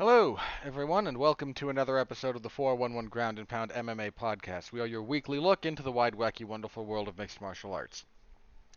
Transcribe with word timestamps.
Hello, 0.00 0.38
everyone, 0.64 1.06
and 1.06 1.18
welcome 1.18 1.52
to 1.52 1.68
another 1.68 1.98
episode 1.98 2.34
of 2.34 2.42
the 2.42 2.48
411 2.48 3.10
Ground 3.10 3.38
and 3.38 3.46
Pound 3.46 3.70
MMA 3.70 4.12
podcast. 4.12 4.72
We 4.72 4.80
are 4.80 4.86
your 4.86 5.02
weekly 5.02 5.38
look 5.38 5.66
into 5.66 5.82
the 5.82 5.92
wide, 5.92 6.14
wacky, 6.14 6.46
wonderful 6.46 6.86
world 6.86 7.06
of 7.06 7.18
mixed 7.18 7.42
martial 7.42 7.74
arts. 7.74 8.06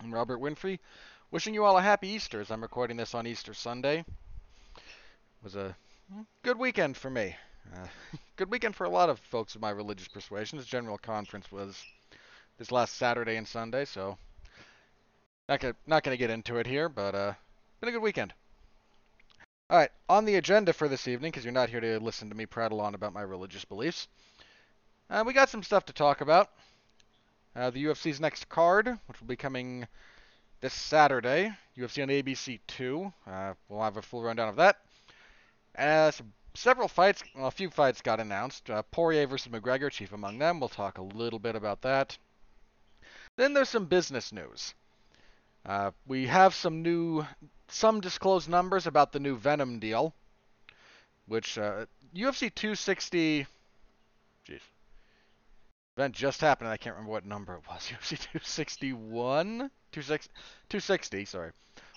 I'm 0.01 0.13
Robert 0.13 0.41
Winfrey, 0.41 0.79
wishing 1.31 1.53
you 1.53 1.63
all 1.63 1.77
a 1.77 1.81
happy 1.81 2.09
Easter 2.09 2.41
as 2.41 2.51
I'm 2.51 2.61
recording 2.61 2.97
this 2.97 3.15
on 3.15 3.25
Easter 3.25 3.53
Sunday. 3.53 3.99
It 3.99 4.83
was 5.41 5.55
a 5.55 5.77
good 6.41 6.59
weekend 6.59 6.97
for 6.97 7.09
me. 7.09 7.37
Uh, 7.73 7.87
good 8.35 8.51
weekend 8.51 8.75
for 8.75 8.83
a 8.83 8.89
lot 8.89 9.09
of 9.09 9.17
folks 9.17 9.55
of 9.55 9.61
my 9.61 9.69
religious 9.69 10.09
persuasion. 10.09 10.57
This 10.57 10.67
general 10.67 10.97
conference 10.97 11.49
was 11.49 11.81
this 12.57 12.69
last 12.69 12.97
Saturday 12.97 13.37
and 13.37 13.47
Sunday, 13.47 13.85
so 13.85 14.17
not 15.47 15.61
gonna, 15.61 15.75
not 15.87 16.03
gonna 16.03 16.17
get 16.17 16.31
into 16.31 16.57
it 16.57 16.67
here, 16.67 16.89
but 16.89 17.15
uh, 17.15 17.33
been 17.79 17.87
a 17.87 17.93
good 17.93 18.01
weekend. 18.01 18.33
All 19.73 19.79
right, 19.79 19.89
on 20.07 20.25
the 20.25 20.35
agenda 20.35 20.71
for 20.71 20.87
this 20.87 21.07
evening, 21.07 21.31
because 21.31 21.43
you're 21.43 21.51
not 21.51 21.67
here 21.67 21.79
to 21.79 21.99
listen 21.99 22.29
to 22.29 22.35
me 22.35 22.45
prattle 22.45 22.79
on 22.79 22.93
about 22.93 23.11
my 23.11 23.23
religious 23.23 23.65
beliefs, 23.65 24.07
uh, 25.09 25.23
we 25.25 25.33
got 25.33 25.49
some 25.49 25.63
stuff 25.63 25.83
to 25.85 25.93
talk 25.93 26.21
about. 26.21 26.51
Uh, 27.55 27.71
the 27.71 27.85
UFC's 27.85 28.19
next 28.19 28.47
card, 28.49 28.87
which 29.07 29.19
will 29.19 29.25
be 29.25 29.35
coming 29.35 29.87
this 30.61 30.75
Saturday, 30.75 31.51
UFC 31.75 32.03
on 32.03 32.09
ABC 32.09 32.59
2. 32.67 33.11
Uh, 33.25 33.53
we'll 33.67 33.81
have 33.81 33.97
a 33.97 34.03
full 34.03 34.21
rundown 34.21 34.47
of 34.47 34.57
that. 34.57 34.77
Uh, 35.75 36.11
some, 36.11 36.31
several 36.53 36.87
fights, 36.87 37.23
well, 37.35 37.47
a 37.47 37.51
few 37.51 37.71
fights 37.71 37.99
got 37.99 38.19
announced. 38.19 38.69
Uh, 38.69 38.83
Poirier 38.91 39.25
versus 39.25 39.51
McGregor, 39.51 39.89
chief 39.89 40.13
among 40.13 40.37
them. 40.37 40.59
We'll 40.59 40.69
talk 40.69 40.99
a 40.99 41.01
little 41.01 41.39
bit 41.39 41.55
about 41.55 41.81
that. 41.81 42.15
Then 43.37 43.55
there's 43.55 43.69
some 43.69 43.85
business 43.85 44.31
news. 44.31 44.75
Uh, 45.65 45.89
we 46.05 46.27
have 46.27 46.53
some 46.53 46.83
new 46.83 47.25
some 47.73 47.99
disclosed 47.99 48.47
numbers 48.47 48.85
about 48.85 49.11
the 49.11 49.19
new 49.19 49.37
Venum 49.37 49.79
deal, 49.79 50.13
which 51.25 51.57
uh, 51.57 51.85
UFC 52.15 52.53
260. 52.53 53.47
Jeez. 54.47 54.59
Event 55.97 56.15
just 56.15 56.39
happened. 56.41 56.69
I 56.69 56.77
can't 56.77 56.95
remember 56.95 57.11
what 57.11 57.25
number 57.25 57.55
it 57.55 57.67
was. 57.67 57.81
UFC 57.91 58.19
261, 58.31 59.71
260, 59.91 61.25
sorry, 61.25 61.51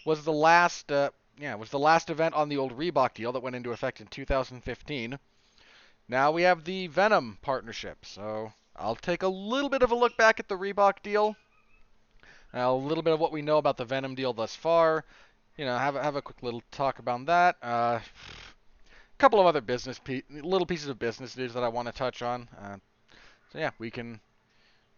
was 0.05 0.25
the 0.25 0.33
last. 0.33 0.91
Uh, 0.91 1.11
yeah, 1.39 1.55
was 1.55 1.71
the 1.71 1.79
last 1.79 2.09
event 2.09 2.35
on 2.35 2.49
the 2.49 2.57
old 2.57 2.79
Reebok 2.79 3.13
deal 3.13 3.33
that 3.33 3.43
went 3.43 3.57
into 3.57 3.73
effect 3.73 4.01
in 4.01 4.07
2015. 4.07 5.19
Now 6.09 6.31
we 6.33 6.43
have 6.43 6.65
the 6.65 6.89
Venum 6.89 7.37
partnership. 7.43 8.07
So 8.07 8.55
I'll 8.75 8.97
take 8.97 9.23
a 9.23 9.29
little 9.29 9.69
bit 9.69 9.83
of 9.83 9.91
a 9.91 9.95
look 9.95 10.17
back 10.17 10.41
at 10.41 10.49
the 10.49 10.57
Reebok 10.57 11.03
deal. 11.03 11.37
a 12.55 12.73
little 12.73 13.03
bit 13.03 13.13
of 13.13 13.21
what 13.21 13.33
we 13.33 13.43
know 13.43 13.59
about 13.59 13.77
the 13.77 13.85
Venum 13.85 14.17
deal 14.17 14.33
thus 14.33 14.57
far 14.57 15.05
you 15.57 15.65
know, 15.65 15.77
have 15.77 15.97
a, 15.97 16.03
have 16.03 16.17
a 16.17 16.23
quick 16.23 16.43
little 16.43 16.63
talk 16.71 16.99
about 16.99 17.27
that. 17.27 17.57
Uh, 17.63 17.99
a 17.99 19.19
couple 19.19 19.41
of 19.41 19.47
other 19.47 19.61
business 19.61 19.99
pe- 19.99 20.23
little 20.31 20.67
pieces 20.67 20.89
of 20.89 20.99
business 20.99 21.37
news 21.37 21.55
that 21.55 21.65
I 21.65 21.69
want 21.69 21.87
to 21.89 21.93
touch 21.93 22.23
on. 22.23 22.49
Uh, 22.61 22.77
so 23.53 23.59
yeah, 23.59 23.71
we 23.79 23.91
can 23.91 24.21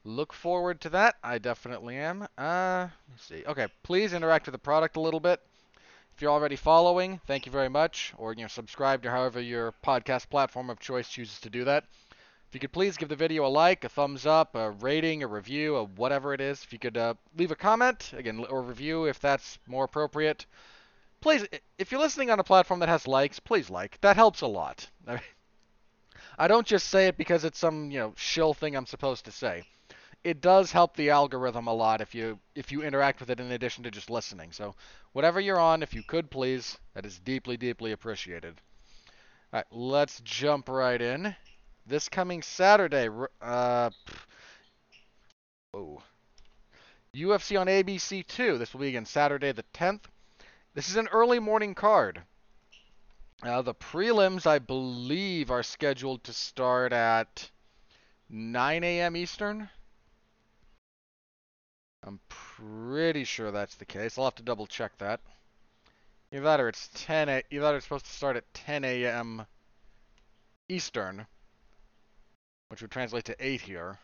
look 0.05 0.33
forward 0.33 0.81
to 0.81 0.89
that. 0.91 1.17
I 1.23 1.39
definitely 1.39 1.97
am. 1.97 2.27
Uh, 2.37 2.89
let's 3.11 3.25
see. 3.25 3.45
Okay, 3.47 3.69
please 3.83 4.13
interact 4.13 4.47
with 4.47 4.53
the 4.53 4.59
product 4.59 4.97
a 4.97 5.01
little 5.01 5.21
bit. 5.21 5.41
If 6.15 6.23
you're 6.23 6.33
already 6.33 6.57
following, 6.57 7.21
thank 7.29 7.47
you 7.47 7.53
very 7.53 7.69
much, 7.69 8.13
or 8.19 8.33
you 8.33 8.43
know, 8.43 8.49
subscribed 8.49 9.07
or 9.07 9.11
however 9.11 9.41
your 9.41 9.73
podcast 9.85 10.29
platform 10.29 10.69
of 10.71 10.81
choice 10.81 11.09
chooses 11.09 11.39
to 11.41 11.51
do 11.51 11.65
that. 11.65 11.85
If 12.49 12.55
you 12.55 12.61
could 12.61 12.73
please 12.73 12.97
give 12.97 13.11
the 13.11 13.17
video 13.17 13.45
a 13.45 13.49
like, 13.49 13.85
a 13.85 13.91
thumbs 13.91 14.25
up, 14.25 14.55
a 14.55 14.71
rating, 14.71 15.23
a 15.23 15.27
review, 15.27 15.77
a 15.77 15.85
whatever 15.85 16.33
it 16.33 16.41
is. 16.41 16.63
If 16.65 16.73
you 16.73 16.79
could 16.79 16.97
uh, 16.97 17.13
leave 17.37 17.51
a 17.51 17.57
comment, 17.57 18.11
again, 18.17 18.43
or 18.49 18.63
review 18.63 19.05
if 19.05 19.21
that's 19.21 19.59
more 19.67 19.85
appropriate. 19.85 20.47
Please, 21.21 21.45
if 21.77 21.93
you're 21.93 22.01
listening 22.01 22.31
on 22.31 22.41
a 22.41 22.45
platform 22.45 22.81
that 22.81 22.89
has 22.89 23.07
likes, 23.07 23.39
please 23.39 23.69
like. 23.69 24.01
That 24.01 24.17
helps 24.17 24.41
a 24.41 24.47
lot. 24.47 24.89
I 26.39 26.49
don't 26.49 26.67
just 26.67 26.89
say 26.89 27.09
it 27.09 27.19
because 27.19 27.45
it's 27.45 27.59
some, 27.59 27.91
you 27.91 27.99
know, 27.99 28.15
shill 28.17 28.55
thing 28.55 28.77
I'm 28.77 28.87
supposed 28.87 29.27
to 29.27 29.31
say. 29.31 29.65
It 30.25 30.41
does 30.41 30.73
help 30.73 30.97
the 30.97 31.11
algorithm 31.11 31.67
a 31.67 31.75
lot 31.75 32.01
if 32.01 32.15
you 32.15 32.39
if 32.55 32.73
you 32.73 32.83
interact 32.83 33.21
with 33.21 33.29
it 33.29 33.41
in 33.41 33.53
addition 33.53 33.85
to 33.85 33.91
just 33.91 34.09
listening. 34.09 34.53
So, 34.53 34.75
whatever 35.13 35.39
you're 35.39 35.61
on, 35.61 35.83
if 35.83 35.93
you 35.93 36.03
could 36.03 36.31
please, 36.31 36.79
that 36.95 37.05
is 37.05 37.19
deeply, 37.19 37.59
deeply 37.59 37.93
appreciated. 37.93 38.55
All 39.53 39.59
right, 39.59 39.67
let's 39.71 40.23
jump 40.25 40.71
right 40.71 41.01
in 41.01 41.37
this 41.89 42.09
coming 42.09 42.43
Saturday. 42.43 43.09
Uh, 43.41 43.91
oh, 45.75 46.03
UFC 47.15 47.59
on 47.59 47.67
ABC 47.67 48.27
2. 48.27 48.59
This 48.59 48.73
will 48.73 48.81
be 48.81 48.89
again 48.89 49.07
Saturday 49.07 49.53
the 49.53 49.65
10th. 49.75 50.03
This 50.75 50.89
is 50.89 50.97
an 50.97 51.09
early 51.09 51.39
morning 51.39 51.75
card. 51.75 52.23
Uh, 53.43 53.63
the 53.63 53.75
prelims, 53.75 54.47
I 54.47 54.59
believe, 54.59 55.51
are 55.51 55.63
scheduled 55.63 56.25
to 56.25 56.33
start 56.33 56.93
at 56.93 57.51
9 58.29 58.85
a.m. 58.85 59.17
Eastern. 59.17 59.71
I'm 62.05 62.21
pretty 62.29 63.25
sure 63.25 63.51
that's 63.51 63.77
the 63.77 63.85
case. 63.85 64.19
I'll 64.19 64.25
have 64.25 64.35
to 64.37 64.43
double 64.43 64.67
check 64.67 64.97
that. 64.99 65.21
Either 66.33 66.45
that 66.45 66.61
or 66.61 66.69
it's 66.69 66.91
10 66.95 67.29
a, 67.29 67.43
either 67.51 67.77
it's 67.77 67.87
supposed 67.87 68.05
to 68.05 68.13
start 68.13 68.37
at 68.37 68.53
10 68.55 68.85
a.m. 68.85 69.47
Eastern 70.69 71.27
which 72.69 72.83
would 72.83 72.91
translate 72.91 73.25
to 73.27 73.37
8 73.39 73.61
here. 73.61 73.99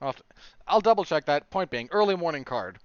I'll, 0.00 0.12
to, 0.12 0.22
I'll 0.66 0.80
double 0.80 1.04
check 1.04 1.26
that. 1.26 1.50
Point 1.50 1.70
being, 1.70 1.88
early 1.90 2.16
morning 2.16 2.44
card. 2.44 2.78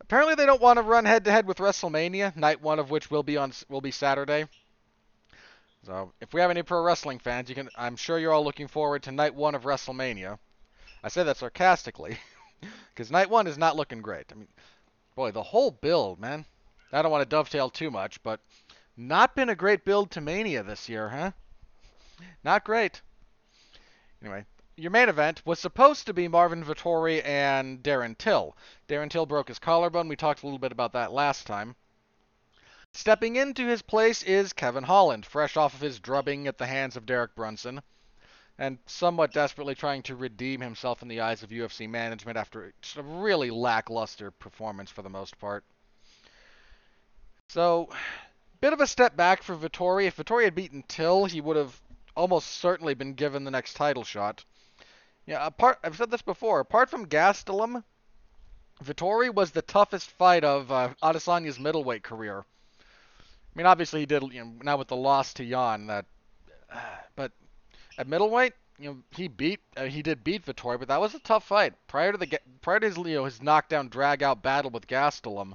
Apparently 0.00 0.34
they 0.34 0.46
don't 0.46 0.60
want 0.60 0.78
to 0.78 0.82
run 0.82 1.04
head 1.04 1.24
to 1.24 1.30
head 1.30 1.46
with 1.46 1.58
WrestleMania, 1.58 2.36
night 2.36 2.60
one 2.60 2.78
of 2.78 2.90
which 2.90 3.10
will 3.10 3.22
be 3.22 3.36
on 3.36 3.52
will 3.68 3.80
be 3.80 3.90
Saturday. 3.90 4.46
So 5.84 6.12
if 6.20 6.32
we 6.32 6.40
have 6.40 6.50
any 6.50 6.62
pro 6.62 6.82
wrestling 6.82 7.18
fans, 7.18 7.48
you 7.48 7.54
can 7.54 7.68
I'm 7.76 7.96
sure 7.96 8.18
you're 8.18 8.32
all 8.32 8.44
looking 8.44 8.68
forward 8.68 9.04
to 9.04 9.12
night 9.12 9.34
one 9.34 9.54
of 9.54 9.62
WrestleMania. 9.62 10.38
I 11.02 11.08
say 11.08 11.22
that 11.22 11.36
sarcastically, 11.36 12.18
because 12.88 13.10
night 13.10 13.30
one 13.30 13.46
is 13.46 13.58
not 13.58 13.76
looking 13.76 14.02
great. 14.02 14.26
I 14.32 14.34
mean, 14.34 14.48
boy, 15.14 15.30
the 15.30 15.42
whole 15.42 15.70
build, 15.70 16.18
man. 16.18 16.44
I 16.92 17.02
don't 17.02 17.10
want 17.10 17.22
to 17.22 17.28
dovetail 17.28 17.70
too 17.70 17.90
much, 17.90 18.22
but 18.22 18.40
not 18.96 19.34
been 19.34 19.48
a 19.48 19.56
great 19.56 19.84
build 19.84 20.10
to 20.12 20.20
Mania 20.20 20.62
this 20.62 20.88
year, 20.88 21.08
huh? 21.08 21.32
Not 22.44 22.64
great. 22.64 23.02
Anyway, 24.22 24.44
your 24.76 24.90
main 24.90 25.08
event 25.08 25.42
was 25.44 25.58
supposed 25.58 26.06
to 26.06 26.14
be 26.14 26.28
Marvin 26.28 26.64
Vettori 26.64 27.24
and 27.24 27.82
Darren 27.82 28.16
Till. 28.16 28.56
Darren 28.88 29.10
Till 29.10 29.26
broke 29.26 29.48
his 29.48 29.58
collarbone. 29.58 30.08
We 30.08 30.16
talked 30.16 30.42
a 30.42 30.46
little 30.46 30.58
bit 30.58 30.72
about 30.72 30.92
that 30.92 31.12
last 31.12 31.46
time. 31.46 31.76
Stepping 32.92 33.36
into 33.36 33.66
his 33.66 33.82
place 33.82 34.22
is 34.22 34.52
Kevin 34.52 34.84
Holland, 34.84 35.26
fresh 35.26 35.56
off 35.56 35.74
of 35.74 35.80
his 35.80 35.98
drubbing 35.98 36.46
at 36.46 36.58
the 36.58 36.66
hands 36.66 36.96
of 36.96 37.06
Derek 37.06 37.34
Brunson, 37.34 37.82
and 38.56 38.78
somewhat 38.86 39.32
desperately 39.32 39.74
trying 39.74 40.02
to 40.04 40.14
redeem 40.14 40.60
himself 40.60 41.02
in 41.02 41.08
the 41.08 41.20
eyes 41.20 41.42
of 41.42 41.50
UFC 41.50 41.88
management 41.88 42.38
after 42.38 42.72
a 42.96 43.02
really 43.02 43.50
lackluster 43.50 44.30
performance 44.30 44.90
for 44.90 45.02
the 45.02 45.10
most 45.10 45.38
part. 45.38 45.64
So, 47.48 47.90
bit 48.60 48.72
of 48.72 48.80
a 48.80 48.86
step 48.86 49.16
back 49.16 49.42
for 49.42 49.56
Vettori. 49.56 50.06
If 50.06 50.16
Vettori 50.16 50.44
had 50.44 50.54
beaten 50.54 50.84
Till, 50.86 51.24
he 51.24 51.40
would 51.40 51.56
have 51.56 51.80
almost 52.16 52.48
certainly 52.48 52.94
been 52.94 53.14
given 53.14 53.44
the 53.44 53.50
next 53.50 53.74
title 53.74 54.04
shot. 54.04 54.44
Yeah, 55.26 55.46
apart 55.46 55.78
I've 55.82 55.96
said 55.96 56.10
this 56.10 56.22
before. 56.22 56.60
Apart 56.60 56.90
from 56.90 57.06
Gastelum, 57.06 57.82
Vettori 58.82 59.32
was 59.32 59.50
the 59.50 59.62
toughest 59.62 60.10
fight 60.10 60.44
of 60.44 60.70
uh, 60.70 60.94
Adesanya's 61.02 61.58
middleweight 61.58 62.02
career. 62.02 62.44
I 62.80 63.58
mean, 63.58 63.66
obviously 63.66 64.00
he 64.00 64.06
did. 64.06 64.22
You 64.32 64.44
know, 64.44 64.52
now 64.62 64.76
with 64.76 64.88
the 64.88 64.96
loss 64.96 65.32
to 65.34 65.44
Yan, 65.44 65.86
that, 65.86 66.06
uh, 66.70 66.78
but 67.16 67.32
at 67.96 68.08
middleweight, 68.08 68.52
you 68.78 68.90
know, 68.90 68.96
he 69.12 69.28
beat 69.28 69.60
uh, 69.76 69.84
he 69.84 70.02
did 70.02 70.24
beat 70.24 70.44
Vettori, 70.44 70.78
but 70.78 70.88
that 70.88 71.00
was 71.00 71.14
a 71.14 71.20
tough 71.20 71.46
fight. 71.46 71.74
Prior 71.86 72.12
to 72.12 72.18
the 72.18 72.40
prior 72.60 72.80
to 72.80 72.86
his 72.86 72.96
you 72.96 73.14
know 73.14 73.24
his 73.24 73.42
knockdown 73.42 73.88
drag 73.88 74.22
out 74.22 74.42
battle 74.42 74.70
with 74.70 74.88
Gastelum, 74.88 75.54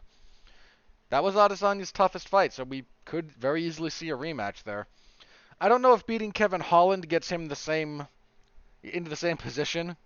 that 1.10 1.24
was 1.24 1.36
Adesanya's 1.36 1.92
toughest 1.92 2.30
fight. 2.30 2.54
So 2.54 2.64
we 2.64 2.86
could 3.06 3.32
very 3.32 3.64
easily 3.66 3.90
see 3.90 4.10
a 4.10 4.18
rematch 4.18 4.64
there. 4.64 4.88
I 5.62 5.68
don't 5.68 5.82
know 5.82 5.94
if 5.94 6.08
beating 6.08 6.32
Kevin 6.32 6.62
Holland 6.62 7.10
gets 7.10 7.30
him 7.30 7.48
the 7.48 7.56
same 7.56 8.08
into 8.82 9.10
the 9.10 9.16
same 9.18 9.36
position, 9.36 9.98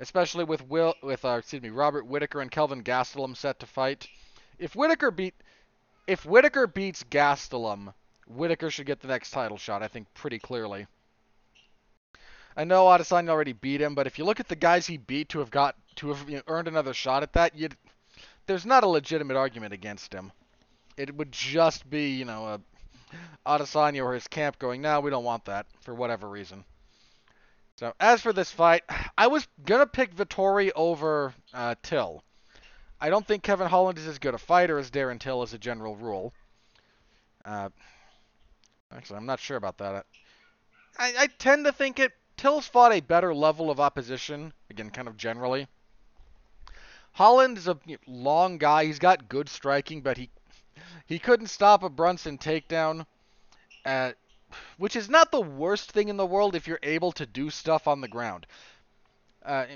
especially 0.00 0.44
with 0.44 0.66
Will 0.66 0.94
with 1.02 1.24
uh, 1.26 1.36
excuse 1.38 1.60
me 1.60 1.68
Robert 1.68 2.06
Whitaker 2.06 2.40
and 2.40 2.50
Kelvin 2.50 2.82
Gastelum 2.82 3.36
set 3.36 3.58
to 3.60 3.66
fight. 3.66 4.08
If 4.58 4.74
Whitaker 4.74 5.10
beat 5.10 5.34
if 6.06 6.24
Whitaker 6.24 6.66
beats 6.66 7.04
Gastelum, 7.04 7.92
Whitaker 8.26 8.70
should 8.70 8.86
get 8.86 9.00
the 9.00 9.08
next 9.08 9.30
title 9.30 9.58
shot. 9.58 9.82
I 9.82 9.88
think 9.88 10.12
pretty 10.14 10.38
clearly. 10.38 10.86
I 12.56 12.64
know 12.64 12.86
Adesanya 12.86 13.30
already 13.30 13.52
beat 13.52 13.82
him, 13.82 13.94
but 13.94 14.06
if 14.06 14.18
you 14.18 14.24
look 14.24 14.40
at 14.40 14.48
the 14.48 14.56
guys 14.56 14.86
he 14.86 14.96
beat 14.96 15.28
to 15.30 15.40
have 15.40 15.50
got 15.50 15.76
to 15.96 16.08
have 16.12 16.30
you 16.30 16.36
know, 16.36 16.42
earned 16.46 16.68
another 16.68 16.94
shot 16.94 17.22
at 17.22 17.32
that, 17.34 17.52
there's 18.46 18.64
not 18.64 18.84
a 18.84 18.88
legitimate 18.88 19.36
argument 19.36 19.74
against 19.74 20.14
him. 20.14 20.32
It 20.96 21.14
would 21.14 21.32
just 21.32 21.90
be 21.90 22.10
you 22.10 22.24
know 22.24 22.46
a 22.46 22.60
Adesanya 23.46 24.04
or 24.04 24.14
his 24.14 24.26
camp 24.28 24.58
going, 24.58 24.80
no, 24.80 25.00
we 25.00 25.10
don't 25.10 25.24
want 25.24 25.44
that 25.46 25.66
for 25.80 25.94
whatever 25.94 26.28
reason. 26.28 26.64
So 27.76 27.92
as 27.98 28.22
for 28.22 28.32
this 28.32 28.50
fight, 28.50 28.82
I 29.18 29.26
was 29.26 29.46
gonna 29.64 29.86
pick 29.86 30.14
Vettori 30.14 30.70
over 30.74 31.34
uh, 31.52 31.74
Till. 31.82 32.22
I 33.00 33.10
don't 33.10 33.26
think 33.26 33.42
Kevin 33.42 33.68
Holland 33.68 33.98
is 33.98 34.06
as 34.06 34.18
good 34.18 34.34
a 34.34 34.38
fighter 34.38 34.78
as 34.78 34.90
Darren 34.90 35.18
Till 35.18 35.42
as 35.42 35.52
a 35.52 35.58
general 35.58 35.96
rule. 35.96 36.32
Uh, 37.44 37.68
Actually, 38.94 39.16
I'm 39.16 39.26
not 39.26 39.40
sure 39.40 39.56
about 39.56 39.78
that. 39.78 40.06
I, 40.98 41.14
I 41.18 41.26
tend 41.26 41.64
to 41.64 41.72
think 41.72 41.98
it 41.98 42.12
Till's 42.36 42.66
fought 42.66 42.92
a 42.92 43.00
better 43.00 43.34
level 43.34 43.70
of 43.70 43.80
opposition, 43.80 44.52
again, 44.70 44.90
kind 44.90 45.08
of 45.08 45.16
generally. 45.16 45.66
Holland 47.12 47.58
is 47.58 47.68
a 47.68 47.78
long 48.06 48.58
guy. 48.58 48.84
He's 48.84 48.98
got 48.98 49.28
good 49.28 49.48
striking, 49.48 50.00
but 50.00 50.16
he 50.16 50.30
he 51.06 51.18
couldn't 51.18 51.48
stop 51.48 51.82
a 51.82 51.88
Brunson 51.88 52.38
takedown, 52.38 53.06
uh, 53.84 54.12
which 54.78 54.96
is 54.96 55.08
not 55.08 55.30
the 55.30 55.40
worst 55.40 55.92
thing 55.92 56.08
in 56.08 56.16
the 56.16 56.26
world 56.26 56.54
if 56.54 56.66
you're 56.66 56.78
able 56.82 57.12
to 57.12 57.26
do 57.26 57.50
stuff 57.50 57.88
on 57.88 58.00
the 58.00 58.08
ground. 58.08 58.46
Uh, 59.44 59.66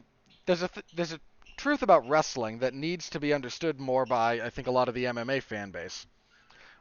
there's 0.47 0.63
a 0.63 0.69
th- 0.69 0.87
there's 0.95 1.13
a 1.13 1.21
truth 1.57 1.83
about 1.83 2.09
wrestling 2.09 2.59
that 2.61 2.73
needs 2.73 3.11
to 3.11 3.21
be 3.21 3.35
understood 3.35 3.81
more 3.81 4.07
by 4.07 4.41
I 4.41 4.51
think 4.51 4.67
a 4.67 4.73
lot 4.73 4.89
of 4.89 4.95
the 4.95 5.05
MMA 5.05 5.43
fan 5.43 5.71
base. 5.71 6.07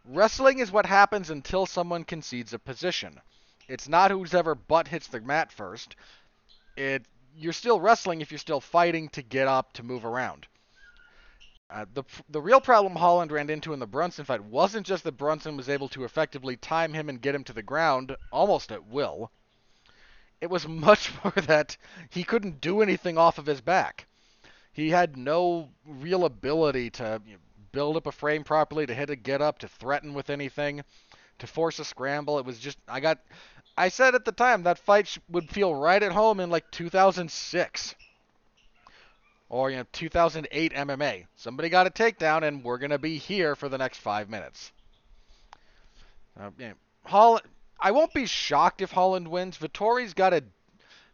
Wrestling 0.06 0.60
is 0.60 0.72
what 0.72 0.86
happens 0.86 1.30
until 1.30 1.66
someone 1.66 2.06
concedes 2.06 2.54
a 2.54 2.60
position. 2.60 3.20
It's 3.68 3.90
not 3.90 4.12
who's 4.12 4.34
ever 4.34 4.56
butt 4.56 4.88
hits 4.88 5.08
the 5.08 5.20
mat 5.20 5.52
first. 5.52 5.96
It 6.78 7.06
you're 7.36 7.54
still 7.54 7.80
wrestling 7.80 8.22
if 8.22 8.32
you're 8.32 8.40
still 8.40 8.62
fighting 8.62 9.10
to 9.10 9.22
get 9.22 9.48
up 9.48 9.74
to 9.74 9.84
move 9.84 10.06
around. 10.06 10.48
Uh, 11.70 11.86
the 11.94 12.04
the 12.30 12.42
real 12.42 12.62
problem 12.62 12.96
Holland 12.96 13.30
ran 13.30 13.50
into 13.50 13.74
in 13.74 13.80
the 13.80 13.86
Brunson 13.86 14.24
fight 14.24 14.44
wasn't 14.44 14.88
just 14.88 15.04
that 15.04 15.18
Brunson 15.18 15.58
was 15.58 15.68
able 15.68 15.90
to 15.90 16.06
effectively 16.06 16.56
time 16.56 16.94
him 16.94 17.10
and 17.10 17.22
get 17.22 17.36
him 17.36 17.44
to 17.44 17.54
the 17.54 17.62
ground 17.62 18.16
almost 18.32 18.72
at 18.72 18.88
will. 18.88 19.32
It 20.40 20.50
was 20.50 20.66
much 20.68 21.12
more 21.24 21.34
that 21.34 21.76
he 22.10 22.24
couldn't 22.24 22.62
do 22.62 22.82
anything 22.82 23.18
off 23.18 23.38
of 23.38 23.48
his 23.48 23.60
back. 23.60 24.06
He 24.72 24.92
had 24.92 25.18
no 25.18 25.70
real 25.86 26.24
ability 26.24 26.92
to 26.92 27.22
you 27.26 27.34
know, 27.34 27.40
build 27.74 27.98
up 27.98 28.08
a 28.08 28.12
frame 28.14 28.46
properly, 28.46 28.86
to 28.86 28.94
hit 28.94 29.10
a 29.10 29.16
get 29.18 29.42
up, 29.42 29.60
to 29.60 29.68
threaten 29.68 30.14
with 30.14 30.30
anything, 30.30 30.84
to 31.40 31.48
force 31.48 31.80
a 31.80 31.86
scramble. 31.86 32.40
It 32.40 32.46
was 32.46 32.60
just 32.60 32.78
I 32.88 33.02
got 33.02 33.20
I 33.78 33.90
said 33.90 34.16
at 34.16 34.24
the 34.24 34.32
time 34.32 34.64
that 34.64 34.80
fight 34.80 35.18
would 35.30 35.50
feel 35.50 35.76
right 35.76 36.02
at 36.02 36.14
home 36.14 36.40
in 36.40 36.50
like 36.50 36.72
2006 36.72 37.96
or 39.50 39.70
you 39.70 39.78
know 39.78 39.86
2008 39.92 40.74
MMA. 40.74 41.26
Somebody 41.36 41.70
got 41.70 41.88
a 41.88 41.90
takedown, 41.90 42.44
and 42.44 42.64
we're 42.64 42.78
gonna 42.78 42.98
be 42.98 43.18
here 43.18 43.56
for 43.56 43.70
the 43.70 43.78
next 43.78 43.98
five 44.00 44.30
minutes. 44.30 44.72
Uh, 46.40 46.52
Holland. 47.04 47.46
I 47.80 47.92
won't 47.92 48.14
be 48.14 48.26
shocked 48.26 48.82
if 48.82 48.92
Holland 48.92 49.28
wins. 49.28 49.58
Vettori's 49.58 50.14
got 50.14 50.34
a 50.34 50.44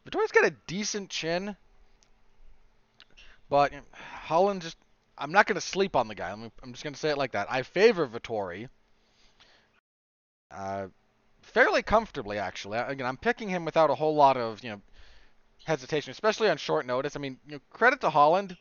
Vettori's 0.06 0.32
got 0.32 0.46
a 0.46 0.56
decent 0.68 1.10
chin, 1.10 1.56
but 3.50 3.72
you 3.72 3.78
know, 3.78 3.84
Holland 3.94 4.62
just. 4.62 4.78
I'm 5.16 5.32
not 5.32 5.46
gonna 5.46 5.62
sleep 5.62 5.96
on 5.96 6.08
the 6.08 6.16
guy. 6.16 6.32
I'm, 6.32 6.52
I'm 6.64 6.72
just 6.72 6.84
gonna 6.84 6.96
say 6.96 7.10
it 7.10 7.18
like 7.18 7.34
that. 7.34 7.52
I 7.52 7.62
favor 7.62 8.08
Vettori. 8.08 8.68
Uh, 10.50 10.88
fairly 11.42 11.84
comfortably, 11.84 12.40
actually. 12.40 12.80
Again, 12.80 13.06
I'm 13.06 13.18
picking 13.18 13.50
him 13.50 13.64
without 13.66 13.90
a 13.90 13.96
whole 13.96 14.16
lot 14.16 14.38
of 14.38 14.64
you 14.64 14.72
know 14.72 14.82
hesitation, 15.66 16.12
especially 16.12 16.50
on 16.50 16.58
short 16.58 16.86
notice. 16.86 17.16
I 17.16 17.20
mean, 17.20 17.40
you 17.46 17.54
know, 17.54 17.62
credit 17.70 18.02
to 18.02 18.10
Holland, 18.10 18.58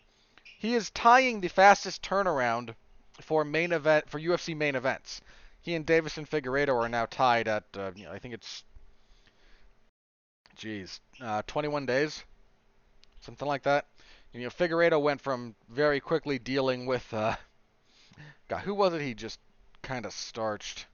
he 0.58 0.74
is 0.74 0.90
tying 0.90 1.40
the 1.40 1.48
fastest 1.48 2.02
turnaround 2.02 2.74
for 3.20 3.44
main 3.44 3.72
event 3.72 4.08
for 4.08 4.20
UFC 4.20 4.56
main 4.56 4.74
events. 4.74 5.20
He 5.60 5.74
and 5.74 5.86
Deiveson 5.86 6.28
Figueiredo 6.28 6.74
are 6.74 6.88
now 6.88 7.06
tied 7.06 7.48
at 7.48 7.64
uh, 7.76 7.92
you 7.94 8.04
know, 8.04 8.12
I 8.12 8.18
think 8.18 8.34
it's 8.34 8.64
geez, 10.56 11.00
uh, 11.20 11.42
21 11.46 11.86
days, 11.86 12.24
something 13.20 13.48
like 13.48 13.62
that. 13.64 13.86
You 14.32 14.40
know, 14.40 14.48
Figueiredo 14.48 15.00
went 15.00 15.20
from 15.20 15.54
very 15.68 16.00
quickly 16.00 16.38
dealing 16.38 16.86
with 16.86 17.12
uh, 17.12 17.36
God, 18.48 18.60
who 18.60 18.74
was 18.74 18.94
it? 18.94 19.00
He 19.00 19.14
just 19.14 19.40
kind 19.82 20.06
of 20.06 20.12
starched. 20.12 20.86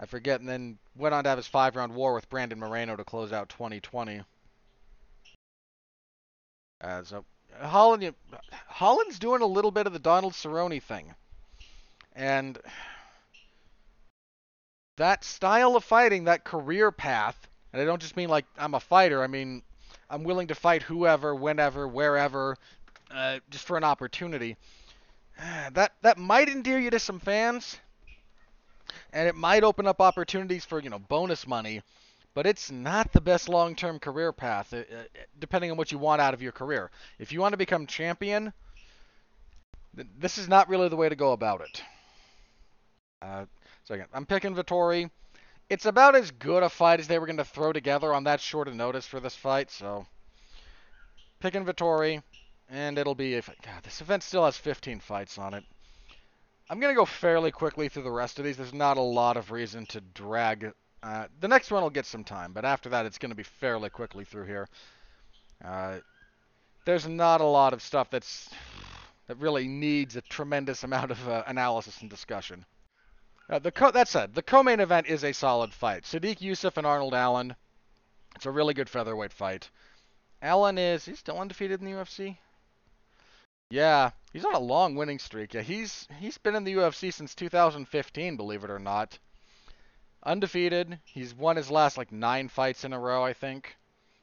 I 0.00 0.06
forget, 0.06 0.40
and 0.40 0.48
then 0.48 0.78
went 0.94 1.14
on 1.14 1.24
to 1.24 1.30
have 1.30 1.38
his 1.38 1.46
five 1.46 1.74
round 1.74 1.94
war 1.94 2.14
with 2.14 2.28
Brandon 2.28 2.58
Moreno 2.58 2.96
to 2.96 3.04
close 3.04 3.32
out 3.32 3.48
2020. 3.48 4.22
Uh, 6.80 7.02
so 7.02 7.24
Holland, 7.60 8.14
Holland's 8.68 9.18
doing 9.18 9.42
a 9.42 9.46
little 9.46 9.72
bit 9.72 9.86
of 9.86 9.92
the 9.92 9.98
Donald 9.98 10.34
Cerrone 10.34 10.80
thing, 10.80 11.14
and 12.14 12.58
that 14.96 15.24
style 15.24 15.74
of 15.74 15.82
fighting, 15.82 16.24
that 16.24 16.44
career 16.44 16.92
path, 16.92 17.48
and 17.72 17.82
I 17.82 17.84
don't 17.84 18.00
just 18.00 18.16
mean 18.16 18.28
like 18.28 18.46
I'm 18.56 18.74
a 18.74 18.80
fighter. 18.80 19.22
I 19.22 19.26
mean 19.26 19.62
I'm 20.08 20.22
willing 20.22 20.48
to 20.48 20.54
fight 20.54 20.82
whoever, 20.82 21.34
whenever, 21.34 21.88
wherever, 21.88 22.56
uh, 23.10 23.40
just 23.50 23.66
for 23.66 23.76
an 23.76 23.84
opportunity. 23.84 24.56
That 25.72 25.92
that 26.02 26.18
might 26.18 26.48
endear 26.48 26.78
you 26.78 26.90
to 26.90 26.98
some 26.98 27.20
fans 27.20 27.78
and 29.12 29.28
it 29.28 29.34
might 29.34 29.64
open 29.64 29.86
up 29.86 30.00
opportunities 30.00 30.64
for 30.64 30.80
you 30.80 30.90
know 30.90 30.98
bonus 30.98 31.46
money, 31.46 31.82
but 32.34 32.46
it's 32.46 32.70
not 32.70 33.12
the 33.12 33.20
best 33.20 33.48
long-term 33.48 33.98
career 33.98 34.32
path, 34.32 34.72
uh, 34.72 34.78
uh, 34.78 35.02
depending 35.38 35.70
on 35.70 35.76
what 35.76 35.92
you 35.92 35.98
want 35.98 36.20
out 36.20 36.34
of 36.34 36.42
your 36.42 36.52
career. 36.52 36.90
If 37.18 37.32
you 37.32 37.40
want 37.40 37.52
to 37.52 37.58
become 37.58 37.86
champion, 37.86 38.52
this 40.18 40.38
is 40.38 40.48
not 40.48 40.68
really 40.68 40.88
the 40.88 40.96
way 40.96 41.08
to 41.08 41.16
go 41.16 41.32
about 41.32 41.62
it. 41.62 41.82
Uh, 43.20 43.46
I'm 44.12 44.26
picking 44.26 44.54
Vettori. 44.54 45.10
It's 45.70 45.86
about 45.86 46.14
as 46.14 46.30
good 46.30 46.62
a 46.62 46.68
fight 46.68 47.00
as 47.00 47.08
they 47.08 47.18
were 47.18 47.26
going 47.26 47.38
to 47.38 47.44
throw 47.44 47.72
together 47.72 48.14
on 48.14 48.24
that 48.24 48.40
short 48.40 48.68
of 48.68 48.74
notice 48.74 49.06
for 49.06 49.20
this 49.20 49.34
fight, 49.34 49.70
so 49.70 50.06
picking 51.40 51.64
Vettori, 51.64 52.22
and 52.68 52.98
it'll 52.98 53.14
be 53.14 53.34
if 53.34 53.48
God, 53.62 53.82
this 53.82 54.00
event 54.00 54.22
still 54.22 54.44
has 54.44 54.56
15 54.56 55.00
fights 55.00 55.38
on 55.38 55.54
it. 55.54 55.64
I'm 56.70 56.80
going 56.80 56.94
to 56.94 56.98
go 56.98 57.06
fairly 57.06 57.50
quickly 57.50 57.88
through 57.88 58.02
the 58.02 58.10
rest 58.10 58.38
of 58.38 58.44
these. 58.44 58.56
There's 58.56 58.74
not 58.74 58.98
a 58.98 59.02
lot 59.02 59.36
of 59.36 59.50
reason 59.50 59.86
to 59.86 60.00
drag. 60.00 60.72
Uh, 61.02 61.26
the 61.40 61.48
next 61.48 61.70
one 61.70 61.82
will 61.82 61.90
get 61.90 62.04
some 62.04 62.24
time, 62.24 62.52
but 62.52 62.64
after 62.64 62.90
that, 62.90 63.06
it's 63.06 63.18
going 63.18 63.30
to 63.30 63.36
be 63.36 63.42
fairly 63.42 63.88
quickly 63.88 64.24
through 64.24 64.44
here. 64.44 64.68
Uh, 65.64 65.98
there's 66.84 67.08
not 67.08 67.40
a 67.40 67.44
lot 67.44 67.72
of 67.72 67.82
stuff 67.82 68.10
that's 68.10 68.50
that 69.28 69.36
really 69.38 69.68
needs 69.68 70.16
a 70.16 70.22
tremendous 70.22 70.84
amount 70.84 71.10
of 71.10 71.28
uh, 71.28 71.42
analysis 71.46 72.00
and 72.00 72.10
discussion. 72.10 72.64
Uh, 73.50 73.58
the 73.58 73.70
co- 73.70 73.90
that 73.90 74.08
said, 74.08 74.34
the 74.34 74.42
co-main 74.42 74.80
event 74.80 75.06
is 75.06 75.24
a 75.24 75.32
solid 75.32 75.72
fight. 75.72 76.02
Sodiq 76.02 76.38
Yusuff 76.38 76.76
and 76.76 76.86
Arnold 76.86 77.14
Allen. 77.14 77.54
It's 78.36 78.46
a 78.46 78.50
really 78.50 78.74
good 78.74 78.88
featherweight 78.88 79.32
fight. 79.32 79.70
Allen 80.42 80.78
is 80.78 81.04
he's 81.04 81.18
still 81.18 81.38
undefeated 81.38 81.80
in 81.80 81.86
the 81.86 81.92
UFC. 81.92 82.36
Yeah, 83.70 84.10
he's 84.32 84.44
on 84.44 84.54
a 84.54 84.58
long 84.58 84.94
winning 84.94 85.18
streak. 85.18 85.54
Yeah, 85.54 85.62
he's 85.62 86.06
he's 86.18 86.38
been 86.38 86.54
in 86.54 86.64
the 86.64 86.74
UFC 86.74 87.12
since 87.12 87.34
2015, 87.34 88.36
believe 88.36 88.64
it 88.64 88.70
or 88.70 88.78
not. 88.78 89.18
Undefeated. 90.22 90.98
He's 91.04 91.34
won 91.34 91.56
his 91.56 91.70
last 91.70 91.96
like 91.96 92.12
nine 92.12 92.48
fights 92.48 92.84
in 92.84 92.92
a 92.92 92.98
row, 92.98 93.24
I 93.24 93.32
think, 93.32 93.76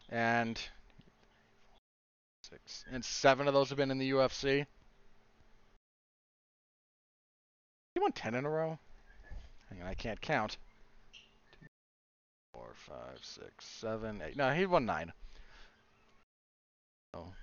and 0.09 0.61
six 2.41 2.83
and 2.91 3.03
seven 3.03 3.47
of 3.47 3.53
those 3.53 3.69
have 3.69 3.77
been 3.77 3.91
in 3.91 3.97
the 3.97 4.11
UFC. 4.11 4.65
He 7.93 7.99
won 7.99 8.11
ten 8.11 8.35
in 8.35 8.45
a 8.45 8.49
row. 8.49 8.77
Hang 9.69 9.81
on, 9.81 9.87
I 9.87 9.93
can't 9.93 10.19
count. 10.21 10.57
Two, 11.59 11.67
four, 12.53 12.73
five, 12.75 13.19
six, 13.21 13.65
seven, 13.65 14.21
eight. 14.21 14.35
No, 14.35 14.53
he 14.53 14.65
won 14.65 14.85
nine. 14.85 15.13
Oh, 17.13 17.33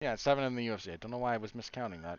yeah, 0.00 0.14
seven 0.16 0.44
in 0.44 0.56
the 0.56 0.66
UFC. 0.66 0.92
I 0.92 0.96
don't 0.96 1.10
know 1.10 1.18
why 1.18 1.34
I 1.34 1.38
was 1.38 1.52
miscounting 1.52 2.02
that. 2.02 2.18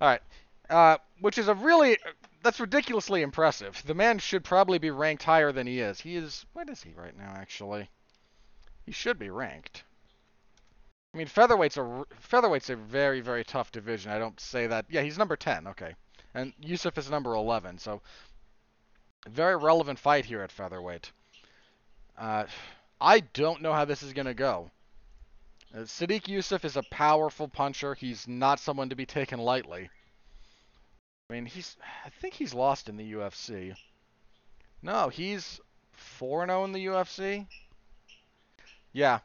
All 0.00 0.08
right, 0.08 0.22
uh, 0.68 0.98
which 1.20 1.38
is 1.38 1.48
a 1.48 1.54
really 1.54 1.98
that's 2.42 2.60
ridiculously 2.60 3.22
impressive. 3.22 3.80
The 3.86 3.94
man 3.94 4.18
should 4.18 4.44
probably 4.44 4.78
be 4.78 4.90
ranked 4.90 5.22
higher 5.22 5.52
than 5.52 5.66
he 5.66 5.80
is. 5.80 6.00
He 6.00 6.16
is 6.16 6.44
what 6.52 6.68
is 6.68 6.82
he 6.82 6.92
right 6.94 7.16
now? 7.16 7.32
Actually, 7.36 7.88
he 8.84 8.92
should 8.92 9.18
be 9.18 9.30
ranked. 9.30 9.84
I 11.14 11.18
mean, 11.18 11.28
featherweight's 11.28 11.76
a 11.76 12.04
featherweight's 12.20 12.70
a 12.70 12.76
very 12.76 13.20
very 13.20 13.44
tough 13.44 13.70
division. 13.70 14.10
I 14.10 14.18
don't 14.18 14.38
say 14.40 14.66
that. 14.66 14.86
Yeah, 14.90 15.02
he's 15.02 15.18
number 15.18 15.36
ten. 15.36 15.68
Okay, 15.68 15.94
and 16.34 16.52
Yusuff 16.60 16.98
is 16.98 17.08
number 17.08 17.34
eleven. 17.34 17.78
So 17.78 18.02
very 19.28 19.56
relevant 19.56 20.00
fight 20.00 20.24
here 20.24 20.42
at 20.42 20.50
featherweight. 20.50 21.12
Uh, 22.18 22.44
I 23.00 23.20
don't 23.20 23.62
know 23.62 23.72
how 23.72 23.84
this 23.84 24.02
is 24.02 24.12
gonna 24.12 24.34
go. 24.34 24.70
Uh, 25.74 25.80
Sodiq 25.80 26.26
Yusuff 26.26 26.64
is 26.64 26.76
a 26.76 26.84
powerful 26.84 27.48
puncher. 27.48 27.94
He's 27.94 28.28
not 28.28 28.60
someone 28.60 28.90
to 28.90 28.96
be 28.96 29.06
taken 29.06 29.40
lightly. 29.40 29.90
I 31.28 31.32
mean, 31.32 31.46
he's. 31.46 31.76
I 32.04 32.10
think 32.10 32.34
he's 32.34 32.54
lost 32.54 32.88
in 32.88 32.96
the 32.96 33.12
UFC. 33.14 33.74
No, 34.82 35.08
he's 35.08 35.60
4 35.92 36.46
0 36.46 36.64
in 36.64 36.72
the 36.72 36.86
UFC. 36.86 37.46
Yeah. 38.92 39.20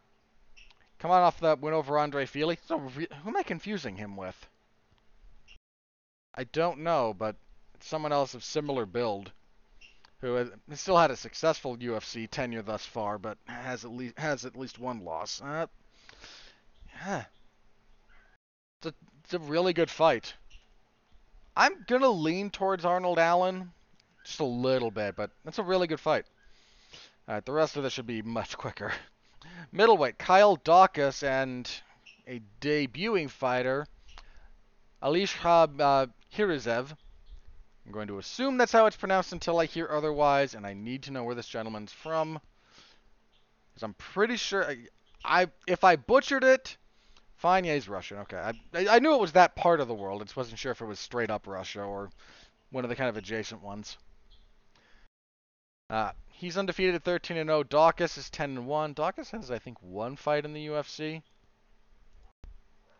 Come 0.97 1.11
on 1.11 1.21
off 1.21 1.39
that 1.41 1.59
win 1.59 1.73
over 1.73 1.99
Andre 1.99 2.25
Fili. 2.25 2.57
So, 2.65 2.79
who 2.79 3.05
am 3.25 3.37
I 3.37 3.43
confusing 3.43 3.95
him 3.95 4.17
with? 4.17 4.47
I 6.33 6.45
don't 6.45 6.79
know, 6.79 7.13
but 7.13 7.35
someone 7.79 8.11
else 8.11 8.33
of 8.33 8.43
similar 8.43 8.85
build 8.85 9.31
who 10.21 10.33
has 10.33 10.49
still 10.73 10.97
had 10.97 11.11
a 11.11 11.15
successful 11.15 11.77
UFC 11.77 12.29
tenure 12.29 12.61
thus 12.61 12.85
far, 12.85 13.17
but 13.17 13.37
has 13.45 13.85
at 13.85 13.91
least 13.91 14.17
has 14.17 14.45
at 14.45 14.57
least 14.57 14.79
one 14.79 15.05
loss. 15.05 15.41
Uh, 15.41 15.67
yeah. 17.05 17.23
It's 18.77 18.87
a, 18.87 18.93
it's 19.23 19.33
a 19.33 19.39
really 19.39 19.73
good 19.73 19.89
fight. 19.89 20.33
I'm 21.55 21.83
gonna 21.87 22.09
lean 22.09 22.49
towards 22.49 22.85
Arnold 22.85 23.19
Allen, 23.19 23.71
just 24.23 24.39
a 24.39 24.45
little 24.45 24.91
bit, 24.91 25.15
but 25.15 25.31
that's 25.43 25.59
a 25.59 25.63
really 25.63 25.87
good 25.87 25.99
fight. 25.99 26.25
All 27.27 27.35
right, 27.35 27.45
the 27.45 27.51
rest 27.51 27.77
of 27.77 27.83
this 27.83 27.93
should 27.93 28.07
be 28.07 28.21
much 28.21 28.57
quicker. 28.57 28.91
Middleweight, 29.71 30.17
Kyle 30.17 30.57
Daukaus 30.57 31.21
and 31.21 31.69
a 32.27 32.41
debuting 32.61 33.29
fighter, 33.29 33.85
Alishab 35.03 35.79
uh, 35.79 36.07
Hirizev. 36.35 36.95
I'm 37.85 37.91
going 37.91 38.07
to 38.07 38.19
assume 38.19 38.57
that's 38.57 38.71
how 38.71 38.85
it's 38.85 38.95
pronounced 38.95 39.31
until 39.31 39.59
I 39.59 39.65
hear 39.65 39.87
otherwise, 39.91 40.53
and 40.53 40.65
I 40.65 40.73
need 40.73 41.03
to 41.03 41.11
know 41.11 41.23
where 41.23 41.35
this 41.35 41.47
gentleman's 41.47 41.91
from. 41.91 42.39
Because 43.73 43.83
I'm 43.83 43.95
pretty 43.95 44.35
sure 44.35 44.63
I, 44.63 44.77
I, 45.23 45.47
if 45.67 45.83
I 45.83 45.95
butchered 45.95 46.43
it, 46.43 46.77
fine, 47.39 47.63
yeah, 47.63 47.73
he's 47.73 47.89
Russian. 47.89 48.17
Okay, 48.19 48.37
I, 48.37 48.53
I 48.87 48.99
knew 48.99 49.13
it 49.13 49.19
was 49.21 49.31
that 49.31 49.55
part 49.55 49.79
of 49.79 49.87
the 49.87 49.93
world. 49.93 50.21
I 50.21 50.25
just 50.25 50.37
wasn't 50.37 50.59
sure 50.59 50.71
if 50.71 50.81
it 50.81 50.85
was 50.85 50.99
straight 50.99 51.31
up 51.31 51.47
Russia 51.47 51.81
or 51.81 52.09
one 52.69 52.83
of 52.83 52.89
the 52.89 52.95
kind 52.95 53.09
of 53.09 53.17
adjacent 53.17 53.63
ones. 53.63 53.97
Uh, 55.89 56.11
he's 56.27 56.57
undefeated 56.57 56.95
at 56.95 57.03
13 57.03 57.37
and 57.37 57.49
0. 57.49 57.63
Daukaus 57.63 58.17
is 58.17 58.29
10 58.29 58.51
and 58.51 58.67
1. 58.67 58.93
Daukaus 58.93 59.31
has, 59.31 59.49
I 59.49 59.57
think, 59.57 59.77
one 59.81 60.15
fight 60.15 60.45
in 60.45 60.53
the 60.53 60.67
UFC. 60.67 61.23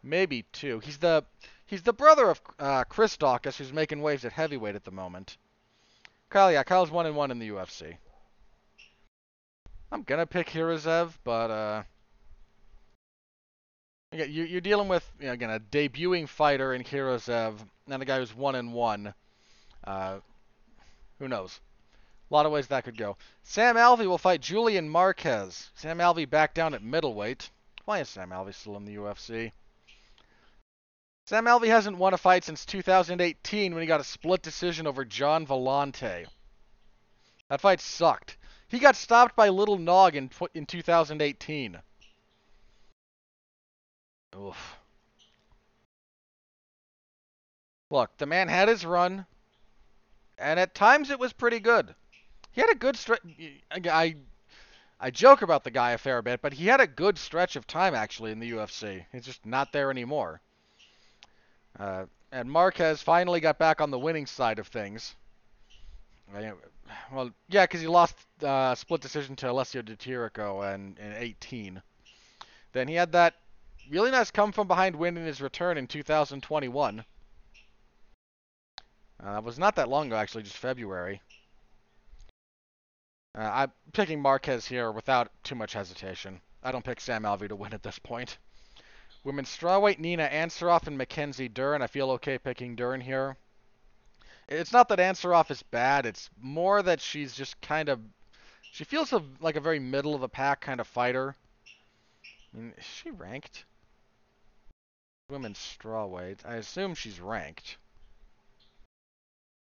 Maybe 0.02 0.46
two. 0.54 0.80
He's 0.80 0.98
the 0.98 1.26
he's 1.66 1.84
the 1.84 1.94
brother 1.94 2.30
of 2.30 2.42
uh, 2.58 2.86
Chris 2.86 3.18
Daukaus, 3.18 3.58
who's 3.58 3.74
making 3.74 4.02
waves 4.02 4.24
at 4.24 4.32
heavyweight 4.32 4.76
at 4.76 4.86
the 4.86 4.92
moment. 4.92 5.38
Kyle, 6.30 6.52
yeah, 6.52 6.64
Kyle's 6.64 6.90
one 6.90 7.06
and 7.06 7.18
one 7.18 7.32
in 7.32 7.40
the 7.40 7.50
UFC. 7.50 7.98
I'm 9.92 10.04
gonna 10.04 10.26
pick 10.26 10.48
Hirizev, 10.48 11.18
but 11.26 11.52
uh, 11.52 11.84
you're 14.12 14.62
dealing 14.62 14.88
with 14.88 15.10
you 15.20 15.28
know, 15.28 15.34
again 15.34 15.50
a 15.50 15.60
debuting 15.60 16.28
fighter 16.28 16.74
in 16.74 16.84
Hirizev, 16.84 17.58
and 17.88 18.02
a 18.02 18.06
guy 18.06 18.20
who's 18.20 18.36
one 18.36 18.56
and 18.56 18.74
one. 18.74 19.14
Uh, 19.84 20.20
who 21.20 21.28
knows? 21.28 21.60
A 22.30 22.34
lot 22.34 22.46
of 22.46 22.52
ways 22.52 22.68
that 22.68 22.84
could 22.84 22.98
go. 22.98 23.18
Sam 23.44 23.76
Alvey 23.76 24.08
will 24.08 24.18
fight 24.18 24.42
Julian 24.42 24.90
Marquez. 24.90 25.72
Sam 25.76 25.98
Alvey 25.98 26.30
back 26.30 26.54
down 26.54 26.74
at 26.74 26.84
middleweight. 26.84 27.50
Why 27.86 28.00
is 28.00 28.10
Sam 28.10 28.30
Alvey 28.30 28.54
still 28.54 28.78
in 28.78 28.86
the 28.86 28.96
UFC? 28.96 29.52
Sam 31.26 31.46
Alvey 31.46 31.68
hasn't 31.68 31.98
won 31.98 32.14
a 32.14 32.18
fight 32.18 32.44
since 32.44 32.66
2018 32.66 33.74
when 33.74 33.82
he 33.82 33.88
got 33.88 34.00
a 34.00 34.04
split 34.04 34.42
decision 34.42 34.88
over 34.88 35.06
John 35.06 35.46
Villante. 35.46 36.26
That 37.50 37.62
fight 37.62 37.82
sucked. 37.82 38.38
He 38.68 38.80
got 38.80 38.96
stopped 38.96 39.36
by 39.36 39.50
Little 39.50 39.78
Nog 39.78 40.16
in, 40.16 40.30
in 40.54 40.66
2018. 40.66 41.80
Oof. 44.36 44.80
Look, 47.90 48.16
the 48.18 48.26
man 48.26 48.48
had 48.48 48.68
his 48.68 48.86
run, 48.86 49.26
and 50.38 50.60
at 50.60 50.76
times 50.76 51.10
it 51.10 51.20
was 51.20 51.34
pretty 51.34 51.60
good. 51.60 51.96
He 52.52 52.62
had 52.62 52.70
a 52.70 52.76
good 52.76 52.96
stretch. 52.96 53.22
I, 53.72 54.16
I 55.00 55.12
joke 55.12 55.42
about 55.42 55.64
the 55.64 55.72
guy 55.72 55.92
a 55.92 55.98
fair 55.98 56.22
bit, 56.22 56.42
but 56.42 56.54
he 56.54 56.68
had 56.68 56.82
a 56.82 56.88
good 56.88 57.18
stretch 57.18 57.56
of 57.56 57.66
time 57.66 57.96
actually 57.96 58.32
in 58.32 58.40
the 58.40 58.52
UFC. 58.52 59.06
He's 59.12 59.26
just 59.26 59.46
not 59.46 59.72
there 59.72 59.90
anymore. 59.90 60.42
Uh, 61.80 62.06
and 62.32 62.52
Marquez 62.52 63.02
finally 63.02 63.40
got 63.40 63.58
back 63.58 63.82
on 63.82 63.92
the 63.92 64.00
winning 64.00 64.26
side 64.26 64.60
of 64.60 64.68
things. 64.68 65.16
Well, 67.12 67.32
yeah, 67.50 67.64
because 67.64 67.82
he 67.82 67.88
lost 67.88 68.16
uh, 68.44 68.76
split 68.76 69.02
decision 69.02 69.36
to 69.38 69.50
Alessio 69.50 69.82
Di 69.82 69.96
Chirico 69.96 70.74
in, 70.76 70.96
in 71.04 71.14
18. 71.14 71.82
Then 72.74 72.88
he 72.88 72.96
had 72.96 73.12
that 73.14 73.36
really 73.90 74.12
nice 74.12 74.32
come 74.32 74.52
from 74.52 74.68
behind 74.68 74.96
win 74.96 75.18
in 75.18 75.26
his 75.26 75.42
return 75.42 75.78
in 75.78 75.88
2021. 75.88 77.06
Uh, 79.22 79.38
it 79.38 79.44
was 79.44 79.60
not 79.60 79.76
that 79.76 79.90
long 79.90 80.08
ago, 80.08 80.16
actually, 80.16 80.44
just 80.44 80.58
February. 80.58 81.22
Uh, 83.38 83.50
I'm 83.54 83.72
picking 83.94 84.22
Marquez 84.22 84.66
here 84.66 84.92
without 84.92 85.32
too 85.44 85.56
much 85.56 85.74
hesitation. 85.74 86.40
I 86.64 86.72
don't 86.72 86.86
pick 86.86 87.00
Sam 87.00 87.24
Alvey 87.24 87.50
to 87.50 87.56
win 87.56 87.74
at 87.74 87.84
this 87.84 88.00
point. 88.00 88.38
Women's 89.24 89.56
strawweight, 89.56 90.00
Nina 90.00 90.28
Ansaroff 90.28 90.88
and 90.88 90.98
Mackenzie 90.98 91.50
Dern. 91.50 91.82
I 91.82 91.88
feel 91.88 92.12
okay 92.12 92.38
picking 92.38 92.76
Dern 92.76 93.02
here. 93.02 93.36
It's 94.48 94.72
not 94.72 94.90
that 94.90 95.00
Ansaroff 95.00 95.52
is 95.52 95.62
bad. 95.62 96.06
It's 96.06 96.30
more 96.42 96.82
that 96.82 97.02
she's 97.02 97.36
just 97.36 97.60
kind 97.62 97.90
of... 97.90 98.00
She 98.72 98.84
feels 98.84 99.12
a, 99.14 99.22
like 99.42 99.56
a 99.56 99.62
very 99.62 99.80
middle 99.80 100.16
of 100.16 100.22
the 100.22 100.30
pack 100.30 100.62
kind 100.62 100.80
of 100.80 100.88
fighter. 100.88 101.36
I 102.54 102.58
mean, 102.58 102.74
is 102.78 102.84
she 102.84 103.12
ranked? 103.12 103.66
Women's 105.30 105.60
strawweight. 105.60 106.46
I 106.46 106.56
assume 106.56 106.96
she's 106.96 107.20
ranked. 107.20 107.78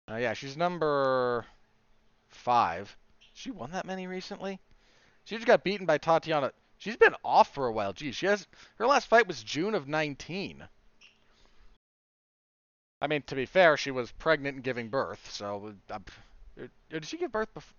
Uh, 0.09 0.17
yeah, 0.17 0.33
she's 0.33 0.55
number 0.55 1.45
five. 2.29 2.95
She 3.33 3.51
won 3.51 3.71
that 3.71 3.85
many 3.85 4.07
recently? 4.07 4.59
She 5.25 5.35
just 5.35 5.47
got 5.47 5.63
beaten 5.63 5.85
by 5.85 5.97
Tatiana. 5.97 6.53
She's 6.77 6.95
been 6.95 7.15
off 7.23 7.53
for 7.53 7.67
a 7.67 7.71
while. 7.71 7.91
Geez, 7.91 8.15
she 8.15 8.27
has 8.27 8.47
her 8.77 8.87
last 8.87 9.07
fight 9.07 9.27
was 9.27 9.43
June 9.43 9.73
of 9.73 9.87
19. 9.87 10.63
I 13.01 13.07
mean, 13.07 13.21
to 13.23 13.35
be 13.35 13.45
fair, 13.45 13.77
she 13.77 13.91
was 13.91 14.11
pregnant 14.11 14.55
and 14.55 14.63
giving 14.63 14.89
birth, 14.89 15.31
so 15.31 15.75
uh, 15.89 15.99
did 16.89 17.05
she 17.05 17.17
give 17.17 17.31
birth 17.31 17.53
before? 17.53 17.75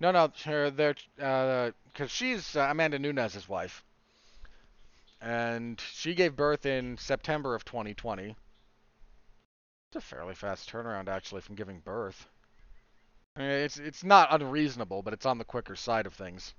No, 0.00 0.10
no, 0.10 0.32
her 0.44 0.70
there 0.70 0.94
because 1.16 1.70
uh, 2.00 2.06
she's 2.06 2.56
uh, 2.56 2.66
Amanda 2.70 2.98
Nunes' 2.98 3.48
wife, 3.48 3.84
and 5.22 5.80
she 5.92 6.14
gave 6.14 6.34
birth 6.34 6.66
in 6.66 6.98
September 6.98 7.54
of 7.54 7.64
2020. 7.64 8.34
It's 9.88 9.96
a 9.96 10.00
fairly 10.00 10.34
fast 10.34 10.68
turnaround, 10.70 11.08
actually, 11.08 11.42
from 11.42 11.54
giving 11.54 11.78
birth. 11.78 12.26
I 13.36 13.40
mean, 13.40 13.50
it's 13.50 13.78
it's 13.78 14.04
not 14.04 14.32
unreasonable, 14.32 15.02
but 15.02 15.14
it's 15.14 15.24
on 15.24 15.38
the 15.38 15.44
quicker 15.44 15.76
side 15.76 16.06
of 16.06 16.14
things. 16.14 16.54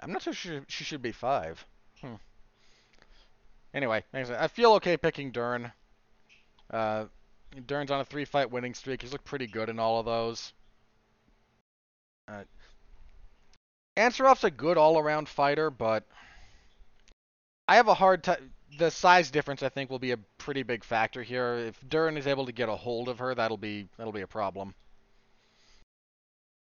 I'm 0.00 0.12
not 0.12 0.22
sure 0.22 0.32
she, 0.32 0.60
she 0.68 0.84
should 0.84 1.02
be 1.02 1.12
five. 1.12 1.64
Hmm. 2.00 2.14
Anyway, 3.72 4.04
I 4.12 4.48
feel 4.48 4.74
okay 4.74 4.96
picking 4.96 5.32
Dern. 5.32 5.72
Uh, 6.70 7.06
Dern's 7.66 7.90
on 7.90 8.00
a 8.00 8.04
three-fight 8.04 8.50
winning 8.50 8.74
streak. 8.74 9.02
He's 9.02 9.12
looked 9.12 9.24
pretty 9.24 9.46
good 9.46 9.68
in 9.68 9.78
all 9.78 9.98
of 9.98 10.06
those. 10.06 10.52
Uh, 12.28 12.44
Ansaroff's 13.96 14.44
a 14.44 14.50
good 14.50 14.76
all-around 14.76 15.28
fighter, 15.28 15.70
but 15.70 16.04
I 17.68 17.76
have 17.76 17.88
a 17.88 17.94
hard 17.94 18.24
time. 18.24 18.52
The 18.76 18.90
size 18.90 19.30
difference, 19.30 19.62
I 19.62 19.68
think, 19.68 19.88
will 19.88 20.00
be 20.00 20.10
a 20.10 20.16
pretty 20.38 20.64
big 20.64 20.82
factor 20.82 21.22
here. 21.22 21.54
If 21.54 21.88
Dern 21.88 22.16
is 22.16 22.26
able 22.26 22.46
to 22.46 22.52
get 22.52 22.68
a 22.68 22.74
hold 22.74 23.08
of 23.08 23.20
her, 23.20 23.34
that'll 23.34 23.56
be 23.56 23.88
that'll 23.96 24.12
be 24.12 24.22
a 24.22 24.26
problem. 24.26 24.74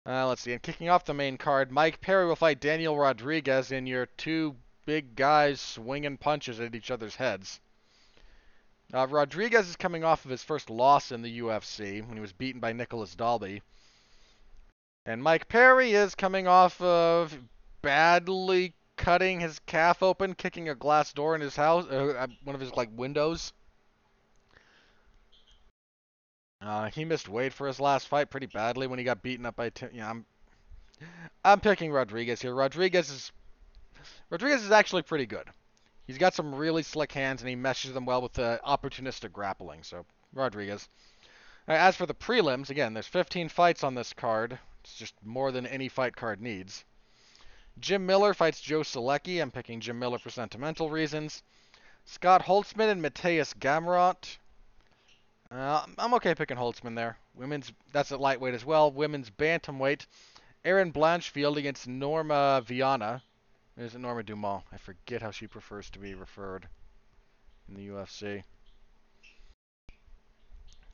Uh, 0.06 0.28
let's 0.28 0.42
see. 0.42 0.52
And 0.52 0.62
kicking 0.62 0.88
off 0.88 1.04
the 1.04 1.12
main 1.12 1.36
card, 1.36 1.72
Mike 1.72 2.00
Perry 2.00 2.26
will 2.26 2.36
fight 2.36 2.60
Daniel 2.60 2.96
Rodriguez 2.96 3.72
in 3.72 3.86
your 3.86 4.06
two 4.06 4.56
big 4.86 5.16
guys 5.16 5.60
swinging 5.60 6.16
punches 6.16 6.60
at 6.60 6.74
each 6.74 6.90
other's 6.90 7.16
heads. 7.16 7.60
Uh, 8.94 9.06
Rodriguez 9.06 9.68
is 9.68 9.76
coming 9.76 10.04
off 10.04 10.24
of 10.24 10.30
his 10.30 10.42
first 10.42 10.70
loss 10.70 11.12
in 11.12 11.20
the 11.20 11.40
UFC 11.40 12.00
when 12.06 12.16
he 12.16 12.22
was 12.22 12.32
beaten 12.32 12.58
by 12.58 12.72
Nicholas 12.72 13.14
Dalby. 13.14 13.60
And 15.08 15.22
Mike 15.22 15.48
Perry 15.48 15.92
is 15.92 16.14
coming 16.14 16.46
off 16.46 16.78
of 16.82 17.34
badly 17.80 18.74
cutting 18.98 19.40
his 19.40 19.58
calf 19.60 20.02
open, 20.02 20.34
kicking 20.34 20.68
a 20.68 20.74
glass 20.74 21.14
door 21.14 21.34
in 21.34 21.40
his 21.40 21.56
house, 21.56 21.86
uh, 21.86 22.26
one 22.44 22.54
of 22.54 22.60
his 22.60 22.74
like 22.74 22.90
windows. 22.92 23.54
Uh, 26.60 26.90
he 26.90 27.06
missed 27.06 27.26
weight 27.26 27.54
for 27.54 27.66
his 27.66 27.80
last 27.80 28.06
fight 28.06 28.28
pretty 28.28 28.48
badly 28.48 28.86
when 28.86 28.98
he 28.98 29.04
got 29.04 29.22
beaten 29.22 29.46
up 29.46 29.56
by 29.56 29.70
Tim. 29.70 29.88
Yeah, 29.94 30.10
I'm, 30.10 30.26
I'm 31.42 31.60
picking 31.60 31.90
Rodriguez 31.90 32.42
here. 32.42 32.54
Rodriguez 32.54 33.08
is, 33.08 33.32
Rodriguez 34.28 34.62
is 34.62 34.72
actually 34.72 35.02
pretty 35.02 35.24
good. 35.24 35.48
He's 36.06 36.18
got 36.18 36.34
some 36.34 36.54
really 36.54 36.82
slick 36.82 37.12
hands 37.12 37.40
and 37.40 37.48
he 37.48 37.56
meshes 37.56 37.94
them 37.94 38.04
well 38.04 38.20
with 38.20 38.34
the 38.34 38.60
opportunistic 38.62 39.32
grappling. 39.32 39.84
So 39.84 40.04
Rodriguez. 40.34 40.86
as 41.66 41.96
for 41.96 42.04
the 42.04 42.12
prelims, 42.12 42.68
again, 42.68 42.92
there's 42.92 43.06
15 43.06 43.48
fights 43.48 43.82
on 43.82 43.94
this 43.94 44.12
card. 44.12 44.58
It's 44.82 44.94
just 44.94 45.14
more 45.24 45.52
than 45.52 45.66
any 45.66 45.88
fight 45.88 46.16
card 46.16 46.40
needs. 46.40 46.84
Jim 47.80 48.06
Miller 48.06 48.34
fights 48.34 48.60
Joe 48.60 48.80
Solecki. 48.80 49.40
I'm 49.40 49.50
picking 49.50 49.80
Jim 49.80 49.98
Miller 49.98 50.18
for 50.18 50.30
sentimental 50.30 50.90
reasons. 50.90 51.42
Scott 52.04 52.42
Holtzman 52.42 52.90
and 52.90 53.02
Mateusz 53.02 53.54
Gamrot. 53.54 54.38
Uh, 55.50 55.84
I'm 55.96 56.14
okay 56.14 56.34
picking 56.34 56.56
Holtzman 56.56 56.94
there. 56.94 57.18
Women's 57.34 57.72
that's 57.92 58.12
at 58.12 58.20
lightweight 58.20 58.54
as 58.54 58.64
well. 58.64 58.90
Women's 58.90 59.30
bantamweight. 59.30 60.06
Erin 60.64 60.92
Blanchfield 60.92 61.56
against 61.56 61.86
Norma 61.86 62.62
Viana. 62.66 63.22
Is 63.76 63.94
it 63.94 64.00
Norma 64.00 64.24
Dumont? 64.24 64.64
I 64.72 64.76
forget 64.76 65.22
how 65.22 65.30
she 65.30 65.46
prefers 65.46 65.88
to 65.90 65.98
be 65.98 66.14
referred 66.14 66.68
in 67.68 67.74
the 67.74 67.88
UFC. 67.88 68.42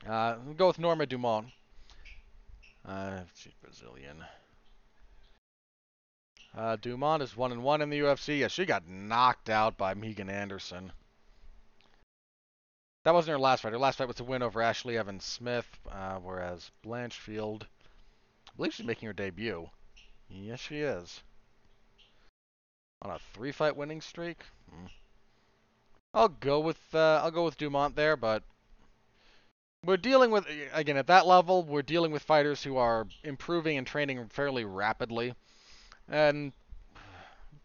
Uh, 0.07 0.35
go 0.57 0.67
with 0.67 0.79
Norma 0.79 1.07
Dumont. 1.07 1.47
Uh, 2.87 3.21
she's 3.35 3.55
Brazilian. 3.63 4.25
Uh, 6.57 6.77
Dumont 6.77 7.23
is 7.23 7.37
one 7.37 7.51
and 7.51 7.65
one 7.65 7.81
in 7.81 7.91
the 7.91 7.99
UFC. 7.99 8.39
Yeah, 8.39 8.49
she 8.49 8.65
got 8.65 8.87
knocked 8.87 9.51
out 9.51 9.77
by 9.77 9.95
Megan 9.95 10.31
Anderson. 10.31 10.93
That 13.05 13.15
wasn't 13.15 13.33
her 13.33 13.39
last 13.39 13.63
fight. 13.63 13.73
Her 13.73 13.79
last 13.79 13.99
fight 13.99 14.09
was 14.09 14.21
a 14.21 14.25
win 14.25 14.43
over 14.43 14.63
Ashley 14.63 14.97
Evans 14.97 15.25
Smith, 15.25 15.67
uh, 15.91 16.17
whereas 16.17 16.71
Blanchfield, 16.85 17.63
I 17.65 18.57
believe 18.57 18.75
she's 18.75 18.87
making 18.87 19.07
her 19.07 19.13
debut. 19.13 19.69
Yes, 20.29 20.61
she 20.61 20.79
is. 20.79 21.23
On 23.03 23.11
a 23.11 23.19
three-fight 23.35 23.77
winning 23.77 24.01
streak. 24.01 24.39
Hmm. 24.71 24.87
I'll 26.15 26.29
go 26.29 26.61
with 26.61 26.79
uh, 26.95 27.21
I'll 27.23 27.33
go 27.33 27.45
with 27.45 27.59
Dumont 27.59 27.97
there, 27.97 28.17
but 28.17 28.45
we're 29.85 29.97
dealing 29.97 30.31
with 30.31 30.47
again 30.73 30.97
at 30.97 31.07
that 31.09 31.27
level. 31.27 31.63
We're 31.63 31.83
dealing 31.83 32.13
with 32.13 32.23
fighters 32.23 32.63
who 32.63 32.77
are 32.77 33.07
improving 33.23 33.79
and 33.79 33.87
training 33.87 34.29
fairly 34.29 34.65
rapidly, 34.65 35.35
and 36.09 36.53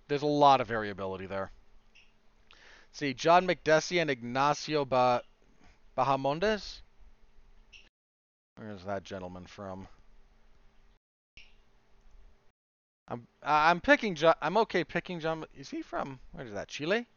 there's 0.08 0.22
a 0.22 0.28
lot 0.28 0.62
of 0.62 0.68
variability 0.68 1.26
there. 1.26 1.52
See, 2.92 3.14
John 3.14 3.48
Makdessi 3.48 4.02
and 4.02 4.10
Ignacio 4.10 4.84
ba- 4.84 5.24
Bahamondes? 5.98 6.82
Where's 8.56 8.84
that 8.84 9.04
gentleman 9.04 9.46
from? 9.46 9.88
I'm 13.08 13.28
I'm 13.42 13.82
picking 13.82 14.16
John. 14.16 14.36
I'm 14.42 14.58
okay 14.58 14.84
picking 14.84 15.20
John. 15.20 15.46
Is 15.56 15.70
he 15.70 15.82
from? 15.82 16.20
Where 16.32 16.46
is 16.46 16.54
that? 16.54 16.68
Chile? 16.68 17.08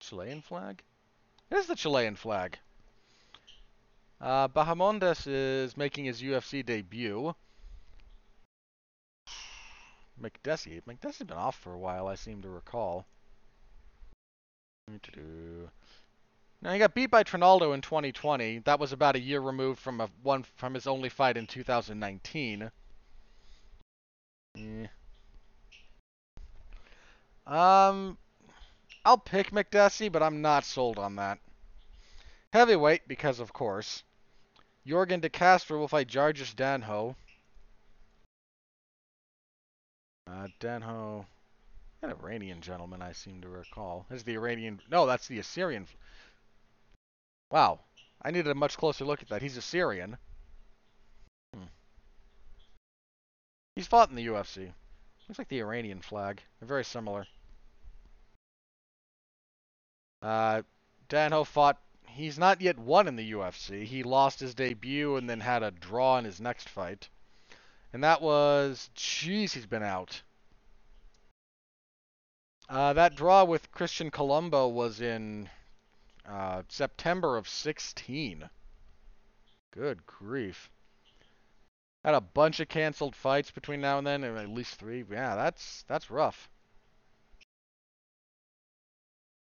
Chilean 0.00 0.42
flag? 0.42 0.82
It 1.50 1.56
is 1.56 1.66
the 1.66 1.74
Chilean 1.74 2.16
flag. 2.16 2.58
Uh, 4.20 4.48
Bahamondes 4.48 5.26
is 5.26 5.76
making 5.76 6.06
his 6.06 6.22
UFC 6.22 6.64
debut. 6.64 7.34
Makdessi. 10.20 10.82
Makdessi's 10.84 11.26
been 11.26 11.36
off 11.36 11.56
for 11.56 11.72
a 11.72 11.78
while, 11.78 12.06
I 12.06 12.14
seem 12.14 12.40
to 12.42 12.48
recall. 12.48 13.06
Now 16.60 16.72
he 16.72 16.78
got 16.78 16.94
beat 16.94 17.10
by 17.10 17.22
Trinaldo 17.22 17.72
in 17.72 17.80
2020. 17.80 18.60
That 18.60 18.78
was 18.78 18.92
about 18.92 19.16
a 19.16 19.20
year 19.20 19.40
removed 19.40 19.80
from 19.80 20.00
a 20.00 20.08
one 20.22 20.44
from 20.56 20.74
his 20.74 20.86
only 20.86 21.08
fight 21.08 21.36
in 21.36 21.46
2019. 21.46 22.70
Eh. 24.56 24.86
Um, 27.46 28.16
I'll 29.04 29.18
pick 29.18 29.50
Makdessi, 29.50 30.10
but 30.10 30.22
I'm 30.22 30.40
not 30.40 30.64
sold 30.64 30.98
on 30.98 31.16
that. 31.16 31.38
Heavyweight, 32.54 33.08
because 33.08 33.40
of 33.40 33.52
course. 33.52 34.04
Yorgan 34.86 35.20
De 35.20 35.28
Castro 35.28 35.76
will 35.76 35.88
fight 35.88 36.06
Jarjis 36.06 36.54
Danho. 36.54 37.16
Uh, 40.30 40.46
Danho, 40.60 41.26
an 42.00 42.10
Iranian 42.10 42.60
gentleman, 42.60 43.02
I 43.02 43.10
seem 43.10 43.40
to 43.40 43.48
recall. 43.48 44.06
Is 44.08 44.22
the 44.22 44.34
Iranian? 44.34 44.80
No, 44.88 45.04
that's 45.04 45.26
the 45.26 45.40
Assyrian. 45.40 45.88
Wow, 47.50 47.80
I 48.22 48.30
needed 48.30 48.52
a 48.52 48.54
much 48.54 48.76
closer 48.76 49.04
look 49.04 49.20
at 49.20 49.28
that. 49.30 49.42
He's 49.42 49.56
Assyrian. 49.56 50.16
Hmm. 51.52 51.64
He's 53.74 53.88
fought 53.88 54.10
in 54.10 54.14
the 54.16 54.28
UFC. 54.28 54.72
Looks 55.28 55.38
like 55.38 55.48
the 55.48 55.60
Iranian 55.60 56.00
flag. 56.00 56.40
They're 56.60 56.68
very 56.68 56.84
similar. 56.84 57.26
Uh, 60.22 60.62
Danho 61.08 61.44
fought. 61.44 61.80
He's 62.14 62.38
not 62.38 62.60
yet 62.60 62.78
won 62.78 63.08
in 63.08 63.16
the 63.16 63.32
UFC. 63.32 63.84
He 63.84 64.04
lost 64.04 64.38
his 64.38 64.54
debut 64.54 65.16
and 65.16 65.28
then 65.28 65.40
had 65.40 65.64
a 65.64 65.72
draw 65.72 66.16
in 66.16 66.24
his 66.24 66.40
next 66.40 66.68
fight. 66.68 67.08
And 67.92 68.04
that 68.04 68.22
was. 68.22 68.88
Jeez, 68.94 69.52
he's 69.52 69.66
been 69.66 69.82
out. 69.82 70.22
Uh, 72.68 72.92
that 72.92 73.16
draw 73.16 73.42
with 73.42 73.72
Christian 73.72 74.12
Colombo 74.12 74.68
was 74.68 75.00
in 75.00 75.50
uh, 76.24 76.62
September 76.68 77.36
of 77.36 77.48
16. 77.48 78.48
Good 79.72 80.06
grief. 80.06 80.70
Had 82.04 82.14
a 82.14 82.20
bunch 82.20 82.60
of 82.60 82.68
canceled 82.68 83.16
fights 83.16 83.50
between 83.50 83.80
now 83.80 83.98
and 83.98 84.06
then, 84.06 84.22
at 84.22 84.48
least 84.48 84.76
three. 84.76 85.04
Yeah, 85.10 85.34
that's 85.34 85.84
that's 85.88 86.12
rough. 86.12 86.48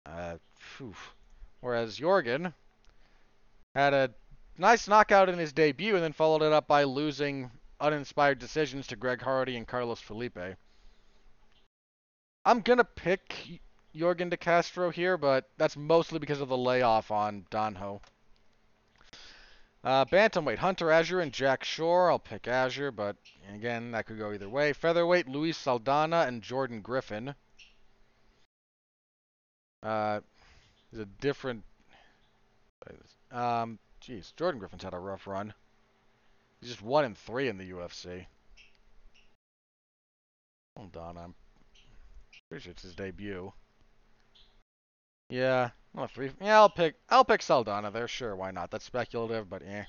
Uh, 0.07 0.37
Whereas 1.67 1.99
Yorgan 1.99 2.55
had 3.75 3.93
a 3.93 4.15
nice 4.57 4.87
knockout 4.87 5.29
in 5.29 5.37
his 5.37 5.53
debut 5.53 5.97
and 5.97 6.05
then 6.05 6.13
followed 6.13 6.43
it 6.43 6.53
up 6.53 6.69
by 6.69 6.85
losing 6.85 7.51
uninspired 7.81 8.39
decisions 8.39 8.87
to 8.87 8.95
Greg 8.95 9.21
Hardy 9.21 9.57
and 9.57 9.67
Carlos 9.67 10.01
Felipe. 10.01 10.39
I'm 12.45 12.61
going 12.61 12.79
to 12.79 12.85
pick 12.85 13.61
Yorgan 13.93 14.31
De 14.31 14.37
Castro 14.37 14.91
here, 14.91 15.17
but 15.17 15.51
that's 15.57 15.77
mostly 15.77 16.21
because 16.21 16.41
of 16.41 16.49
the 16.49 16.57
layoff 16.57 17.11
on 17.11 17.47
Danho. 17.51 18.01
Uh, 19.83 20.05
Bantamweight, 20.05 20.59
Hunter 20.59 20.93
Azure 20.93 21.19
and 21.19 21.33
Jack 21.33 21.65
Shore. 21.65 22.13
I'll 22.13 22.21
pick 22.21 22.47
Azure, 22.47 22.93
but 22.93 23.17
again, 23.53 23.91
that 23.91 24.07
could 24.07 24.19
go 24.19 24.33
either 24.33 24.49
way. 24.49 24.73
Featherweight, 24.73 25.27
Luis 25.27 25.59
Saldana 25.59 26.27
and 26.29 26.43
Jordan 26.43 26.81
Griffin. 26.81 27.35
Uh, 29.83 30.21
is 30.97 31.03
a 31.03 31.07
different. 31.21 31.63
Um, 33.31 33.79
jeez, 34.03 34.35
Jordan 34.37 34.59
Griffin's 34.59 34.83
had 34.83 34.95
a 34.95 34.99
rough 34.99 35.27
run. 35.27 35.53
He's 36.61 36.71
just 36.71 36.83
one 36.83 37.05
in 37.05 37.15
three 37.15 37.49
in 37.49 37.59
the 37.59 37.71
UFC. 37.71 38.27
Hold 40.77 40.97
on, 40.97 41.19
I'm 41.19 41.35
pretty 42.49 42.65
sure 42.65 42.71
it's 42.73 42.83
his 42.83 42.95
debut. 42.95 43.53
Yeah, 45.29 45.71
well, 45.93 46.07
three. 46.07 46.31
Yeah, 46.41 46.57
I'll 46.57 46.71
pick. 46.71 46.95
I'll 47.11 47.25
pick 47.25 47.43
Saldana 47.43 47.91
there. 47.91 48.09
Sure, 48.09 48.37
why 48.37 48.51
not? 48.51 48.71
That's 48.71 48.85
speculative, 48.85 49.51
but 49.51 49.63
yeah. 49.65 49.85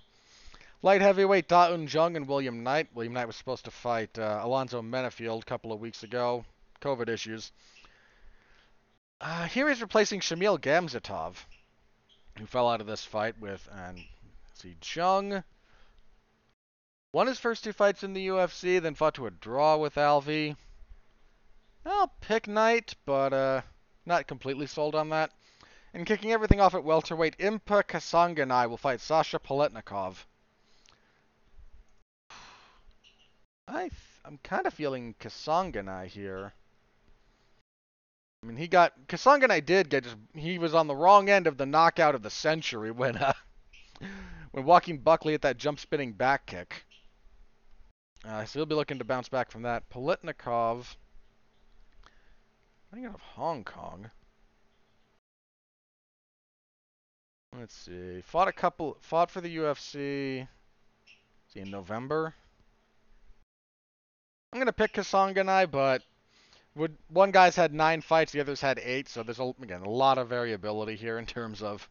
Light 0.82 1.02
heavyweight 1.02 1.48
Da 1.48 1.74
Un 1.74 1.88
Jung 1.88 2.16
and 2.16 2.28
William 2.28 2.64
Knight. 2.64 2.88
William 2.94 3.14
Knight 3.14 3.28
was 3.28 3.36
supposed 3.36 3.66
to 3.66 3.72
fight 3.72 4.18
uh, 4.20 4.42
Alonzo 4.44 4.82
Menifield 4.82 5.42
a 5.42 5.46
couple 5.46 5.72
of 5.72 5.80
weeks 5.80 6.04
ago. 6.04 6.44
COVID 6.82 7.10
issues. 7.10 7.52
Uh, 9.20 9.48
here 9.48 9.68
he's 9.68 9.82
replacing 9.82 10.20
Shamil 10.20 10.60
Gamzatov, 10.60 11.36
who 12.38 12.46
fell 12.46 12.70
out 12.70 12.82
of 12.82 12.88
this 12.88 13.04
fight 13.04 13.40
with, 13.40 13.68
and 13.72 14.04
see, 14.54 14.76
Jung 14.82 15.44
won 17.12 17.26
his 17.26 17.40
first 17.40 17.64
two 17.64 17.74
fights 17.74 18.04
in 18.04 18.14
the 18.14 18.28
UFC, 18.28 18.80
then 18.80 18.94
fought 18.94 19.16
to 19.16 19.26
a 19.26 19.32
draw 19.32 19.76
with 19.78 19.96
Alvey. 19.96 20.56
I'll 21.84 22.14
pick 22.22 22.48
Knight, 22.48 22.94
but 23.06 23.34
uh, 23.34 23.62
not 24.06 24.28
completely 24.28 24.68
sold 24.68 24.94
on 24.94 25.10
that. 25.10 25.32
And 25.94 26.06
kicking 26.06 26.32
everything 26.32 26.60
off 26.60 26.76
at 26.76 26.84
welterweight, 26.84 27.40
Impa 27.40 27.84
Kasanganay 27.84 28.70
will 28.70 28.78
fight 28.78 29.02
Sasha 29.02 29.40
Palatnikov. 29.40 30.26
I 33.68 33.90
I'm 34.24 34.38
kind 34.44 34.68
of 34.68 34.74
feeling 34.74 35.16
Kasanganay 35.20 36.08
here. 36.08 36.54
I 38.44 38.46
mean, 38.46 38.58
he 38.58 38.68
got 38.68 39.08
Kasanganay 39.08 39.66
did 39.66 39.90
get 39.90 40.04
just 40.04 40.16
he 40.34 40.60
was 40.60 40.76
on 40.76 40.88
the 40.88 40.96
wrong 40.96 41.30
end 41.30 41.48
of 41.48 41.58
the 41.58 41.66
knockout 41.66 42.16
of 42.16 42.22
the 42.22 42.30
century 42.30 42.92
when 42.92 43.18
uh, 43.18 43.34
when 44.52 44.66
Joaquin 44.66 45.00
Buckley 45.00 45.34
at 45.34 45.42
that 45.42 45.58
jump 45.58 45.80
spinning 45.80 46.14
back 46.14 46.46
kick. 46.46 46.86
Uh, 48.26 48.46
so 48.46 48.60
he'll 48.60 48.66
be 48.66 48.76
looking 48.76 49.00
to 49.00 49.06
bounce 49.06 49.30
back 49.30 49.52
from 49.52 49.64
that. 49.64 49.90
Palatnikov, 49.90 50.96
I 52.92 52.96
think 52.96 53.08
out 53.08 53.16
of 53.16 53.22
Hong 53.22 53.64
Kong. 53.64 54.10
Let's 57.58 57.76
see. 57.76 58.22
Fought 58.22 58.50
a 58.50 58.54
couple. 58.54 58.98
Fought 59.02 59.32
for 59.32 59.42
the 59.42 59.58
UFC. 59.58 60.48
See 61.54 61.60
in 61.60 61.72
November. 61.72 62.36
I'm 64.52 64.60
gonna 64.60 64.74
pick 64.74 64.94
Kasanganay, 64.94 65.72
but 65.72 66.04
would 66.78 66.96
one 67.10 67.32
guy's 67.32 67.56
had 67.56 67.74
nine 67.74 68.02
fights, 68.02 68.32
the 68.32 68.40
others 68.40 68.62
had 68.62 68.80
eight, 68.80 69.10
so 69.10 69.24
there's 69.24 69.40
a, 69.40 69.54
again 69.62 69.82
a 69.82 69.90
lot 69.90 70.18
of 70.18 70.30
variability 70.30 70.96
here 70.96 71.18
in 71.18 71.26
terms 71.26 71.62
of 71.62 71.88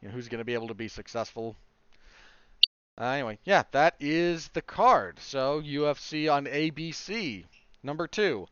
you 0.00 0.08
know, 0.08 0.14
who's 0.14 0.28
going 0.28 0.38
to 0.38 0.44
be 0.44 0.54
able 0.54 0.68
to 0.68 0.74
be 0.74 0.88
successful. 0.88 1.56
Uh, 2.98 3.04
anyway, 3.04 3.38
yeah, 3.44 3.62
that 3.72 3.94
is 4.00 4.48
the 4.48 4.62
card. 4.62 5.18
So 5.20 5.60
UFC 5.60 6.32
on 6.32 6.46
ABC, 6.46 7.44
number 7.82 8.06
two. 8.06 8.48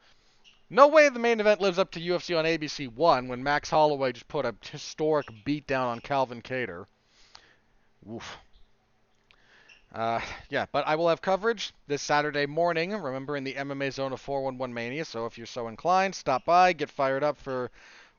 No 0.71 0.89
way 0.89 1.09
the 1.09 1.19
main 1.19 1.41
event 1.41 1.61
lives 1.61 1.79
up 1.79 1.91
to 1.93 2.01
UFC 2.01 2.39
on 2.39 2.45
ABC 2.45 2.93
one 2.93 3.29
when 3.29 3.43
Max 3.43 3.71
Holloway 3.71 4.13
just 4.13 4.29
put 4.29 4.47
a 4.47 4.55
historic 4.71 5.27
beatdown 5.45 5.87
on 5.87 6.01
Calvin 6.01 6.43
Kattar. 6.43 6.87
Oof. 8.11 8.39
Uh, 9.95 10.21
yeah, 10.51 10.67
but 10.73 10.85
I 10.89 10.97
will 10.97 11.09
have 11.09 11.23
coverage 11.23 11.73
this 11.87 12.03
Saturday 12.03 12.47
morning. 12.47 12.91
Remember, 12.91 13.37
in 13.37 13.45
the 13.45 13.55
MMA 13.55 13.93
zone 13.93 14.13
of 14.13 14.21
411 14.21 14.75
Mania. 14.75 15.05
So 15.05 15.25
if 15.27 15.39
you're 15.39 15.47
so 15.47 15.69
inclined, 15.69 16.17
stop 16.17 16.45
by, 16.45 16.73
get 16.73 16.91
fired 16.91 17.23
up 17.23 17.39
for 17.39 17.71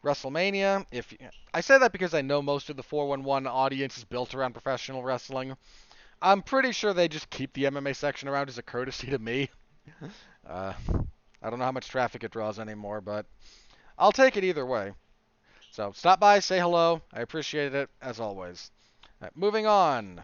WrestleMania. 0.02 0.86
If 0.90 1.14
I 1.54 1.60
say 1.60 1.78
that 1.78 1.92
because 1.92 2.14
I 2.14 2.22
know 2.22 2.42
most 2.42 2.70
of 2.70 2.78
the 2.78 2.84
411 2.84 3.46
audience 3.46 3.98
is 3.98 4.06
built 4.06 4.34
around 4.34 4.54
professional 4.54 5.04
wrestling. 5.04 5.58
I'm 6.22 6.42
pretty 6.42 6.72
sure 6.72 6.94
they 6.94 7.10
just 7.10 7.30
keep 7.30 7.52
the 7.52 7.66
MMA 7.66 7.94
section 7.94 8.30
around 8.30 8.48
as 8.48 8.58
a 8.58 8.64
courtesy 8.64 9.08
to 9.08 9.20
me. 9.20 9.50
uh, 10.50 10.72
I 11.44 11.50
don't 11.50 11.60
know 11.60 11.66
how 11.66 11.74
much 11.74 11.90
traffic 11.90 12.24
it 12.24 12.32
draws 12.32 12.58
anymore, 12.58 13.02
but 13.02 13.26
I'll 14.00 14.14
take 14.14 14.38
it 14.38 14.46
either 14.46 14.66
way. 14.66 14.94
So 15.72 15.92
stop 15.94 16.22
by, 16.22 16.40
say 16.40 16.58
hello. 16.58 17.02
I 17.12 17.20
appreciate 17.20 17.76
it 17.76 17.90
as 18.02 18.22
always. 18.22 18.72
Right, 19.20 19.36
moving 19.36 19.68
on. 19.68 20.22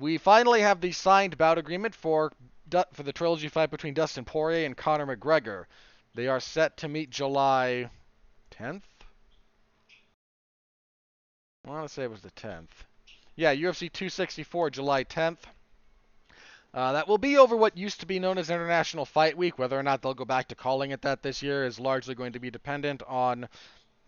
We 0.00 0.18
finally 0.18 0.60
have 0.60 0.80
the 0.80 0.92
signed 0.92 1.38
bout 1.38 1.58
agreement 1.58 1.94
for 1.94 2.32
for 2.92 3.02
the 3.02 3.12
trilogy 3.12 3.48
fight 3.48 3.70
between 3.70 3.94
Dustin 3.94 4.24
Poirier 4.24 4.66
and 4.66 4.76
Conor 4.76 5.06
McGregor. 5.06 5.66
They 6.14 6.26
are 6.26 6.40
set 6.40 6.76
to 6.78 6.88
meet 6.88 7.10
July 7.10 7.90
10th. 8.50 8.82
I 11.64 11.70
want 11.70 11.86
to 11.86 11.92
say 11.92 12.02
it 12.02 12.10
was 12.10 12.22
the 12.22 12.30
10th. 12.32 12.68
Yeah, 13.36 13.54
UFC 13.54 13.92
264, 13.92 14.70
July 14.70 15.04
10th. 15.04 15.38
Uh, 16.72 16.92
that 16.92 17.06
will 17.06 17.18
be 17.18 17.38
over 17.38 17.56
what 17.56 17.76
used 17.76 18.00
to 18.00 18.06
be 18.06 18.18
known 18.18 18.38
as 18.38 18.50
International 18.50 19.04
Fight 19.04 19.36
Week. 19.36 19.58
Whether 19.58 19.78
or 19.78 19.82
not 19.82 20.02
they'll 20.02 20.14
go 20.14 20.24
back 20.24 20.48
to 20.48 20.56
calling 20.56 20.90
it 20.90 21.02
that 21.02 21.22
this 21.22 21.42
year 21.42 21.64
is 21.64 21.78
largely 21.78 22.14
going 22.14 22.32
to 22.32 22.40
be 22.40 22.50
dependent 22.50 23.02
on 23.06 23.48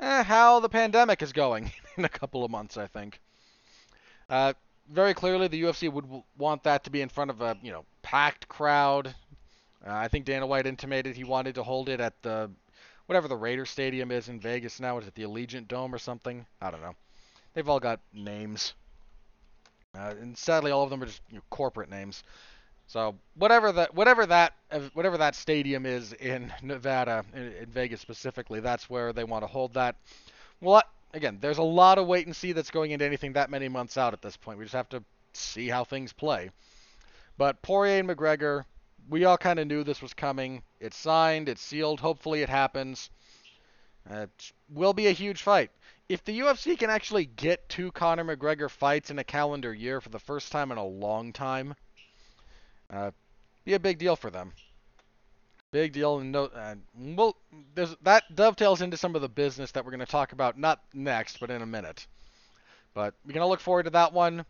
eh, 0.00 0.22
how 0.24 0.58
the 0.58 0.68
pandemic 0.68 1.22
is 1.22 1.32
going 1.32 1.70
in 1.96 2.04
a 2.04 2.08
couple 2.08 2.44
of 2.44 2.50
months, 2.50 2.76
I 2.76 2.88
think. 2.88 3.20
Uh, 4.28 4.54
very 4.90 5.14
clearly, 5.14 5.48
the 5.48 5.62
UFC 5.62 5.90
would 5.90 6.06
want 6.38 6.62
that 6.64 6.84
to 6.84 6.90
be 6.90 7.00
in 7.00 7.08
front 7.08 7.30
of 7.30 7.40
a 7.40 7.56
you 7.62 7.72
know 7.72 7.84
packed 8.02 8.48
crowd. 8.48 9.14
Uh, 9.86 9.92
I 9.92 10.08
think 10.08 10.24
Dana 10.24 10.46
White 10.46 10.66
intimated 10.66 11.16
he 11.16 11.24
wanted 11.24 11.54
to 11.56 11.62
hold 11.62 11.88
it 11.88 12.00
at 12.00 12.20
the 12.22 12.50
whatever 13.06 13.28
the 13.28 13.36
Raider 13.36 13.66
Stadium 13.66 14.10
is 14.10 14.28
in 14.28 14.40
Vegas 14.40 14.80
now. 14.80 14.98
Is 14.98 15.06
it 15.06 15.14
the 15.14 15.22
Allegiant 15.22 15.68
Dome 15.68 15.94
or 15.94 15.98
something? 15.98 16.46
I 16.60 16.70
don't 16.70 16.82
know. 16.82 16.94
They've 17.54 17.68
all 17.68 17.80
got 17.80 18.00
names, 18.12 18.74
uh, 19.98 20.14
and 20.20 20.36
sadly, 20.36 20.70
all 20.70 20.84
of 20.84 20.90
them 20.90 21.02
are 21.02 21.06
just 21.06 21.22
you 21.30 21.36
know, 21.36 21.42
corporate 21.50 21.88
names. 21.88 22.22
So 22.86 23.16
whatever 23.34 23.72
that 23.72 23.94
whatever 23.94 24.26
that 24.26 24.52
whatever 24.92 25.18
that 25.18 25.34
stadium 25.34 25.86
is 25.86 26.12
in 26.12 26.52
Nevada, 26.62 27.24
in, 27.34 27.52
in 27.52 27.66
Vegas 27.66 28.00
specifically, 28.00 28.60
that's 28.60 28.88
where 28.88 29.12
they 29.12 29.24
want 29.24 29.42
to 29.42 29.48
hold 29.48 29.74
that. 29.74 29.96
Well, 30.60 30.82
again, 31.16 31.38
there's 31.40 31.58
a 31.58 31.62
lot 31.62 31.98
of 31.98 32.06
wait 32.06 32.26
and 32.26 32.36
see 32.36 32.52
that's 32.52 32.70
going 32.70 32.90
into 32.90 33.04
anything 33.04 33.32
that 33.32 33.50
many 33.50 33.68
months 33.68 33.96
out 33.96 34.12
at 34.12 34.20
this 34.20 34.36
point. 34.36 34.58
We 34.58 34.64
just 34.66 34.74
have 34.74 34.90
to 34.90 35.02
see 35.32 35.66
how 35.66 35.82
things 35.82 36.12
play. 36.12 36.50
But 37.38 37.62
Poirier 37.62 38.00
and 38.00 38.08
McGregor, 38.08 38.64
we 39.08 39.24
all 39.24 39.38
kind 39.38 39.58
of 39.58 39.66
knew 39.66 39.82
this 39.82 40.02
was 40.02 40.12
coming. 40.12 40.62
It's 40.78 40.96
signed, 40.96 41.48
it's 41.48 41.62
sealed. 41.62 42.00
Hopefully, 42.00 42.42
it 42.42 42.50
happens. 42.50 43.10
It 44.08 44.52
will 44.68 44.92
be 44.92 45.06
a 45.08 45.12
huge 45.12 45.42
fight. 45.42 45.70
If 46.08 46.22
the 46.22 46.38
UFC 46.38 46.78
can 46.78 46.90
actually 46.90 47.24
get 47.24 47.68
two 47.68 47.90
Conor 47.92 48.24
McGregor 48.24 48.70
fights 48.70 49.10
in 49.10 49.18
a 49.18 49.24
calendar 49.24 49.74
year 49.74 50.00
for 50.00 50.10
the 50.10 50.20
first 50.20 50.52
time 50.52 50.70
in 50.70 50.78
a 50.78 50.84
long 50.84 51.32
time, 51.32 51.74
uh, 52.90 53.10
be 53.64 53.74
a 53.74 53.80
big 53.80 53.98
deal 53.98 54.14
for 54.14 54.30
them. 54.30 54.52
Big 55.72 55.92
deal, 55.92 56.18
and 56.20 56.32
no, 56.32 56.48
well, 56.94 57.36
that 58.02 58.22
dovetails 58.34 58.80
into 58.80 58.96
some 58.96 59.14
of 59.14 59.20
the 59.20 59.28
business 59.28 59.72
that 59.72 59.84
we're 59.84 59.90
going 59.90 60.00
to 60.00 60.06
talk 60.06 60.32
about, 60.32 60.58
not 60.58 60.80
next, 60.94 61.40
but 61.40 61.50
in 61.50 61.60
a 61.60 61.66
minute. 61.66 62.06
But 62.94 63.14
we're 63.24 63.34
going 63.34 63.42
to 63.42 63.48
look 63.48 63.60
forward 63.60 63.82
to 63.82 63.90
that 63.90 64.12
one. 64.12 64.46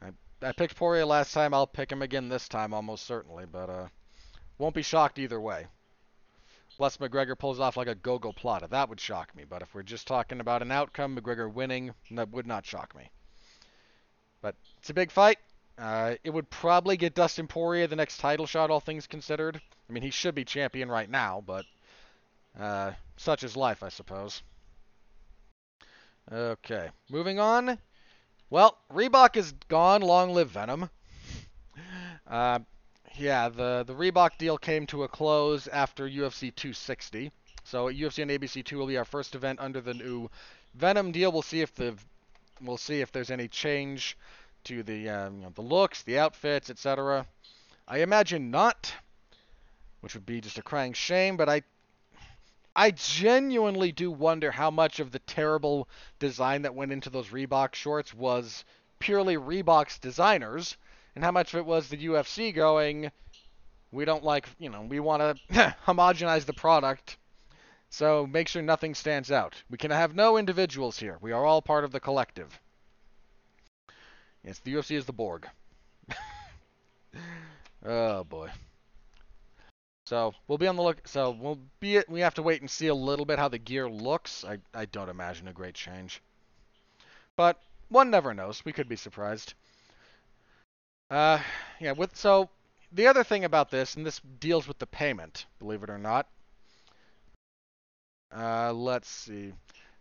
I, 0.00 0.10
I 0.40 0.52
picked 0.52 0.76
Poirier 0.76 1.04
last 1.04 1.34
time. 1.34 1.52
I'll 1.52 1.66
pick 1.66 1.90
him 1.90 2.00
again 2.00 2.28
this 2.28 2.48
time, 2.48 2.72
almost 2.72 3.06
certainly, 3.06 3.44
but 3.44 3.68
uh, 3.68 3.88
won't 4.58 4.74
be 4.74 4.82
shocked 4.82 5.18
either 5.18 5.40
way. 5.40 5.66
Unless 6.78 6.98
McGregor 6.98 7.38
pulls 7.38 7.58
off 7.58 7.76
like 7.76 7.88
a 7.88 7.94
gogoplata, 7.94 8.68
that 8.70 8.88
would 8.88 9.00
shock 9.00 9.34
me. 9.34 9.44
But 9.48 9.62
if 9.62 9.74
we're 9.74 9.82
just 9.82 10.06
talking 10.06 10.40
about 10.40 10.62
an 10.62 10.70
outcome, 10.70 11.16
McGregor 11.16 11.52
winning, 11.52 11.92
that 12.12 12.30
would 12.30 12.46
not 12.46 12.64
shock 12.64 12.94
me. 12.94 13.10
But 14.42 14.54
it's 14.78 14.90
a 14.90 14.94
big 14.94 15.10
fight. 15.10 15.38
Uh, 15.78 16.14
it 16.22 16.30
would 16.30 16.48
probably 16.50 16.96
get 16.96 17.14
Dustin 17.14 17.46
Poirier 17.46 17.86
the 17.86 17.96
next 17.96 18.18
title 18.18 18.46
shot, 18.46 18.70
all 18.70 18.80
things 18.80 19.06
considered. 19.06 19.60
I 19.88 19.92
mean, 19.92 20.02
he 20.02 20.10
should 20.10 20.34
be 20.34 20.44
champion 20.44 20.88
right 20.88 21.08
now, 21.08 21.42
but 21.46 21.64
uh, 22.58 22.92
such 23.16 23.44
is 23.44 23.56
life, 23.56 23.82
I 23.82 23.88
suppose. 23.88 24.42
Okay, 26.30 26.88
moving 27.10 27.38
on. 27.38 27.78
Well, 28.50 28.78
Reebok 28.92 29.36
is 29.36 29.52
gone. 29.68 30.02
Long 30.02 30.32
live 30.32 30.50
Venum. 30.50 30.90
Uh, 32.26 32.58
yeah, 33.16 33.48
the 33.48 33.84
the 33.86 33.94
Reebok 33.94 34.36
deal 34.36 34.58
came 34.58 34.84
to 34.86 35.04
a 35.04 35.08
close 35.08 35.68
after 35.68 36.08
UFC 36.08 36.52
260. 36.52 37.30
So 37.62 37.86
UFC 37.86 38.22
on 38.22 38.28
ABC 38.28 38.64
2 38.64 38.78
will 38.78 38.88
be 38.88 38.98
our 38.98 39.04
first 39.04 39.36
event 39.36 39.60
under 39.60 39.80
the 39.80 39.94
new 39.94 40.28
Venum 40.76 41.12
deal. 41.12 41.30
We'll 41.30 41.42
see 41.42 41.60
if 41.60 41.72
the 41.74 41.94
we'll 42.60 42.76
see 42.76 43.00
if 43.00 43.12
there's 43.12 43.30
any 43.30 43.46
change 43.46 44.18
to 44.64 44.82
the 44.82 45.08
um, 45.08 45.36
you 45.36 45.42
know, 45.42 45.52
the 45.54 45.62
looks, 45.62 46.02
the 46.02 46.18
outfits, 46.18 46.68
etc. 46.68 47.26
I 47.86 47.98
imagine 47.98 48.50
not 48.50 48.92
which 50.06 50.14
would 50.14 50.24
be 50.24 50.40
just 50.40 50.56
a 50.56 50.62
crying 50.62 50.92
shame. 50.92 51.36
But 51.36 51.48
I, 51.48 51.62
I 52.76 52.92
genuinely 52.92 53.90
do 53.90 54.08
wonder 54.08 54.52
how 54.52 54.70
much 54.70 55.00
of 55.00 55.10
the 55.10 55.18
terrible 55.18 55.88
design 56.20 56.62
that 56.62 56.76
went 56.76 56.92
into 56.92 57.10
those 57.10 57.30
Reebok 57.30 57.74
shorts 57.74 58.14
was 58.14 58.64
purely 59.00 59.36
Reebok's 59.36 59.98
designers, 59.98 60.76
and 61.16 61.24
how 61.24 61.32
much 61.32 61.52
of 61.52 61.58
it 61.58 61.66
was 61.66 61.88
the 61.88 61.96
UFC 61.96 62.54
going, 62.54 63.10
we 63.90 64.04
don't 64.04 64.22
like, 64.22 64.48
you 64.60 64.70
know, 64.70 64.82
we 64.82 65.00
want 65.00 65.22
to 65.48 65.74
homogenize 65.84 66.44
the 66.44 66.52
product. 66.52 67.16
So 67.90 68.28
make 68.28 68.46
sure 68.46 68.62
nothing 68.62 68.94
stands 68.94 69.32
out. 69.32 69.60
We 69.68 69.76
can 69.76 69.90
have 69.90 70.14
no 70.14 70.36
individuals 70.36 71.00
here. 71.00 71.18
We 71.20 71.32
are 71.32 71.44
all 71.44 71.62
part 71.62 71.82
of 71.82 71.90
the 71.90 71.98
collective. 71.98 72.60
Yes, 74.44 74.60
the 74.60 74.72
UFC 74.72 74.94
is 74.94 75.06
the 75.06 75.12
Borg. 75.12 75.48
oh 77.84 78.22
boy. 78.22 78.52
So 80.06 80.34
we'll 80.46 80.58
be 80.58 80.68
on 80.68 80.76
the 80.76 80.82
look. 80.82 81.06
So 81.08 81.30
we'll 81.30 81.58
be. 81.80 82.00
We 82.08 82.20
have 82.20 82.34
to 82.34 82.42
wait 82.42 82.60
and 82.60 82.70
see 82.70 82.86
a 82.86 82.94
little 82.94 83.24
bit 83.24 83.40
how 83.40 83.48
the 83.48 83.58
gear 83.58 83.88
looks. 83.88 84.44
I 84.44 84.58
I 84.72 84.84
don't 84.84 85.08
imagine 85.08 85.48
a 85.48 85.52
great 85.52 85.74
change, 85.74 86.22
but 87.36 87.60
one 87.88 88.08
never 88.08 88.32
knows. 88.32 88.64
We 88.64 88.72
could 88.72 88.88
be 88.88 88.96
surprised. 88.96 89.54
Uh, 91.10 91.40
yeah. 91.80 91.92
With 91.92 92.16
so 92.16 92.48
the 92.92 93.08
other 93.08 93.24
thing 93.24 93.44
about 93.44 93.70
this, 93.70 93.96
and 93.96 94.06
this 94.06 94.20
deals 94.38 94.68
with 94.68 94.78
the 94.78 94.86
payment, 94.86 95.46
believe 95.58 95.82
it 95.82 95.90
or 95.90 95.98
not. 95.98 96.28
Uh, 98.34 98.72
let's 98.72 99.08
see. 99.08 99.52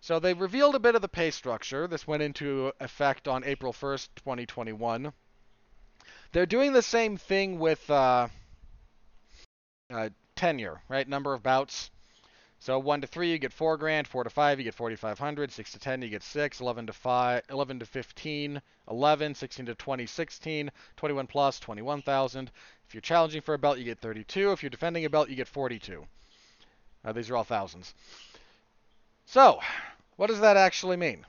So 0.01 0.19
they 0.19 0.35
revealed 0.35 0.75
a 0.75 0.79
bit 0.79 0.93
of 0.93 1.01
the 1.01 1.07
pay 1.07 1.31
structure. 1.31 1.87
This 1.87 2.05
went 2.05 2.21
into 2.21 2.71
effect 2.79 3.27
on 3.27 3.43
April 3.43 3.73
1st, 3.73 4.09
2021. 4.17 5.11
They're 6.31 6.45
doing 6.45 6.73
the 6.73 6.83
same 6.83 7.17
thing 7.17 7.57
with. 7.57 7.89
Uh, 7.89 8.27
uh, 9.89 10.09
tenure, 10.35 10.81
right? 10.89 11.07
Number 11.07 11.33
of 11.33 11.43
bouts. 11.43 11.91
So 12.59 12.79
1 12.79 13.01
to 13.01 13.07
3, 13.07 13.31
you 13.31 13.37
get 13.37 13.53
4 13.53 13.77
grand. 13.77 14.07
4 14.07 14.23
to 14.23 14.29
5, 14.29 14.59
you 14.59 14.63
get 14.63 14.73
4,500. 14.73 15.51
6 15.51 15.71
to 15.73 15.79
10, 15.79 16.01
you 16.01 16.09
get 16.09 16.23
6. 16.23 16.59
11 16.61 16.87
to 16.87 16.93
5, 16.93 17.43
11 17.49 17.79
to 17.79 17.85
15, 17.85 18.61
11. 18.89 19.35
16 19.35 19.65
to 19.67 19.75
20, 19.75 20.05
16. 20.05 20.71
21 20.97 21.27
plus, 21.27 21.59
21,000. 21.59 22.51
If 22.87 22.93
you're 22.93 23.01
challenging 23.01 23.41
for 23.41 23.53
a 23.53 23.59
belt, 23.59 23.77
you 23.77 23.83
get 23.83 23.99
32. 23.99 24.51
If 24.51 24.63
you're 24.63 24.69
defending 24.69 25.05
a 25.05 25.09
belt, 25.09 25.29
you 25.29 25.35
get 25.35 25.47
42. 25.47 26.05
Uh, 27.03 27.11
these 27.11 27.29
are 27.29 27.35
all 27.35 27.43
thousands. 27.43 27.93
So, 29.25 29.59
what 30.15 30.27
does 30.27 30.39
that 30.39 30.57
actually 30.57 30.97
mean? 30.97 31.25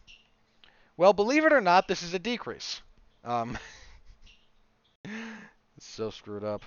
Well, 0.96 1.12
believe 1.12 1.44
it 1.44 1.52
or 1.52 1.60
not, 1.60 1.88
this 1.88 2.02
is 2.02 2.14
a 2.14 2.18
decrease. 2.18 2.80
Um, 3.24 3.58
it's 5.04 5.86
so 5.86 6.10
screwed 6.10 6.44
up. 6.44 6.64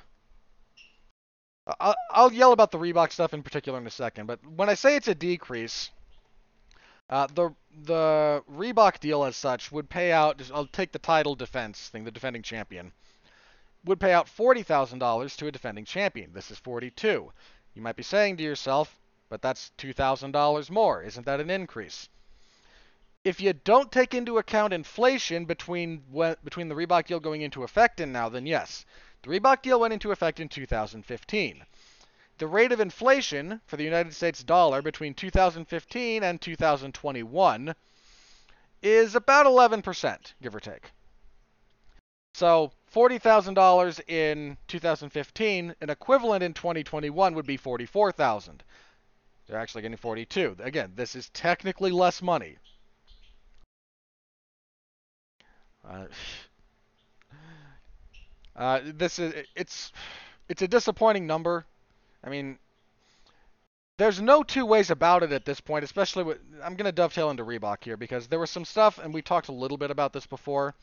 I'll, 1.79 1.95
I'll 2.11 2.33
yell 2.33 2.51
about 2.51 2.71
the 2.71 2.77
Reebok 2.77 3.11
stuff 3.11 3.33
in 3.33 3.43
particular 3.43 3.79
in 3.79 3.87
a 3.87 3.91
second, 3.91 4.27
but 4.27 4.39
when 4.55 4.69
I 4.69 4.75
say 4.75 4.95
it's 4.95 5.07
a 5.07 5.15
decrease, 5.15 5.89
uh, 7.09 7.27
the 7.33 7.53
the 7.85 8.43
Reebok 8.51 8.99
deal 8.99 9.23
as 9.23 9.35
such 9.35 9.71
would 9.71 9.89
pay 9.89 10.11
out. 10.11 10.41
I'll 10.53 10.67
take 10.67 10.91
the 10.91 10.99
title 10.99 11.35
defense 11.35 11.89
thing, 11.89 12.03
the 12.03 12.11
defending 12.11 12.43
champion 12.43 12.91
would 13.85 13.99
pay 13.99 14.13
out 14.13 14.27
forty 14.27 14.63
thousand 14.63 14.99
dollars 14.99 15.35
to 15.37 15.47
a 15.47 15.51
defending 15.51 15.85
champion. 15.85 16.31
This 16.33 16.51
is 16.51 16.57
forty-two. 16.59 17.31
You 17.75 17.81
might 17.81 17.95
be 17.95 18.03
saying 18.03 18.37
to 18.37 18.43
yourself, 18.43 18.99
but 19.29 19.41
that's 19.41 19.71
two 19.77 19.93
thousand 19.93 20.31
dollars 20.31 20.69
more. 20.69 21.03
Isn't 21.03 21.25
that 21.25 21.39
an 21.39 21.49
increase? 21.49 22.09
If 23.23 23.41
you 23.41 23.53
don't 23.53 23.91
take 23.91 24.13
into 24.13 24.37
account 24.37 24.73
inflation 24.73 25.45
between 25.45 26.03
between 26.43 26.69
the 26.69 26.75
Reebok 26.75 27.07
deal 27.07 27.19
going 27.19 27.41
into 27.41 27.63
effect 27.63 27.99
and 27.99 28.13
now, 28.13 28.29
then 28.29 28.45
yes, 28.45 28.85
the 29.23 29.29
Reebok 29.29 29.61
deal 29.61 29.79
went 29.79 29.93
into 29.93 30.11
effect 30.11 30.39
in 30.39 30.49
2015. 30.49 31.65
The 32.37 32.47
rate 32.47 32.71
of 32.71 32.79
inflation 32.79 33.59
for 33.65 33.75
the 33.75 33.83
United 33.83 34.13
States 34.13 34.43
dollar 34.43 34.81
between 34.81 35.13
2015 35.13 36.23
and 36.23 36.39
2021 36.39 37.75
is 38.81 39.15
about 39.15 39.45
11%, 39.45 40.33
give 40.41 40.55
or 40.55 40.61
take. 40.61 40.91
So 42.33 42.71
$40,000 42.93 44.01
in 44.07 44.57
2015, 44.67 45.75
an 45.81 45.89
equivalent 45.89 46.43
in 46.43 46.53
2021 46.53 47.35
would 47.35 47.45
be 47.45 47.57
44,000. 47.57 48.63
They're 49.47 49.59
actually 49.59 49.81
getting 49.81 49.97
42. 49.97 50.57
Again, 50.59 50.93
this 50.95 51.15
is 51.15 51.29
technically 51.29 51.91
less 51.91 52.21
money. 52.21 52.57
Uh, 55.83 56.05
uh, 58.59 58.81
this 58.83 59.19
is 59.19 59.33
it's 59.55 59.93
it's 60.49 60.61
a 60.61 60.67
disappointing 60.67 61.25
number. 61.25 61.65
I 62.21 62.29
mean, 62.29 62.59
there's 63.97 64.21
no 64.21 64.43
two 64.43 64.65
ways 64.65 64.91
about 64.91 65.23
it 65.23 65.31
at 65.31 65.45
this 65.45 65.61
point, 65.61 65.85
especially 65.85 66.25
with 66.25 66.39
I'm 66.61 66.75
going 66.75 66.85
to 66.85 66.91
dovetail 66.91 67.29
into 67.29 67.45
Reebok 67.45 67.85
here 67.85 67.95
because 67.95 68.27
there 68.27 68.39
was 68.39 68.51
some 68.51 68.65
stuff 68.65 68.99
and 68.99 69.13
we 69.13 69.21
talked 69.21 69.47
a 69.47 69.53
little 69.53 69.77
bit 69.77 69.91
about 69.91 70.11
this 70.11 70.25
before. 70.25 70.75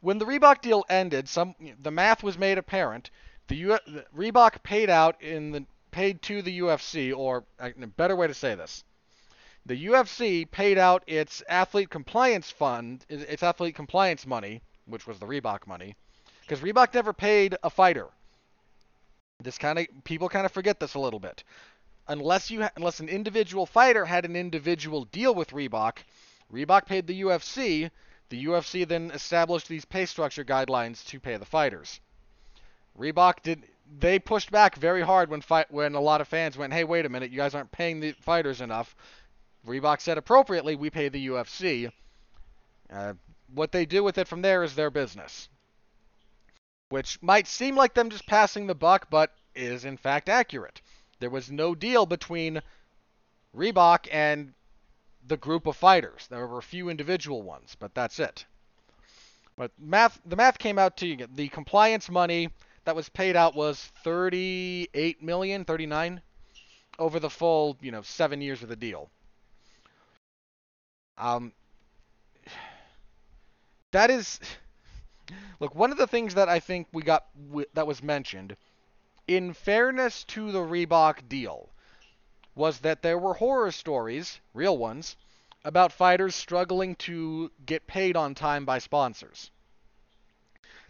When 0.00 0.18
the 0.18 0.24
Reebok 0.24 0.60
deal 0.60 0.84
ended, 0.90 1.28
some 1.28 1.54
the 1.80 1.92
math 1.92 2.24
was 2.24 2.36
made 2.36 2.58
apparent. 2.58 3.10
The, 3.46 3.56
U, 3.56 3.78
the 3.86 4.04
Reebok 4.16 4.64
paid 4.64 4.90
out 4.90 5.22
in 5.22 5.52
the 5.52 5.66
paid 5.92 6.20
to 6.22 6.42
the 6.42 6.58
UFC 6.58 7.16
or 7.16 7.44
a 7.60 7.70
better 7.86 8.16
way 8.16 8.26
to 8.26 8.34
say 8.34 8.56
this. 8.56 8.82
The 9.64 9.86
UFC 9.86 10.50
paid 10.50 10.78
out 10.78 11.04
its 11.06 11.44
athlete 11.48 11.90
compliance 11.90 12.50
fund, 12.50 13.06
its 13.08 13.42
athlete 13.42 13.76
compliance 13.76 14.26
money, 14.26 14.62
which 14.86 15.06
was 15.06 15.18
the 15.18 15.26
Reebok 15.26 15.66
money, 15.66 15.94
because 16.48 16.64
Reebok 16.64 16.94
never 16.94 17.12
paid 17.12 17.56
a 17.62 17.68
fighter. 17.68 18.06
This 19.42 19.58
kind 19.58 19.78
of 19.78 19.86
people 20.04 20.28
kind 20.28 20.46
of 20.46 20.52
forget 20.52 20.80
this 20.80 20.94
a 20.94 20.98
little 20.98 21.20
bit 21.20 21.44
unless 22.08 22.50
you 22.50 22.62
ha- 22.62 22.70
unless 22.76 23.00
an 23.00 23.08
individual 23.08 23.66
fighter 23.66 24.06
had 24.06 24.24
an 24.24 24.34
individual 24.34 25.04
deal 25.04 25.34
with 25.34 25.50
Reebok, 25.50 25.98
Reebok 26.52 26.86
paid 26.86 27.06
the 27.06 27.22
UFC. 27.22 27.90
The 28.30 28.46
UFC 28.46 28.86
then 28.86 29.10
established 29.10 29.68
these 29.68 29.84
pay 29.84 30.06
structure 30.06 30.44
guidelines 30.44 31.04
to 31.06 31.20
pay 31.20 31.36
the 31.36 31.44
fighters. 31.44 32.00
Reebok 32.98 33.42
did 33.42 33.62
they 34.00 34.18
pushed 34.18 34.50
back 34.50 34.76
very 34.76 35.02
hard 35.02 35.30
when 35.30 35.40
fight 35.40 35.70
when 35.70 35.94
a 35.94 36.00
lot 36.00 36.20
of 36.20 36.28
fans 36.28 36.56
went, 36.56 36.72
"Hey, 36.72 36.84
wait 36.84 37.06
a 37.06 37.08
minute, 37.08 37.30
you 37.30 37.36
guys 37.36 37.54
aren't 37.54 37.72
paying 37.72 38.00
the 38.00 38.12
fighters 38.12 38.60
enough." 38.60 38.96
Reebok 39.66 40.00
said 40.00 40.18
appropriately, 40.18 40.76
"We 40.76 40.90
pay 40.90 41.08
the 41.08 41.26
UFC." 41.26 41.90
Uh, 42.90 43.14
what 43.54 43.72
they 43.72 43.86
do 43.86 44.02
with 44.02 44.18
it 44.18 44.28
from 44.28 44.42
there 44.42 44.62
is 44.62 44.74
their 44.74 44.90
business. 44.90 45.48
Which 46.88 47.22
might 47.22 47.46
seem 47.46 47.76
like 47.76 47.94
them 47.94 48.10
just 48.10 48.26
passing 48.26 48.66
the 48.66 48.74
buck, 48.74 49.08
but 49.10 49.34
is 49.54 49.84
in 49.84 49.96
fact 49.96 50.28
accurate. 50.28 50.80
There 51.20 51.30
was 51.30 51.50
no 51.50 51.74
deal 51.74 52.06
between 52.06 52.62
Reebok 53.54 54.08
and 54.10 54.54
the 55.26 55.36
group 55.36 55.66
of 55.66 55.76
fighters. 55.76 56.26
There 56.28 56.46
were 56.46 56.58
a 56.58 56.62
few 56.62 56.88
individual 56.88 57.42
ones, 57.42 57.76
but 57.78 57.94
that's 57.94 58.18
it. 58.18 58.46
But 59.56 59.72
math, 59.78 60.20
the 60.24 60.36
math 60.36 60.58
came 60.58 60.78
out 60.78 60.96
to 60.98 61.06
you. 61.06 61.26
the 61.26 61.48
compliance 61.48 62.08
money 62.08 62.50
that 62.84 62.94
was 62.96 63.08
paid 63.08 63.36
out 63.36 63.54
was 63.54 63.92
38 64.04 65.22
million, 65.22 65.64
39 65.64 66.22
over 66.98 67.20
the 67.20 67.30
full, 67.30 67.76
you 67.80 67.90
know, 67.90 68.02
seven 68.02 68.40
years 68.40 68.62
of 68.62 68.68
the 68.68 68.76
deal. 68.76 69.10
Um, 71.16 71.52
that 73.90 74.10
is, 74.10 74.40
look, 75.60 75.74
one 75.74 75.90
of 75.92 75.98
the 75.98 76.06
things 76.06 76.34
that 76.34 76.48
I 76.48 76.60
think 76.60 76.88
we 76.92 77.02
got 77.02 77.26
that 77.74 77.86
was 77.86 78.02
mentioned 78.02 78.56
in 79.28 79.52
fairness 79.52 80.24
to 80.24 80.50
the 80.50 80.58
Reebok 80.58 81.28
deal, 81.28 81.68
was 82.54 82.80
that 82.80 83.02
there 83.02 83.18
were 83.18 83.34
horror 83.34 83.70
stories, 83.70 84.40
real 84.54 84.76
ones, 84.76 85.16
about 85.64 85.92
fighters 85.92 86.34
struggling 86.34 86.96
to 86.96 87.52
get 87.66 87.86
paid 87.86 88.16
on 88.16 88.34
time 88.34 88.64
by 88.64 88.78
sponsors. 88.78 89.50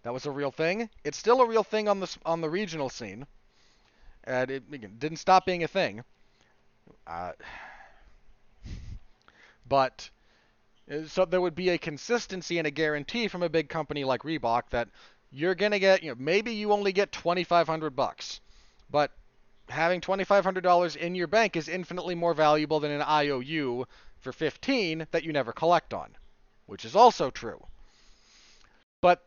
That 0.03 0.13
was 0.15 0.25
a 0.25 0.31
real 0.31 0.53
thing. 0.53 0.89
It's 1.05 1.19
still 1.19 1.43
a 1.43 1.47
real 1.47 1.65
thing 1.65 1.89
on 1.89 1.99
the 1.99 2.17
on 2.25 2.41
the 2.41 2.49
regional 2.49 2.89
scene, 2.89 3.27
and 4.25 4.51
it 4.51 4.63
again, 4.73 4.95
didn't 4.99 5.19
stop 5.19 5.45
being 5.45 5.65
a 5.65 5.69
thing. 5.69 6.05
Uh, 7.07 7.33
but 9.69 10.09
Uh, 10.91 11.07
so 11.07 11.25
there 11.25 11.41
would 11.41 11.55
be 11.55 11.71
a 11.71 11.79
consistency 11.79 12.59
and 12.59 12.67
a 12.67 12.71
guarantee 12.71 13.29
from 13.29 13.43
a 13.43 13.49
big 13.49 13.69
company 13.69 14.05
like 14.05 14.23
Reebok 14.23 14.71
that 14.71 14.89
you're 15.31 15.55
gonna 15.55 15.79
get, 15.79 16.03
you 16.03 16.11
know, 16.11 16.17
maybe 16.19 16.53
you 16.53 16.73
only 16.73 16.93
get 16.93 17.13
2,500 17.13 17.95
bucks, 17.95 18.41
but 18.91 19.11
having 19.69 20.01
$2,500 20.01 20.97
in 20.97 21.15
your 21.15 21.27
bank 21.27 21.57
is 21.57 21.69
infinitely 21.69 22.15
more 22.15 22.35
valuable 22.35 22.81
than 22.81 22.91
an 22.91 23.03
IOU 23.03 23.87
for 24.21 24.33
15 24.33 25.07
that 25.11 25.25
you 25.25 25.33
never 25.33 25.53
collect 25.53 25.93
on, 25.93 26.17
which 26.67 26.85
is 26.85 26.97
also 26.97 27.31
true. 27.31 27.67
But 29.01 29.23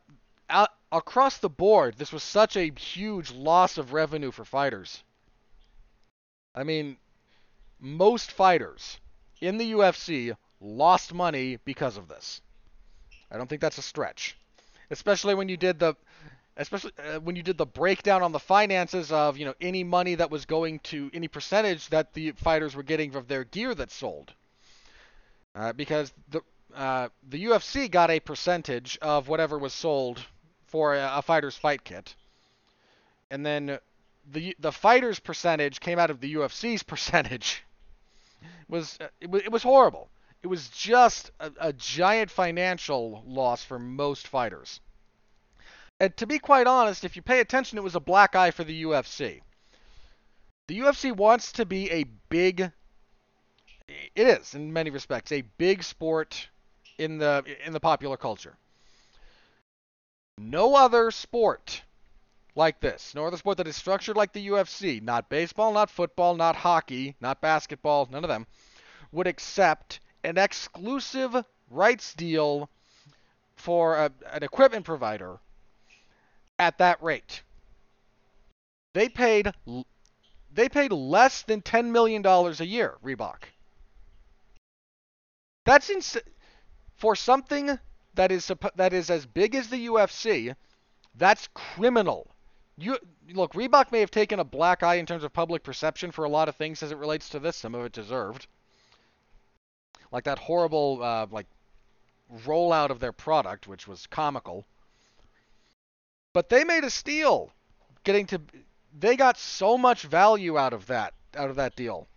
out, 0.50 0.70
across 0.92 1.38
the 1.38 1.50
board, 1.50 1.96
this 1.98 2.12
was 2.12 2.24
such 2.24 2.58
a 2.58 2.72
huge 2.74 3.32
loss 3.32 3.78
of 3.78 3.94
revenue 3.94 4.32
for 4.32 4.44
fighters. 4.44 5.04
I 6.54 6.64
mean, 6.64 6.98
most 7.80 8.32
fighters 8.32 9.00
in 9.40 9.58
the 9.58 9.72
UFC 9.72 10.36
lost 10.62 11.14
money 11.14 11.58
because 11.66 11.98
of 11.98 12.08
this. 12.08 12.42
I 13.32 13.38
don't 13.38 13.48
think 13.48 13.62
that's 13.62 13.78
a 13.78 13.82
stretch. 13.82 14.38
Especially 14.90 15.36
when 15.36 15.50
you 15.50 15.58
did 15.58 15.80
the 15.80 15.96
especially 16.58 16.92
uh, 17.00 17.20
when 17.20 17.36
you 17.36 17.44
did 17.44 17.58
the 17.58 17.66
breakdown 17.66 18.22
on 18.22 18.32
the 18.32 18.40
finances 18.40 19.12
of 19.12 19.38
you 19.38 19.46
know 19.46 19.56
any 19.62 19.84
money 19.84 20.16
that 20.16 20.30
was 20.30 20.46
going 20.46 20.80
to 20.80 21.10
any 21.14 21.28
percentage 21.28 21.88
that 21.90 22.14
the 22.14 22.32
fighters 22.32 22.76
were 22.76 22.84
getting 22.84 23.16
of 23.16 23.28
their 23.28 23.44
gear 23.44 23.74
that 23.74 23.92
sold. 23.92 24.34
Uh, 25.56 25.74
because 25.74 26.14
the 26.30 26.42
uh, 26.76 27.10
the 27.30 27.46
UFC 27.46 27.90
got 27.90 28.10
a 28.10 28.20
percentage 28.20 28.98
of 29.02 29.28
whatever 29.28 29.58
was 29.58 29.74
sold 29.74 30.22
for 30.68 30.96
a, 30.96 31.18
a, 31.18 31.22
fighter's 31.22 31.58
fight 31.58 31.84
kit. 31.84 32.16
And 33.30 33.46
then 33.46 33.80
the 34.30 34.56
the 34.60 34.72
fighters 34.72 35.20
percentage 35.20 35.80
came 35.80 36.00
out 36.00 36.10
of 36.10 36.22
the 36.22 36.36
UFC's 36.36 36.84
percentage. 36.94 37.64
Was 38.70 38.98
uh, 39.02 39.08
it, 39.20 39.30
was, 39.30 39.42
it 39.44 39.52
was 39.52 39.64
horrible 39.64 40.10
it 40.44 40.48
was 40.48 40.70
just 40.70 41.32
a, 41.40 41.52
a 41.60 41.74
giant 41.74 42.32
financial 42.32 43.24
loss 43.26 43.64
for 43.64 43.80
most 43.80 44.28
fighters. 44.28 44.80
And 46.00 46.16
to 46.18 46.26
be 46.26 46.40
quite 46.40 46.68
honest, 46.68 47.04
if 47.04 47.16
you 47.16 47.22
pay 47.22 47.40
attention, 47.40 47.78
it 47.78 47.84
was 47.84 47.96
a 47.96 48.00
black 48.00 48.36
eye 48.36 48.52
for 48.52 48.64
the 48.64 48.84
UFC. 48.84 49.42
The 50.68 50.80
UFC 50.80 51.16
wants 51.16 51.52
to 51.54 51.66
be 51.66 51.92
a 51.92 52.06
big 52.30 52.72
it 54.16 54.28
is 54.28 54.56
in 54.56 54.72
many 54.72 54.90
respects 54.90 55.32
a 55.32 55.42
big 55.42 55.84
sport 55.84 56.50
in 56.98 57.18
the 57.18 57.44
in 57.66 57.74
the 57.74 57.80
popular 57.80 58.18
culture. 58.18 58.56
No 60.38 60.76
other 60.76 61.12
sport 61.12 61.84
like 62.56 62.80
this, 62.80 63.14
no 63.16 63.26
other 63.26 63.38
sport 63.38 63.58
that 63.58 63.68
is 63.68 63.76
structured 63.76 64.18
like 64.18 64.34
the 64.34 64.48
UFC, 64.48 65.02
not 65.02 65.30
baseball, 65.30 65.74
not 65.74 65.90
football, 65.90 66.36
not 66.36 66.56
hockey, 66.56 67.16
not 67.20 67.42
basketball, 67.42 68.08
none 68.12 68.24
of 68.24 68.30
them, 68.30 68.48
would 69.12 69.28
accept 69.28 70.00
an 70.24 70.38
exclusive 70.38 71.46
rights 71.70 72.14
deal 72.14 72.70
for 73.56 73.96
a, 73.96 74.12
an 74.32 74.44
equipment 74.44 74.86
provider 74.86 75.40
at 76.60 76.78
that 76.78 77.02
rate. 77.02 77.42
They 78.94 79.10
paid 79.10 79.54
they 80.54 80.68
paid 80.68 80.92
less 80.92 81.44
than 81.44 81.62
10 81.62 81.92
million 81.92 82.22
dollars 82.22 82.60
a 82.60 82.66
year, 82.66 82.98
Reebok. 83.04 83.44
That's 85.66 85.90
ins- 85.90 86.18
for 86.98 87.16
something 87.16 87.80
that 88.16 88.32
is 88.32 88.52
that 88.76 88.94
is 88.94 89.10
as 89.10 89.26
big 89.26 89.56
as 89.56 89.70
the 89.70 89.88
UFC. 89.88 90.56
That's 91.16 91.48
criminal. 91.54 92.36
You 92.78 92.98
look, 93.34 93.54
Reebok 93.54 93.92
may 93.92 94.00
have 94.00 94.12
taken 94.12 94.40
a 94.40 94.44
black 94.44 94.84
eye 94.84 94.96
in 94.96 95.06
terms 95.06 95.24
of 95.24 95.34
public 95.34 95.64
perception 95.64 96.12
for 96.12 96.26
a 96.26 96.30
lot 96.30 96.50
of 96.50 96.56
things 96.56 96.84
as 96.84 96.92
it 96.92 96.98
relates 96.98 97.30
to 97.30 97.40
this. 97.40 97.58
Some 97.58 97.76
of 97.76 97.86
it 97.86 97.92
deserved 97.92 98.48
like 100.12 100.26
that 100.26 100.40
horrible 100.40 101.00
uh, 101.02 101.28
like 101.32 101.48
rollout 102.46 102.90
of 102.90 103.00
their 103.00 103.12
product, 103.12 103.68
which 103.68 103.88
was 103.88 104.08
comical. 104.08 104.66
But 106.34 106.50
they 106.50 106.64
made 106.64 106.84
a 106.84 106.90
steal, 106.90 107.52
getting 108.04 108.26
to. 108.28 108.42
They 108.98 109.16
got 109.16 109.38
so 109.38 109.78
much 109.78 110.04
value 110.04 110.58
out 110.58 110.74
of 110.74 110.88
that 110.88 111.14
out 111.36 111.50
of 111.50 111.56
that 111.58 111.76
deal. 111.76 112.08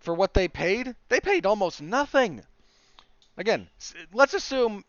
For 0.00 0.14
what 0.14 0.34
they 0.34 0.48
paid, 0.48 0.94
they 1.08 1.20
paid 1.20 1.46
almost 1.46 1.80
nothing. 1.80 2.42
Again, 3.36 3.68
let's 4.12 4.34
assume 4.34 4.84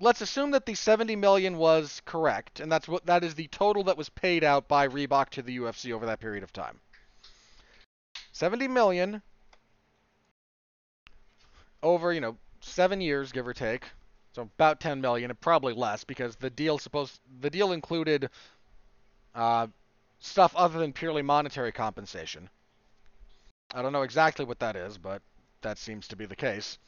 let's 0.00 0.20
assume 0.20 0.50
that 0.52 0.66
the 0.66 0.74
70 0.74 1.14
million 1.16 1.56
was 1.56 2.02
correct, 2.04 2.60
and 2.60 2.70
that's 2.70 2.88
what 2.88 3.06
that 3.06 3.22
is 3.22 3.34
the 3.34 3.48
total 3.48 3.84
that 3.84 3.96
was 3.96 4.08
paid 4.08 4.42
out 4.42 4.66
by 4.66 4.88
Reebok 4.88 5.30
to 5.30 5.42
the 5.42 5.58
UFC 5.58 5.92
over 5.92 6.06
that 6.06 6.20
period 6.20 6.42
of 6.42 6.52
time. 6.52 6.80
70 8.32 8.68
million 8.68 9.22
over, 11.82 12.12
you 12.12 12.20
know, 12.20 12.36
seven 12.60 13.00
years, 13.00 13.32
give 13.32 13.46
or 13.46 13.54
take. 13.54 13.84
So 14.32 14.42
about 14.42 14.80
10 14.80 15.00
million, 15.00 15.32
probably 15.40 15.74
less 15.74 16.04
because 16.04 16.36
the 16.36 16.50
deal 16.50 16.78
supposed 16.78 17.18
the 17.40 17.50
deal 17.50 17.72
included 17.72 18.30
uh, 19.34 19.66
stuff 20.20 20.54
other 20.54 20.78
than 20.78 20.92
purely 20.92 21.22
monetary 21.22 21.72
compensation. 21.72 22.48
I 23.74 23.82
don't 23.82 23.92
know 23.92 24.02
exactly 24.02 24.44
what 24.44 24.60
that 24.60 24.76
is, 24.76 24.98
but 24.98 25.22
that 25.62 25.78
seems 25.78 26.08
to 26.08 26.16
be 26.16 26.26
the 26.26 26.36
case. 26.36 26.78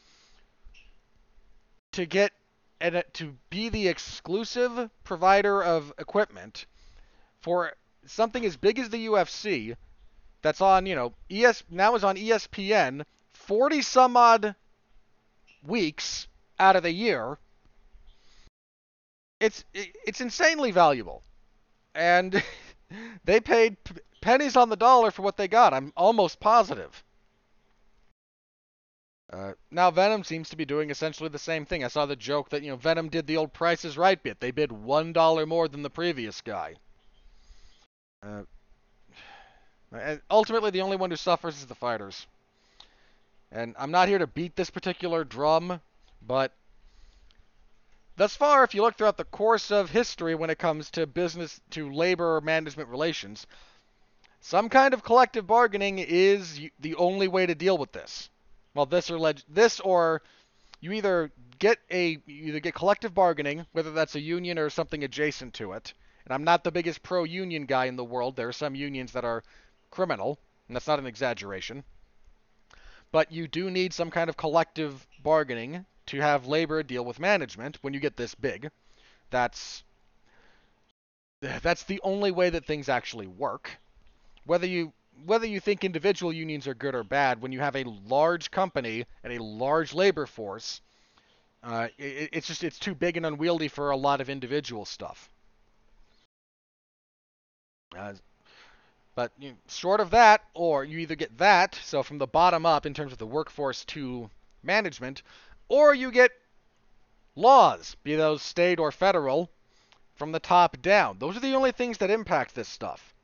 To 1.93 2.07
get 2.07 2.33
and 2.81 3.05
to 3.13 3.37
be 3.51 3.69
the 3.69 3.89
exclusive 3.89 4.91
provider 5.05 5.63
of 5.63 5.93
equipment 5.99 6.67
for 7.41 7.73
something 8.07 8.45
as 8.45 8.57
big 8.57 8.79
as 8.79 8.89
the 8.91 9.07
UFC 9.07 9.77
that's 10.43 10.61
on, 10.61 10.87
you 10.87 10.97
know, 10.97 11.13
ES 11.31 11.63
now 11.71 11.95
is 11.95 12.03
on 12.03 12.17
ESPN 12.17 13.05
40 13.33 13.83
some 13.83 14.17
odd 14.17 14.55
weeks 15.63 16.27
out 16.59 16.77
of 16.77 16.83
the 16.83 16.93
year, 16.93 17.39
it's 19.41 19.65
it's 19.73 20.21
insanely 20.21 20.71
valuable. 20.71 21.23
And 21.95 22.43
they 23.25 23.41
paid 23.41 23.77
pennies 24.21 24.57
on 24.57 24.69
the 24.69 24.77
dollar 24.77 25.11
for 25.11 25.23
what 25.23 25.37
they 25.37 25.49
got. 25.49 25.75
I'm 25.75 25.93
almost 25.97 26.41
positive. 26.41 27.03
Uh, 29.33 29.53
now 29.71 29.91
Venum 29.91 30.25
seems 30.27 30.51
to 30.51 30.57
be 30.57 30.67
doing 30.67 30.91
essentially 30.91 31.31
the 31.31 31.39
same 31.39 31.65
thing. 31.65 31.83
I 31.83 31.89
saw 31.89 32.05
the 32.05 32.17
joke 32.17 32.51
that 32.51 32.63
you 32.63 32.71
know 32.71 32.77
Venum 32.77 33.11
did 33.11 33.27
the 33.27 33.39
old 33.39 33.53
Price 33.53 33.85
is 33.85 33.97
Right 33.97 34.23
bit. 34.23 34.41
They 34.41 34.51
bid 34.51 34.71
one 34.71 35.13
dollar 35.13 35.47
more 35.47 35.69
than 35.69 35.83
the 35.83 35.91
previous 35.91 36.41
guy. 36.43 36.75
Uh, 38.23 38.43
ultimately, 40.31 40.71
the 40.71 40.83
only 40.83 40.97
one 40.97 41.11
who 41.11 41.17
suffers 41.17 41.59
is 41.59 41.67
the 41.67 41.75
fighters. 41.75 42.27
And 43.55 43.75
I'm 43.79 43.91
not 43.91 44.09
here 44.09 44.19
to 44.19 44.27
beat 44.27 44.57
this 44.57 44.71
particular 44.71 45.25
drum, 45.25 45.83
but 46.27 46.55
thus 48.17 48.35
far, 48.35 48.65
if 48.65 48.75
you 48.75 48.81
look 48.81 48.97
throughout 48.97 49.19
the 49.19 49.25
course 49.25 49.71
of 49.71 49.91
history 49.91 50.35
when 50.35 50.49
it 50.49 50.59
comes 50.59 50.91
to 50.93 51.07
business 51.07 51.61
to 51.71 51.93
labor 51.93 52.41
management 52.41 52.89
relations, 52.89 53.47
some 54.41 54.71
kind 54.71 54.95
of 54.95 55.05
collective 55.05 55.47
bargaining 55.47 55.99
is 55.99 56.61
the 56.81 56.95
only 56.95 57.29
way 57.29 57.45
to 57.45 57.55
deal 57.55 57.77
with 57.77 57.93
this. 57.93 58.31
Well, 58.75 58.87
this 58.87 59.11
or 59.11 59.19
leg- 59.19 59.43
this 59.49 59.81
or 59.81 60.23
you 60.81 60.93
either 60.93 61.31
get 61.59 61.79
a 61.91 62.19
you 62.27 62.49
either 62.49 62.61
get 62.61 62.75
collective 62.75 63.15
bargaining, 63.15 63.67
whether 63.73 63.93
that's 63.93 64.15
a 64.15 64.21
union 64.21 64.59
or 64.59 64.71
something 64.71 65.05
adjacent 65.05 65.53
to 65.55 65.73
it. 65.73 65.93
And 66.25 66.33
I'm 66.33 66.45
not 66.45 66.65
the 66.65 66.73
biggest 66.73 67.03
pro-union 67.03 67.67
guy 67.67 67.85
in 67.85 67.97
the 67.97 68.05
world. 68.05 68.35
There 68.35 68.49
are 68.49 68.53
some 68.53 68.75
unions 68.75 69.13
that 69.13 69.25
are 69.27 69.45
criminal, 69.91 70.39
and 70.69 70.75
that's 70.75 70.87
not 70.87 70.99
an 70.99 71.07
exaggeration. 71.07 71.85
But 73.13 73.31
you 73.31 73.47
do 73.47 73.71
need 73.71 73.93
some 73.93 74.11
kind 74.11 74.29
of 74.29 74.37
collective 74.37 75.07
bargaining 75.23 75.85
to 76.07 76.21
have 76.21 76.47
labor 76.47 76.83
deal 76.83 77.05
with 77.05 77.21
management 77.21 77.79
when 77.83 77.95
you 77.95 78.01
get 78.01 78.17
this 78.17 78.35
big. 78.35 78.71
That's 79.31 79.85
that's 81.41 81.85
the 81.85 82.01
only 82.03 82.31
way 82.31 82.51
that 82.51 82.65
things 82.65 82.89
actually 82.89 83.27
work. 83.27 83.79
Whether 84.45 84.67
you 84.67 84.93
whether 85.27 85.47
you 85.47 85.61
think 85.61 85.85
individual 85.85 86.33
unions 86.33 86.67
are 86.67 86.75
good 86.75 86.95
or 86.95 87.05
bad, 87.05 87.43
when 87.43 87.53
you 87.53 87.61
have 87.61 87.77
a 87.77 87.85
large 87.85 88.51
company 88.51 89.05
and 89.23 89.33
a 89.33 89.43
large 89.43 89.93
labor 89.93 90.27
force, 90.27 90.81
uh, 91.63 91.89
it, 91.99 92.31
it's 92.33 92.47
just 92.47 92.65
it's 92.65 92.79
too 92.79 92.95
big 92.95 93.17
and 93.17 93.27
unwieldy 93.27 93.69
for 93.69 93.91
a 93.91 93.97
lot 93.97 94.21
of 94.21 94.31
individual 94.31 94.85
stuff. 94.85 95.31
Uh, 97.97 98.15
but 99.15 99.33
you 99.39 99.55
short 99.69 100.01
of 100.01 100.11
that, 100.11 100.43
or 100.55 100.85
you 100.85 100.99
either 100.99 101.15
get 101.15 101.39
that, 101.39 101.75
so 101.75 102.03
from 102.03 102.19
the 102.19 102.27
bottom 102.27 102.65
up 102.65 102.87
in 102.87 102.95
terms 102.95 103.13
of 103.13 103.19
the 103.19 103.27
workforce 103.27 103.85
to 103.87 104.31
management, 104.63 105.23
or 105.69 105.95
you 105.95 106.11
get 106.11 106.33
laws, 107.37 107.97
be 108.03 108.15
those 108.15 108.43
state 108.43 108.79
or 108.79 108.91
federal, 108.91 109.51
from 110.15 110.33
the 110.33 110.41
top 110.41 110.81
down. 110.81 111.19
Those 111.19 111.37
are 111.37 111.41
the 111.41 111.55
only 111.55 111.73
things 111.73 111.99
that 111.99 112.11
impact 112.11 112.55
this 112.55 112.69
stuff. 112.69 113.15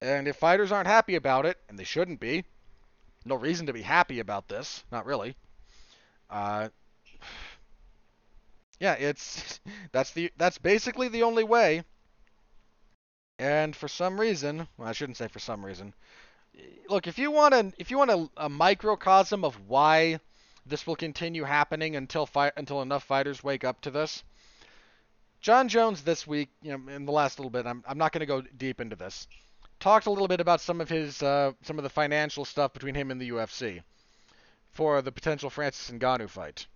And 0.00 0.26
if 0.26 0.36
fighters 0.36 0.72
aren't 0.72 0.88
happy 0.88 1.14
about 1.14 1.46
it, 1.46 1.58
and 1.68 1.78
they 1.78 1.84
shouldn't 1.84 2.20
be, 2.20 2.44
no 3.24 3.36
reason 3.36 3.66
to 3.66 3.72
be 3.72 3.82
happy 3.82 4.18
about 4.18 4.48
this, 4.48 4.82
not 4.90 5.06
really. 5.06 5.36
Uh, 6.28 6.68
yeah, 8.80 8.94
it's 8.94 9.60
that's 9.92 10.10
the 10.12 10.32
that's 10.36 10.58
basically 10.58 11.08
the 11.08 11.22
only 11.22 11.44
way 11.44 11.84
and 13.42 13.74
for 13.74 13.88
some 13.88 14.20
reason, 14.20 14.68
well, 14.76 14.88
I 14.88 14.92
shouldn't 14.92 15.16
say 15.16 15.26
for 15.26 15.40
some 15.40 15.66
reason. 15.66 15.94
Look, 16.88 17.08
if 17.08 17.18
you 17.18 17.32
want 17.32 17.54
a 17.54 17.72
if 17.76 17.90
you 17.90 17.98
want 17.98 18.12
a, 18.12 18.30
a 18.36 18.48
microcosm 18.48 19.44
of 19.44 19.68
why 19.68 20.20
this 20.64 20.86
will 20.86 20.94
continue 20.94 21.42
happening 21.42 21.96
until 21.96 22.24
fi- 22.24 22.52
until 22.56 22.82
enough 22.82 23.02
fighters 23.02 23.42
wake 23.42 23.64
up 23.64 23.80
to 23.80 23.90
this, 23.90 24.22
Jon 25.40 25.68
Jones 25.68 26.02
this 26.02 26.24
week, 26.24 26.50
you 26.62 26.70
know, 26.70 26.92
in 26.92 27.04
the 27.04 27.10
last 27.10 27.40
little 27.40 27.50
bit, 27.50 27.66
I'm 27.66 27.82
I'm 27.84 27.98
not 27.98 28.12
going 28.12 28.20
to 28.20 28.26
go 28.26 28.42
deep 28.42 28.80
into 28.80 28.94
this. 28.94 29.26
Talked 29.80 30.06
a 30.06 30.10
little 30.10 30.28
bit 30.28 30.40
about 30.40 30.60
some 30.60 30.80
of 30.80 30.88
his 30.88 31.20
uh, 31.20 31.50
some 31.62 31.80
of 31.80 31.82
the 31.82 31.90
financial 31.90 32.44
stuff 32.44 32.72
between 32.72 32.94
him 32.94 33.10
and 33.10 33.20
the 33.20 33.30
UFC 33.30 33.82
for 34.70 35.02
the 35.02 35.10
potential 35.10 35.50
Francis 35.50 35.90
Ngannou 35.90 36.30
fight. 36.30 36.68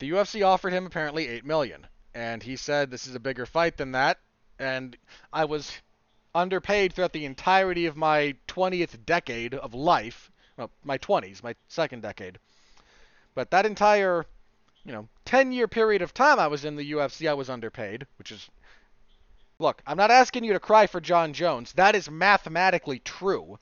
The 0.00 0.10
UFC 0.10 0.44
offered 0.44 0.72
him 0.72 0.86
apparently 0.86 1.28
eight 1.28 1.44
million, 1.44 1.86
and 2.14 2.42
he 2.42 2.56
said 2.56 2.90
this 2.90 3.06
is 3.06 3.14
a 3.14 3.20
bigger 3.20 3.46
fight 3.46 3.76
than 3.76 3.92
that, 3.92 4.18
and 4.58 4.96
I 5.32 5.44
was 5.44 5.72
underpaid 6.34 6.92
throughout 6.92 7.12
the 7.12 7.24
entirety 7.24 7.86
of 7.86 7.96
my 7.96 8.34
20th 8.48 9.04
decade 9.04 9.54
of 9.54 9.74
life. 9.74 10.30
Well, 10.56 10.70
my 10.84 10.98
20s, 10.98 11.42
my 11.42 11.54
second 11.68 12.02
decade. 12.02 12.38
But 13.34 13.50
that 13.50 13.66
entire, 13.66 14.26
you 14.84 14.92
know, 14.92 15.08
10 15.24 15.52
year 15.52 15.68
period 15.68 16.02
of 16.02 16.14
time 16.14 16.38
I 16.38 16.46
was 16.46 16.64
in 16.64 16.76
the 16.76 16.92
UFC, 16.92 17.28
I 17.28 17.34
was 17.34 17.50
underpaid, 17.50 18.06
which 18.18 18.32
is. 18.32 18.48
Look, 19.58 19.80
I'm 19.86 19.96
not 19.96 20.10
asking 20.10 20.44
you 20.44 20.52
to 20.52 20.60
cry 20.60 20.86
for 20.86 21.00
Jon 21.00 21.32
Jones. 21.32 21.72
That 21.72 21.94
is 21.94 22.10
mathematically 22.10 22.98
true. 22.98 23.58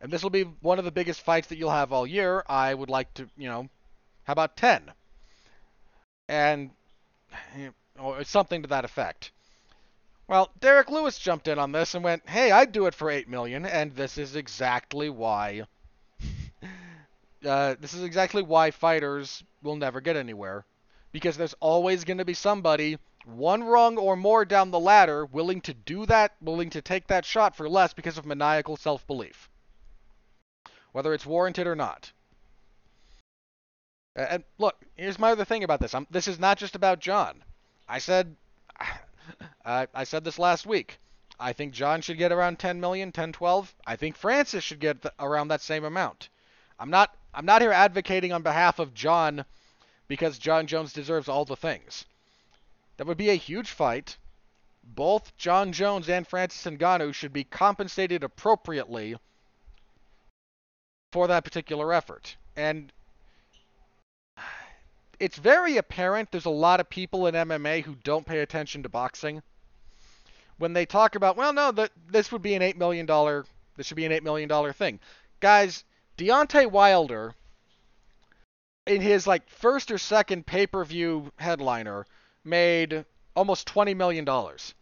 And 0.00 0.12
this 0.12 0.24
will 0.24 0.30
be 0.30 0.42
one 0.42 0.80
of 0.80 0.84
the 0.84 0.90
biggest 0.90 1.20
fights 1.20 1.48
that 1.48 1.58
you'll 1.58 1.70
have 1.70 1.92
all 1.92 2.06
year. 2.06 2.42
I 2.48 2.74
would 2.74 2.90
like 2.90 3.14
to, 3.14 3.28
you 3.36 3.48
know, 3.48 3.68
how 4.24 4.32
about 4.32 4.56
10? 4.56 4.90
And, 6.28 6.70
or 7.98 8.24
something 8.24 8.62
to 8.62 8.68
that 8.68 8.84
effect. 8.84 9.30
Well, 10.30 10.52
Derrick 10.60 10.88
Lewis 10.88 11.18
jumped 11.18 11.48
in 11.48 11.58
on 11.58 11.72
this 11.72 11.96
and 11.96 12.04
went, 12.04 12.28
"Hey, 12.28 12.52
I'd 12.52 12.70
do 12.70 12.86
it 12.86 12.94
for 12.94 13.10
eight 13.10 13.28
million, 13.28 13.66
and 13.66 13.96
this 13.96 14.16
is 14.16 14.36
exactly 14.36 15.10
why. 15.10 15.64
uh, 17.44 17.74
this 17.80 17.94
is 17.94 18.04
exactly 18.04 18.40
why 18.40 18.70
fighters 18.70 19.42
will 19.60 19.74
never 19.74 20.00
get 20.00 20.14
anywhere, 20.14 20.64
because 21.10 21.36
there's 21.36 21.56
always 21.58 22.04
going 22.04 22.18
to 22.18 22.24
be 22.24 22.34
somebody 22.34 22.96
one 23.24 23.64
rung 23.64 23.98
or 23.98 24.14
more 24.14 24.44
down 24.44 24.70
the 24.70 24.78
ladder 24.78 25.26
willing 25.26 25.60
to 25.62 25.74
do 25.74 26.06
that, 26.06 26.36
willing 26.40 26.70
to 26.70 26.80
take 26.80 27.08
that 27.08 27.24
shot 27.24 27.56
for 27.56 27.68
less 27.68 27.92
because 27.92 28.16
of 28.16 28.24
maniacal 28.24 28.76
self-belief, 28.76 29.50
whether 30.92 31.12
it's 31.12 31.26
warranted 31.26 31.66
or 31.66 31.74
not. 31.74 32.12
And 34.14 34.44
look, 34.58 34.76
here's 34.94 35.18
my 35.18 35.32
other 35.32 35.44
thing 35.44 35.64
about 35.64 35.80
this. 35.80 35.92
I'm, 35.92 36.06
this 36.08 36.28
is 36.28 36.38
not 36.38 36.56
just 36.56 36.76
about 36.76 37.00
Jon. 37.00 37.42
I 37.88 37.98
said 37.98 38.36
uh, 39.64 39.86
I 39.94 40.04
said 40.04 40.24
this 40.24 40.38
last 40.38 40.66
week. 40.66 40.98
I 41.38 41.52
think 41.54 41.72
Jon 41.72 42.02
should 42.02 42.18
get 42.18 42.32
around 42.32 42.58
10 42.58 42.80
million, 42.80 43.12
10, 43.12 43.32
12. 43.32 43.74
I 43.86 43.96
think 43.96 44.16
Francis 44.16 44.62
should 44.62 44.80
get 44.80 45.04
around 45.18 45.48
that 45.48 45.62
same 45.62 45.84
amount. 45.84 46.28
I'm 46.78 46.90
not 46.90 47.16
I'm 47.32 47.46
not 47.46 47.62
here 47.62 47.72
advocating 47.72 48.32
on 48.32 48.42
behalf 48.42 48.78
of 48.78 48.94
Jon 48.94 49.44
because 50.08 50.38
Jon 50.38 50.66
Jones 50.66 50.92
deserves 50.92 51.28
all 51.28 51.44
the 51.44 51.56
things. 51.56 52.04
That 52.96 53.06
would 53.06 53.16
be 53.16 53.30
a 53.30 53.34
huge 53.34 53.70
fight. 53.70 54.16
Both 54.82 55.36
Jon 55.36 55.72
Jones 55.72 56.08
and 56.08 56.26
Francis 56.26 56.64
Ngannou 56.64 57.14
should 57.14 57.32
be 57.32 57.44
compensated 57.44 58.24
appropriately 58.24 59.16
for 61.12 61.26
that 61.28 61.44
particular 61.44 61.92
effort. 61.92 62.36
And 62.56 62.92
it's 65.20 65.36
very 65.36 65.76
apparent 65.76 66.32
there's 66.32 66.46
a 66.46 66.50
lot 66.50 66.80
of 66.80 66.88
people 66.88 67.26
in 67.26 67.34
MMA 67.34 67.84
who 67.84 67.94
don't 68.02 68.26
pay 68.26 68.40
attention 68.40 68.82
to 68.82 68.88
boxing. 68.88 69.42
When 70.56 70.72
they 70.72 70.86
talk 70.86 71.14
about, 71.14 71.36
well, 71.36 71.52
no, 71.52 71.70
that 71.72 71.92
this 72.08 72.32
would 72.32 72.42
be 72.42 72.54
an 72.54 72.62
eight 72.62 72.76
million 72.76 73.06
dollar, 73.06 73.44
this 73.76 73.86
should 73.86 73.96
be 73.96 74.06
an 74.06 74.12
eight 74.12 74.24
million 74.24 74.48
dollar 74.48 74.72
thing, 74.72 74.98
guys. 75.38 75.84
Deontay 76.18 76.70
Wilder, 76.70 77.34
in 78.86 79.00
his 79.00 79.26
like 79.26 79.48
first 79.48 79.90
or 79.90 79.98
second 79.98 80.46
pay-per-view 80.46 81.32
headliner, 81.36 82.06
made 82.44 83.04
almost 83.36 83.66
twenty 83.66 83.94
million 83.94 84.24
dollars 84.24 84.74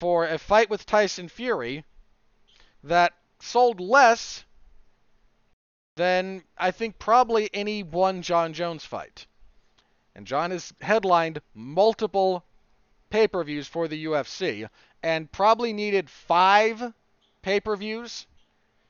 for 0.00 0.26
a 0.26 0.38
fight 0.38 0.70
with 0.70 0.86
Tyson 0.86 1.28
Fury 1.28 1.84
that 2.82 3.12
sold 3.40 3.80
less 3.80 4.44
than 5.96 6.44
I 6.56 6.70
think 6.70 6.98
probably 6.98 7.50
any 7.52 7.82
one 7.82 8.22
Jon 8.22 8.52
Jones 8.52 8.84
fight. 8.84 9.26
And 10.14 10.26
Jon 10.26 10.50
has 10.50 10.72
headlined 10.80 11.40
multiple 11.54 12.44
pay 13.10 13.26
per 13.26 13.42
views 13.42 13.66
for 13.66 13.88
the 13.88 14.04
UFC 14.04 14.68
and 15.02 15.32
probably 15.32 15.72
needed 15.72 16.08
five 16.08 16.92
pay 17.42 17.60
per 17.60 17.76
views. 17.76 18.26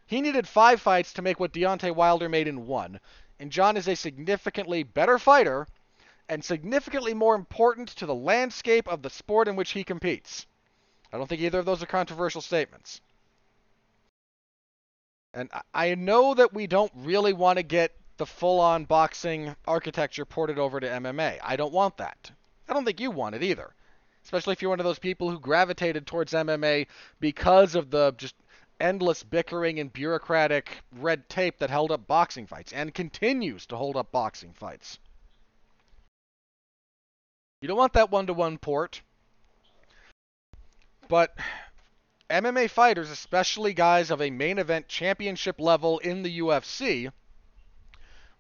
He 0.07 0.21
needed 0.21 0.47
five 0.47 0.81
fights 0.81 1.13
to 1.15 1.23
make 1.23 1.41
what 1.41 1.53
Deontay 1.53 1.95
Wilder 1.95 2.29
made 2.29 2.49
in 2.49 2.67
one. 2.67 3.01
And 3.39 3.51
Jon 3.51 3.77
is 3.77 3.89
a 3.89 3.97
significantly 3.97 4.83
better 4.83 5.19
fighter 5.19 5.67
and 6.29 6.45
significantly 6.45 7.15
more 7.15 7.35
important 7.35 7.89
to 7.91 8.07
the 8.07 8.15
landscape 8.15 8.89
of 8.89 9.03
the 9.03 9.11
sport 9.11 9.49
in 9.49 9.57
which 9.57 9.71
he 9.71 9.85
competes. 9.85 10.47
I 11.13 11.19
don't 11.19 11.29
think 11.29 11.41
either 11.41 11.61
of 11.61 11.67
those 11.67 11.83
are 11.83 11.87
controversial 11.87 12.41
statements. 12.41 13.01
And 15.37 15.51
I 15.75 15.95
know 15.95 16.33
that 16.33 16.55
we 16.55 16.67
don't 16.67 16.91
really 16.97 17.35
want 17.35 17.59
to 17.59 17.63
get 17.63 17.93
the 18.17 18.25
full 18.25 18.59
on 18.59 18.87
boxing 18.87 19.55
architecture 19.67 20.25
ported 20.25 20.59
over 20.59 20.81
to 20.81 20.89
MMA. 20.89 21.39
I 21.45 21.57
don't 21.57 21.75
want 21.75 21.99
that. 21.99 22.31
I 22.67 22.73
don't 22.73 22.87
think 22.87 23.01
you 23.01 23.11
want 23.11 23.35
it 23.35 23.43
either. 23.43 23.75
Especially 24.25 24.55
if 24.55 24.63
you're 24.63 24.71
one 24.71 24.81
of 24.81 24.87
those 24.87 24.99
people 24.99 25.31
who 25.31 25.39
gravitated 25.39 26.07
towards 26.07 26.33
MMA 26.33 26.87
because 27.21 27.75
of 27.75 27.91
the 27.91 28.15
just 28.17 28.35
endless 28.81 29.23
bickering 29.23 29.79
and 29.79 29.93
bureaucratic 29.93 30.79
red 30.97 31.29
tape 31.29 31.59
that 31.59 31.69
held 31.69 31.93
up 31.93 32.07
boxing 32.07 32.47
fights 32.47 32.73
and 32.73 32.95
continues 32.95 33.67
to 33.67 33.77
hold 33.77 33.97
up 33.97 34.11
boxing 34.11 34.55
fights. 34.55 34.99
You 37.61 37.69
don't 37.69 37.77
want 37.77 37.93
that 37.93 38.11
one 38.11 38.27
to 38.27 38.33
one 38.33 38.57
port. 38.57 39.03
but 41.09 41.37
MMA 42.29 42.69
fighters, 42.71 43.11
especially 43.11 43.73
guys 43.73 44.11
of 44.11 44.21
a 44.21 44.31
main 44.31 44.59
event 44.59 44.89
championship 44.89 45.61
level 45.61 45.99
in 46.01 46.23
the 46.23 46.41
UFC, 46.41 47.13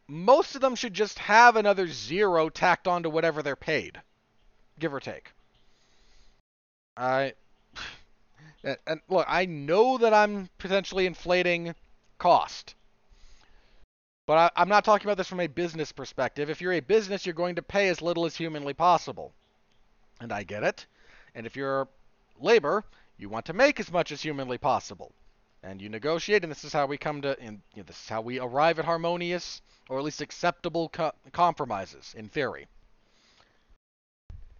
most 0.09 0.55
of 0.55 0.61
them 0.61 0.74
should 0.74 0.95
just 0.95 1.18
have 1.18 1.57
another 1.57 1.89
zero 1.89 2.49
tacked 2.49 2.89
onto 2.89 3.11
whatever 3.11 3.43
they're 3.43 3.57
paid, 3.57 4.01
give 4.78 4.95
or 4.95 5.01
take. 5.01 5.32
I 6.97 7.34
and 8.64 9.01
look, 9.09 9.26
I 9.28 9.47
know 9.47 9.99
that 9.99 10.14
I'm 10.14 10.49
potentially 10.59 11.07
inflating 11.07 11.74
cost. 12.18 12.74
But 14.26 14.53
I, 14.57 14.62
am 14.62 14.68
not 14.68 14.84
talking 14.84 15.07
about 15.07 15.18
this 15.18 15.28
from 15.28 15.39
a 15.39 15.47
business 15.47 15.93
perspective. 15.93 16.51
If 16.51 16.61
you're 16.61 16.72
a 16.72 16.80
business, 16.80 17.24
you're 17.24 17.32
going 17.32 17.55
to 17.57 17.62
pay 17.62 17.89
as 17.89 18.03
little 18.03 18.26
as 18.26 18.34
humanly 18.34 18.74
possible. 18.74 19.32
And 20.20 20.32
I 20.32 20.43
get 20.43 20.64
it. 20.64 20.87
And 21.34 21.47
if 21.47 21.55
you're 21.55 21.87
labor, 22.41 22.84
you 23.19 23.29
want 23.29 23.47
to 23.47 23.53
make 23.53 23.81
as 23.81 23.91
much 23.91 24.12
as 24.12 24.23
humanly 24.23 24.59
possible. 24.59 25.12
And 25.62 25.81
you 25.81 25.89
negotiate, 25.89 26.43
and 26.45 26.51
this 26.51 26.64
is 26.64 26.73
how 26.73 26.87
we 26.87 26.99
come 26.99 27.23
to, 27.23 27.39
and 27.41 27.62
you 27.75 27.83
know, 27.83 27.87
this 27.87 28.01
is 28.01 28.09
how 28.09 28.21
we 28.21 28.39
arrive 28.39 28.79
at 28.79 28.85
harmonious, 28.85 29.62
or 29.89 29.99
at 29.99 30.05
least 30.05 30.21
acceptable 30.21 30.89
co- 30.91 31.12
compromises, 31.33 32.14
in 32.17 32.29
theory. 32.29 32.67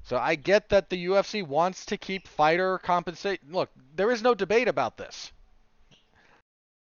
So 0.03 0.17
I 0.17 0.37
get 0.37 0.69
that 0.71 0.89
the 0.89 1.07
UFC 1.07 1.47
wants 1.47 1.85
to 1.87 1.97
keep 1.97 2.29
fighter 2.29 2.79
compensation. 2.79 3.45
Look, 3.51 3.71
there 3.95 4.11
is 4.11 4.23
no 4.23 4.35
debate 4.35 4.69
about 4.69 4.97
this. 4.97 5.33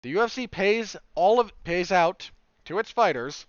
The 0.03 0.15
UFC 0.15 0.51
pays 0.51 0.97
all 1.15 1.41
of 1.41 1.51
pays 1.65 1.91
out 1.91 2.31
to 2.67 2.79
its 2.79 2.91
fighters 2.91 3.47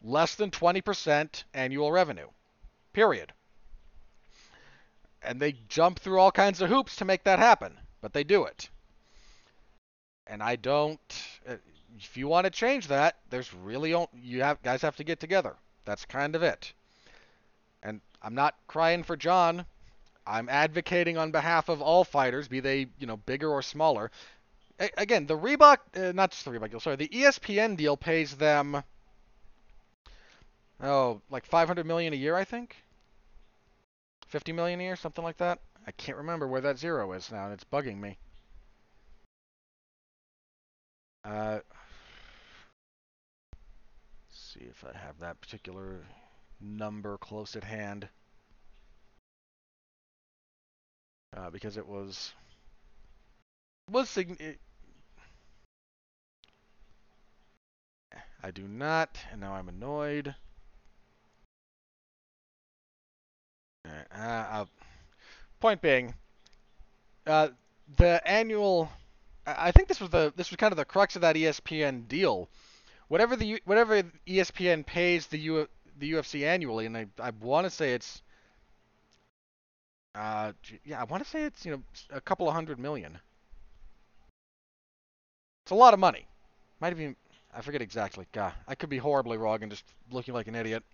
less 0.00 0.36
than 0.36 0.50
20% 0.50 1.44
annual 1.52 1.90
revenue. 1.90 2.28
Period. 2.92 3.32
And 5.22 5.40
they 5.40 5.54
jump 5.68 5.98
through 5.98 6.18
all 6.18 6.32
kinds 6.32 6.60
of 6.60 6.70
hoops 6.70 6.96
to 6.96 7.04
make 7.04 7.24
that 7.24 7.38
happen, 7.38 7.78
but 8.00 8.12
they 8.12 8.24
do 8.24 8.44
it. 8.44 8.70
And 10.26 10.42
I 10.42 10.56
don't 10.56 11.00
uh, 11.48 11.56
if 11.98 12.16
you 12.16 12.28
want 12.28 12.44
to 12.44 12.50
change 12.50 12.88
that, 12.88 13.16
there's 13.30 13.52
really 13.52 13.94
you 14.22 14.42
have 14.42 14.62
guys 14.62 14.82
have 14.82 14.96
to 14.96 15.04
get 15.04 15.20
together. 15.20 15.56
That's 15.84 16.04
kind 16.04 16.34
of 16.36 16.42
it. 16.42 16.72
And 17.82 18.00
I'm 18.22 18.34
not 18.34 18.54
crying 18.66 19.02
for 19.02 19.16
Jon. 19.16 19.66
I'm 20.26 20.48
advocating 20.48 21.18
on 21.18 21.32
behalf 21.32 21.68
of 21.68 21.82
all 21.82 22.04
fighters, 22.04 22.46
be 22.46 22.60
they, 22.60 22.86
you 22.98 23.06
know, 23.06 23.16
bigger 23.16 23.50
or 23.50 23.62
smaller, 23.62 24.10
again, 24.96 25.26
the 25.26 25.36
Reebok, 25.36 25.78
uh, 25.96 26.12
not 26.12 26.30
just 26.30 26.44
the 26.44 26.50
Reebok 26.50 26.70
deal, 26.70 26.80
sorry, 26.80 26.96
the 26.96 27.08
ESPN 27.08 27.76
deal 27.76 27.96
pays 27.96 28.36
them, 28.36 28.82
oh, 30.82 31.20
like 31.30 31.44
500 31.44 31.86
million 31.86 32.12
a 32.12 32.16
year, 32.16 32.34
I 32.34 32.44
think. 32.44 32.76
50 34.30 34.52
million 34.52 34.80
a 34.80 34.84
year, 34.84 34.96
something 34.96 35.24
like 35.24 35.38
that. 35.38 35.58
I 35.86 35.90
can't 35.90 36.18
remember 36.18 36.46
where 36.46 36.60
that 36.60 36.78
zero 36.78 37.12
is 37.12 37.30
now, 37.32 37.44
and 37.44 37.52
it's 37.52 37.64
bugging 37.64 37.98
me. 37.98 38.16
Uh, 41.24 41.58
see 44.30 44.60
if 44.60 44.84
I 44.84 44.96
have 44.96 45.18
that 45.18 45.40
particular 45.40 46.06
number 46.60 47.18
close 47.18 47.56
at 47.56 47.64
hand. 47.64 48.08
Uh, 51.36 51.50
because 51.50 51.76
it 51.76 51.86
was 51.86 52.32
was 53.90 54.16
it, 54.16 54.60
I 58.42 58.50
do 58.50 58.66
not, 58.68 59.18
and 59.32 59.40
now 59.40 59.54
I'm 59.54 59.68
annoyed. 59.68 60.34
Uh, 64.14 64.18
uh, 64.22 64.64
point 65.60 65.80
being, 65.80 66.14
uh, 67.26 67.48
the 67.96 68.26
annual. 68.28 68.90
I 69.46 69.72
think 69.72 69.88
this 69.88 70.00
was 70.00 70.10
the 70.10 70.32
this 70.36 70.50
was 70.50 70.56
kind 70.56 70.72
of 70.72 70.76
the 70.76 70.84
crux 70.84 71.16
of 71.16 71.22
that 71.22 71.36
ESPN 71.36 72.06
deal. 72.08 72.48
Whatever 73.08 73.36
the 73.36 73.60
whatever 73.64 74.02
ESPN 74.26 74.86
pays 74.86 75.26
the 75.26 75.38
U, 75.38 75.68
the 75.98 76.12
UFC 76.12 76.46
annually, 76.46 76.86
and 76.86 76.96
I 76.96 77.06
I 77.18 77.30
want 77.30 77.64
to 77.64 77.70
say 77.70 77.94
it's. 77.94 78.22
Uh, 80.14 80.52
yeah, 80.84 81.00
I 81.00 81.04
want 81.04 81.22
to 81.22 81.28
say 81.28 81.44
it's 81.44 81.64
you 81.64 81.72
know 81.72 81.82
a 82.10 82.20
couple 82.20 82.48
of 82.48 82.54
hundred 82.54 82.78
million. 82.78 83.18
It's 85.64 85.72
a 85.72 85.76
lot 85.76 85.94
of 85.94 86.00
money. 86.00 86.26
Might 86.80 86.88
have 86.88 86.98
been 86.98 87.16
I 87.52 87.62
forget 87.62 87.82
exactly. 87.82 88.26
God, 88.32 88.52
I 88.68 88.74
could 88.74 88.90
be 88.90 88.98
horribly 88.98 89.36
wrong 89.36 89.62
and 89.62 89.72
just 89.72 89.84
looking 90.10 90.34
like 90.34 90.46
an 90.46 90.54
idiot. 90.54 90.84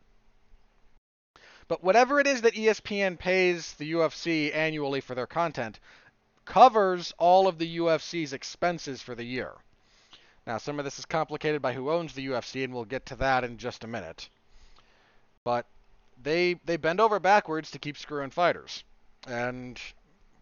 But 1.68 1.82
whatever 1.82 2.20
it 2.20 2.26
is 2.26 2.42
that 2.42 2.54
ESPN 2.54 3.18
pays 3.18 3.72
the 3.74 3.92
UFC 3.92 4.54
annually 4.54 5.00
for 5.00 5.14
their 5.14 5.26
content 5.26 5.80
covers 6.44 7.12
all 7.18 7.48
of 7.48 7.58
the 7.58 7.78
UFC's 7.78 8.32
expenses 8.32 9.02
for 9.02 9.14
the 9.14 9.24
year. 9.24 9.52
Now, 10.46 10.58
some 10.58 10.78
of 10.78 10.84
this 10.84 10.98
is 10.98 11.04
complicated 11.04 11.60
by 11.60 11.72
who 11.72 11.90
owns 11.90 12.12
the 12.12 12.28
UFC, 12.28 12.62
and 12.62 12.72
we'll 12.72 12.84
get 12.84 13.04
to 13.06 13.16
that 13.16 13.42
in 13.42 13.58
just 13.58 13.82
a 13.82 13.88
minute. 13.88 14.28
But 15.42 15.66
they 16.22 16.54
they 16.64 16.76
bend 16.76 17.00
over 17.00 17.18
backwards 17.18 17.72
to 17.72 17.80
keep 17.80 17.98
screwing 17.98 18.30
fighters. 18.30 18.84
And 19.26 19.80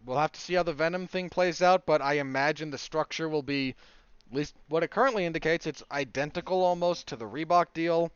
we'll 0.05 0.19
have 0.19 0.31
to 0.33 0.41
see 0.41 0.53
how 0.53 0.63
the 0.63 0.73
Venum 0.73 1.09
thing 1.09 1.31
plays 1.31 1.61
out, 1.61 1.87
but 1.87 2.01
I 2.01 2.13
imagine 2.13 2.69
the 2.69 2.77
structure 2.77 3.27
will 3.27 3.41
be 3.41 3.75
at 4.29 4.35
least 4.35 4.55
what 4.69 4.83
it 4.83 4.91
currently 4.91 5.25
indicates, 5.25 5.65
it's 5.65 5.83
identical 5.91 6.63
almost 6.63 7.07
to 7.07 7.15
the 7.15 7.25
Reebok 7.25 7.73
deal. 7.73 8.11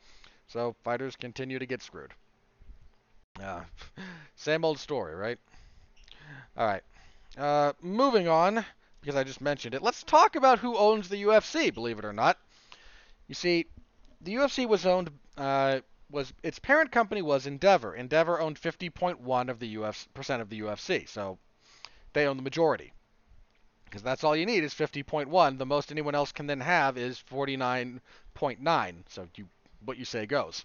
So 0.48 0.76
fighters 0.84 1.16
continue 1.16 1.60
to 1.60 1.66
get 1.66 1.82
screwed. 1.82 2.14
Uh, 3.42 3.64
same 4.36 4.66
old 4.66 4.80
story, 4.80 5.16
right? 5.16 5.38
All 6.58 6.66
right. 6.66 6.84
Uh, 7.38 7.74
moving 7.82 8.28
on, 8.28 8.66
because 9.02 9.16
I 9.16 9.24
just 9.24 9.42
mentioned 9.42 9.76
it, 9.76 9.82
let's 9.82 10.04
talk 10.04 10.36
about 10.36 10.60
who 10.60 10.78
owns 10.78 11.10
the 11.10 11.24
UFC, 11.24 11.74
believe 11.74 12.00
it 12.00 12.06
or 12.06 12.14
not. 12.14 12.38
You 13.28 13.36
see, 13.36 13.66
the 14.22 14.36
UFC 14.36 14.68
was 14.68 14.86
owned, 14.86 15.12
uh, 15.38 15.80
was 16.12 16.34
its 16.44 16.60
parent 16.60 16.92
company 16.92 17.22
was 17.22 17.46
Endeavor. 17.46 17.96
Endeavor 17.96 18.40
owned 18.40 18.60
50.1 18.60 19.50
of 19.50 19.60
the 19.60 19.76
UFC, 19.76 20.08
percent 20.14 20.42
of 20.42 20.50
the 20.50 20.62
UFC, 20.62 21.08
so 21.08 21.38
they 22.14 22.26
own 22.26 22.38
the 22.38 22.44
majority 22.44 22.94
because 23.90 24.04
that's 24.04 24.24
all 24.24 24.36
you 24.36 24.46
need 24.46 24.64
is 24.64 24.74
50.1. 24.74 25.58
The 25.58 25.66
most 25.66 25.92
anyone 25.92 26.16
else 26.16 26.32
can 26.32 26.48
then 26.48 26.60
have 26.62 26.98
is 26.98 27.24
49.9. 27.32 28.96
So 29.10 29.28
you, 29.36 29.48
what 29.84 29.98
you 29.98 30.06
say 30.06 30.26
goes. 30.26 30.64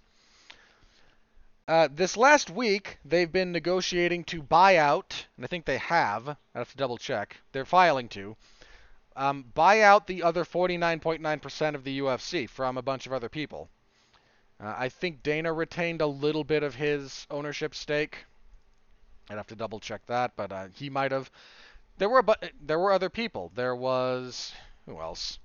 Uh, 1.66 1.88
this 1.90 2.16
last 2.16 2.50
week, 2.50 2.98
they've 3.06 3.32
been 3.32 3.50
negotiating 3.50 4.22
to 4.24 4.42
buy 4.42 4.76
out, 4.76 5.26
and 5.36 5.44
I 5.44 5.48
think 5.48 5.64
they 5.64 5.78
have. 5.78 6.28
I 6.28 6.36
have 6.58 6.70
to 6.70 6.76
double 6.76 6.98
check. 6.98 7.38
They're 7.52 7.64
filing 7.64 8.08
to 8.10 8.36
um, 9.16 9.44
buy 9.54 9.80
out 9.80 10.06
the 10.06 10.22
other 10.22 10.44
49.9% 10.44 11.74
of 11.74 11.84
the 11.84 12.00
UFC 12.00 12.48
from 12.48 12.76
a 12.76 12.82
bunch 12.82 13.06
of 13.06 13.12
other 13.12 13.30
people. 13.30 13.70
Uh, 14.60 14.74
I 14.76 14.88
think 14.88 15.22
Dana 15.22 15.52
retained 15.52 16.02
a 16.02 16.06
little 16.06 16.44
bit 16.44 16.62
of 16.62 16.74
his 16.74 17.26
ownership 17.30 17.74
stake. 17.74 18.24
I'd 19.30 19.36
have 19.36 19.46
to 19.48 19.56
double 19.56 19.80
check 19.80 20.04
that, 20.06 20.32
but 20.36 20.52
uh, 20.52 20.66
he 20.74 20.90
might 20.90 21.12
have. 21.12 21.30
There 21.96 22.10
were 22.10 22.22
but 22.22 22.52
there 22.60 22.78
were 22.78 22.92
other 22.92 23.08
people. 23.08 23.50
There 23.54 23.74
was 23.74 24.52
who 24.84 25.00
else? 25.00 25.38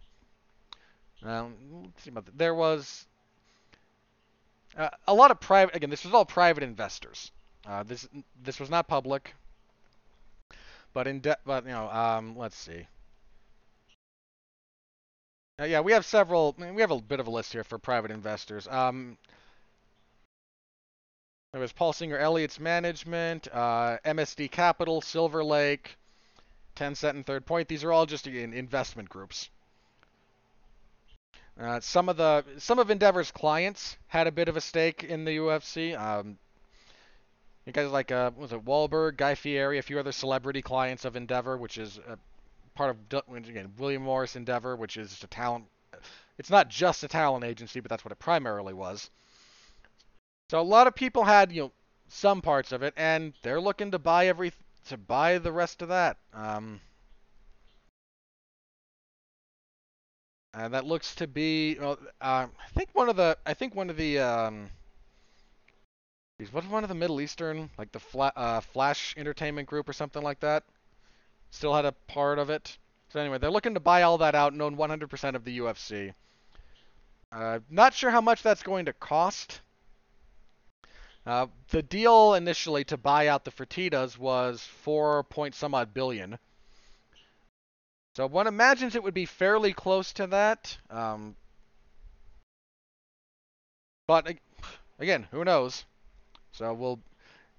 Um. 1.23 1.93
There 2.35 2.53
was 2.53 3.07
uh, 4.77 4.89
a 5.07 5.13
lot 5.13 5.31
of 5.31 5.39
private. 5.39 5.75
Again, 5.75 5.89
this 5.89 6.03
was 6.03 6.13
all 6.13 6.25
private 6.25 6.63
investors. 6.63 7.31
Uh, 7.65 7.83
this 7.83 8.07
this 8.43 8.59
was 8.59 8.69
not 8.69 8.87
public. 8.87 9.35
But 10.93 11.07
in 11.07 11.19
de- 11.19 11.37
but 11.45 11.65
you 11.65 11.71
know, 11.71 11.89
um, 11.89 12.35
let's 12.37 12.57
see. 12.57 12.87
Uh, 15.59 15.65
yeah, 15.65 15.81
we 15.81 15.91
have 15.91 16.05
several. 16.05 16.55
We 16.57 16.81
have 16.81 16.91
a 16.91 17.01
bit 17.01 17.19
of 17.19 17.27
a 17.27 17.31
list 17.31 17.51
here 17.51 17.63
for 17.63 17.77
private 17.77 18.11
investors. 18.11 18.67
Um, 18.67 19.17
there 21.51 21.61
was 21.61 21.73
Paul 21.73 21.93
Singer 21.93 22.17
Elliott's 22.17 22.59
Management, 22.59 23.47
uh, 23.51 23.97
MSD 24.05 24.51
Capital, 24.51 25.01
Silver 25.01 25.43
Lake, 25.43 25.97
Tencent 26.75 27.11
and 27.11 27.25
Third 27.25 27.45
Point. 27.45 27.67
These 27.67 27.83
are 27.83 27.91
all 27.91 28.05
just 28.05 28.27
investment 28.27 29.09
groups. 29.09 29.49
Uh, 31.59 31.79
some 31.81 32.07
of 32.07 32.15
the 32.15 32.43
some 32.57 32.79
of 32.79 32.89
Endeavor's 32.89 33.31
clients 33.31 33.97
had 34.07 34.27
a 34.27 34.31
bit 34.31 34.47
of 34.47 34.55
a 34.55 34.61
stake 34.61 35.03
in 35.03 35.25
the 35.25 35.37
UFC. 35.37 35.99
Um, 35.99 36.37
you 37.65 37.73
guys 37.73 37.91
like 37.91 38.11
uh, 38.11 38.31
was 38.37 38.53
it 38.53 38.63
Wahlberg, 38.63 39.17
Guy 39.17 39.35
Fieri, 39.35 39.77
a 39.77 39.81
few 39.81 39.99
other 39.99 40.13
celebrity 40.13 40.61
clients 40.61 41.03
of 41.03 41.15
Endeavor, 41.15 41.57
which 41.57 41.77
is 41.77 41.99
part 42.79 42.95
of 42.95 43.23
again 43.45 43.73
William 43.77 44.03
Morris 44.03 44.37
Endeavor, 44.37 44.77
which 44.77 44.95
is 44.95 45.21
a 45.21 45.27
talent. 45.27 45.65
It's 46.37 46.49
not 46.49 46.69
just 46.69 47.03
a 47.03 47.09
talent 47.09 47.43
agency, 47.43 47.81
but 47.81 47.89
that's 47.89 48.05
what 48.05 48.13
it 48.13 48.19
primarily 48.19 48.73
was. 48.73 49.09
So 50.49 50.59
a 50.59 50.63
lot 50.63 50.87
of 50.87 50.95
people 50.95 51.25
had 51.25 51.51
you 51.51 51.63
know 51.63 51.71
some 52.07 52.41
parts 52.41 52.71
of 52.71 52.83
it, 52.83 52.93
and 52.95 53.33
they're 53.43 53.59
looking 53.59 53.91
to 53.91 53.99
buy 53.99 54.27
every 54.27 54.53
to 54.87 54.97
buy 54.97 55.39
the 55.39 55.51
rest 55.51 55.81
of 55.81 55.89
that. 55.89 56.15
Um, 56.33 56.79
and 60.53 60.73
that 60.73 60.85
looks 60.85 61.15
to 61.15 61.27
be. 61.27 61.77
uh, 61.79 61.95
I 62.21 62.47
think 62.73 62.89
one 62.93 63.09
of 63.09 63.15
the. 63.15 63.37
I 63.45 63.53
think 63.53 63.75
one 63.75 63.89
of 63.89 63.97
the. 63.97 64.19
Um, 64.19 64.69
what's 66.51 66.67
one 66.67 66.83
of 66.83 66.89
the 66.89 66.95
Middle 66.95 67.21
Eastern, 67.21 67.69
like 67.77 67.91
the 67.91 67.99
Fla- 67.99 68.33
uh, 68.35 68.61
Flash 68.61 69.13
Entertainment 69.17 69.67
Group 69.67 69.89
or 69.89 69.93
something 69.93 70.23
like 70.23 70.39
that? 70.39 70.63
still 71.51 71.73
had 71.73 71.85
a 71.85 71.91
part 71.91 72.39
of 72.39 72.49
it. 72.49 72.77
So 73.09 73.19
anyway, 73.19 73.37
they're 73.37 73.49
looking 73.49 73.73
to 73.73 73.79
buy 73.79 74.03
all 74.03 74.19
that 74.19 74.35
out 74.35 74.53
and 74.53 74.61
own 74.61 74.77
100% 74.77 75.35
of 75.35 75.43
the 75.43 75.59
UFC. 75.59 76.13
Uh, 77.31 77.59
not 77.69 77.93
sure 77.93 78.11
how 78.11 78.21
much 78.21 78.43
that's 78.43 78.63
going 78.63 78.85
to 78.85 78.93
cost. 78.93 79.61
Uh, 81.25 81.47
the 81.69 81.81
deal 81.81 82.33
initially 82.33 82.83
to 82.85 82.97
buy 82.97 83.27
out 83.27 83.45
the 83.45 83.51
Fertitas 83.51 84.17
was 84.17 84.61
four 84.61 85.23
point 85.23 85.53
some 85.53 85.75
odd 85.75 85.93
billion. 85.93 86.39
So 88.19 88.27
one 88.27 88.47
imagines 88.47 88.95
it 88.95 89.03
would 89.03 89.13
be 89.13 89.25
fairly 89.25 89.71
close 89.71 90.11
to 90.11 90.27
that. 90.27 90.77
Um, 90.89 91.37
but 94.07 94.35
again, 94.99 95.25
who 95.31 95.45
knows? 95.45 95.85
So 96.51 96.73
we'll. 96.73 96.99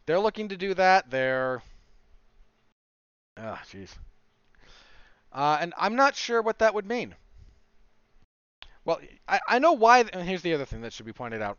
They're 0.04 0.20
looking 0.20 0.50
to 0.50 0.58
do 0.58 0.74
that. 0.74 1.08
They're. 1.08 1.62
Ah, 3.38 3.58
oh, 3.58 3.66
jeez. 3.72 3.88
Uh, 5.32 5.56
and 5.62 5.72
I'm 5.78 5.96
not 5.96 6.14
sure 6.14 6.42
what 6.42 6.58
that 6.58 6.74
would 6.74 6.86
mean. 6.86 7.14
Well, 8.84 9.00
I, 9.26 9.40
I 9.48 9.58
know 9.60 9.72
why. 9.72 10.00
And 10.12 10.28
here's 10.28 10.42
the 10.42 10.52
other 10.52 10.66
thing 10.66 10.82
that 10.82 10.92
should 10.92 11.06
be 11.06 11.14
pointed 11.14 11.40
out. 11.40 11.56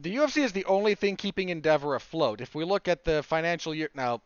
The 0.00 0.16
UFC 0.16 0.42
is 0.42 0.54
the 0.54 0.64
only 0.64 0.94
thing 0.94 1.16
keeping 1.16 1.50
Endeavor 1.50 1.94
afloat. 1.94 2.40
If 2.40 2.54
we 2.54 2.64
look 2.64 2.88
at 2.88 3.04
the 3.04 3.22
financial 3.22 3.74
year 3.74 3.90
now, 3.92 4.22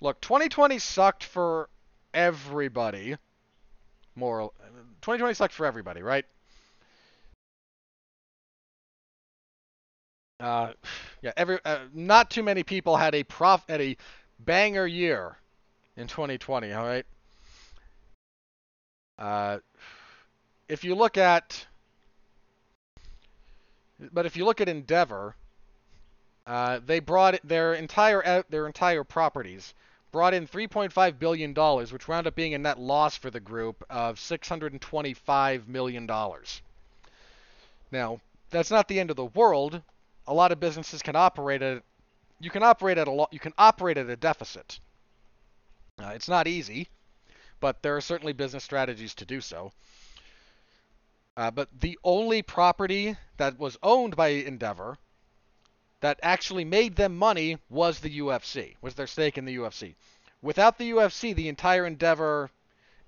look, 0.00 0.20
2020 0.20 0.80
sucked 0.80 1.22
for 1.22 1.68
everybody. 2.14 3.16
More, 4.16 4.52
2020 5.02 5.34
sucked 5.34 5.52
for 5.52 5.66
everybody, 5.66 6.02
right? 6.02 6.24
Uh, 10.40 10.72
yeah, 11.22 11.32
every 11.36 11.58
uh, 11.64 11.78
not 11.94 12.30
too 12.30 12.42
many 12.42 12.62
people 12.62 12.96
had 12.96 13.14
a 13.14 13.22
prof 13.22 13.62
had 13.68 13.80
a 13.80 13.96
banger 14.38 14.86
year 14.86 15.36
in 15.96 16.06
2020. 16.06 16.72
All 16.72 16.84
right. 16.84 17.06
Uh, 19.18 19.58
if 20.68 20.84
you 20.84 20.94
look 20.94 21.16
at, 21.16 21.66
but 24.12 24.26
if 24.26 24.36
you 24.36 24.44
look 24.44 24.60
at 24.60 24.68
Endeavor, 24.68 25.36
uh, 26.46 26.80
they 26.84 26.98
brought 26.98 27.38
their 27.44 27.74
entire 27.74 28.26
uh, 28.26 28.42
their 28.50 28.66
entire 28.66 29.04
properties 29.04 29.72
brought 30.14 30.32
in 30.32 30.46
3.5 30.46 31.18
billion 31.18 31.52
dollars, 31.52 31.92
which 31.92 32.06
wound 32.06 32.28
up 32.28 32.36
being 32.36 32.54
a 32.54 32.58
net 32.58 32.78
loss 32.78 33.16
for 33.16 33.30
the 33.32 33.40
group 33.40 33.84
of 33.90 34.20
625 34.20 35.66
million 35.66 36.06
dollars. 36.06 36.62
Now, 37.90 38.20
that's 38.50 38.70
not 38.70 38.86
the 38.86 39.00
end 39.00 39.10
of 39.10 39.16
the 39.16 39.24
world. 39.24 39.82
A 40.28 40.32
lot 40.32 40.52
of 40.52 40.60
businesses 40.60 41.02
can 41.02 41.16
operate 41.16 41.62
at 41.62 41.82
you 42.38 42.48
can 42.48 42.62
operate 42.62 42.96
at 42.96 43.08
a 43.08 43.10
lo- 43.10 43.26
you 43.32 43.40
can 43.40 43.54
operate 43.58 43.96
at 43.98 44.08
a 44.08 44.14
deficit. 44.14 44.78
Uh, 46.00 46.12
it's 46.14 46.28
not 46.28 46.46
easy, 46.46 46.88
but 47.58 47.82
there 47.82 47.96
are 47.96 48.00
certainly 48.00 48.32
business 48.32 48.62
strategies 48.62 49.14
to 49.14 49.24
do 49.24 49.40
so. 49.40 49.72
Uh, 51.36 51.50
but 51.50 51.68
the 51.80 51.98
only 52.04 52.40
property 52.40 53.16
that 53.38 53.58
was 53.58 53.76
owned 53.82 54.14
by 54.14 54.28
Endeavor 54.28 54.96
that 56.04 56.20
actually 56.22 56.66
made 56.66 56.96
them 56.96 57.16
money 57.16 57.56
was 57.70 57.98
the 57.98 58.18
UFC, 58.18 58.74
was 58.82 58.92
their 58.92 59.06
stake 59.06 59.38
in 59.38 59.46
the 59.46 59.56
UFC. 59.56 59.94
Without 60.42 60.76
the 60.76 60.90
UFC, 60.90 61.34
the 61.34 61.48
entire 61.48 61.86
Endeavor 61.86 62.50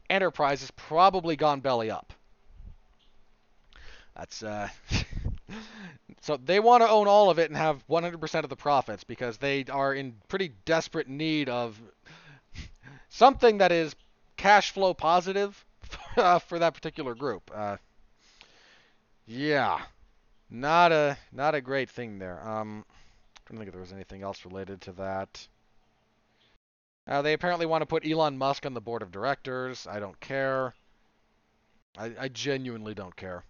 enterprise 0.08 0.60
has 0.60 0.70
probably 0.70 1.36
gone 1.36 1.60
belly 1.60 1.90
up. 1.90 2.14
That's 4.16 4.42
uh 4.42 4.70
so 6.22 6.38
they 6.38 6.58
want 6.58 6.84
to 6.84 6.88
own 6.88 7.06
all 7.06 7.28
of 7.28 7.38
it 7.38 7.50
and 7.50 7.56
have 7.58 7.86
100% 7.86 8.44
of 8.44 8.48
the 8.48 8.56
profits 8.56 9.04
because 9.04 9.36
they 9.36 9.66
are 9.70 9.92
in 9.92 10.14
pretty 10.28 10.52
desperate 10.64 11.06
need 11.06 11.50
of 11.50 11.78
something 13.10 13.58
that 13.58 13.72
is 13.72 13.94
cash 14.38 14.70
flow 14.70 14.94
positive 14.94 15.66
for, 15.82 16.00
uh, 16.22 16.38
for 16.38 16.58
that 16.60 16.72
particular 16.72 17.14
group. 17.14 17.50
Uh, 17.54 17.76
yeah, 19.26 19.82
not 20.50 20.92
a 20.92 21.16
not 21.32 21.54
a 21.54 21.60
great 21.60 21.90
thing 21.90 22.18
there. 22.18 22.46
Um, 22.46 22.84
I 22.90 23.50
don't 23.50 23.58
think 23.58 23.72
there 23.72 23.80
was 23.80 23.92
anything 23.92 24.22
else 24.22 24.44
related 24.44 24.80
to 24.82 24.92
that. 24.92 25.48
Uh, 27.08 27.22
they 27.22 27.32
apparently 27.32 27.66
want 27.66 27.82
to 27.82 27.86
put 27.86 28.06
Elon 28.06 28.36
Musk 28.36 28.66
on 28.66 28.74
the 28.74 28.80
board 28.80 29.02
of 29.02 29.12
directors. 29.12 29.86
I 29.86 30.00
don't 30.00 30.18
care. 30.18 30.74
I, 31.96 32.12
I 32.18 32.28
genuinely 32.28 32.94
don't 32.94 33.14
care. 33.14 33.44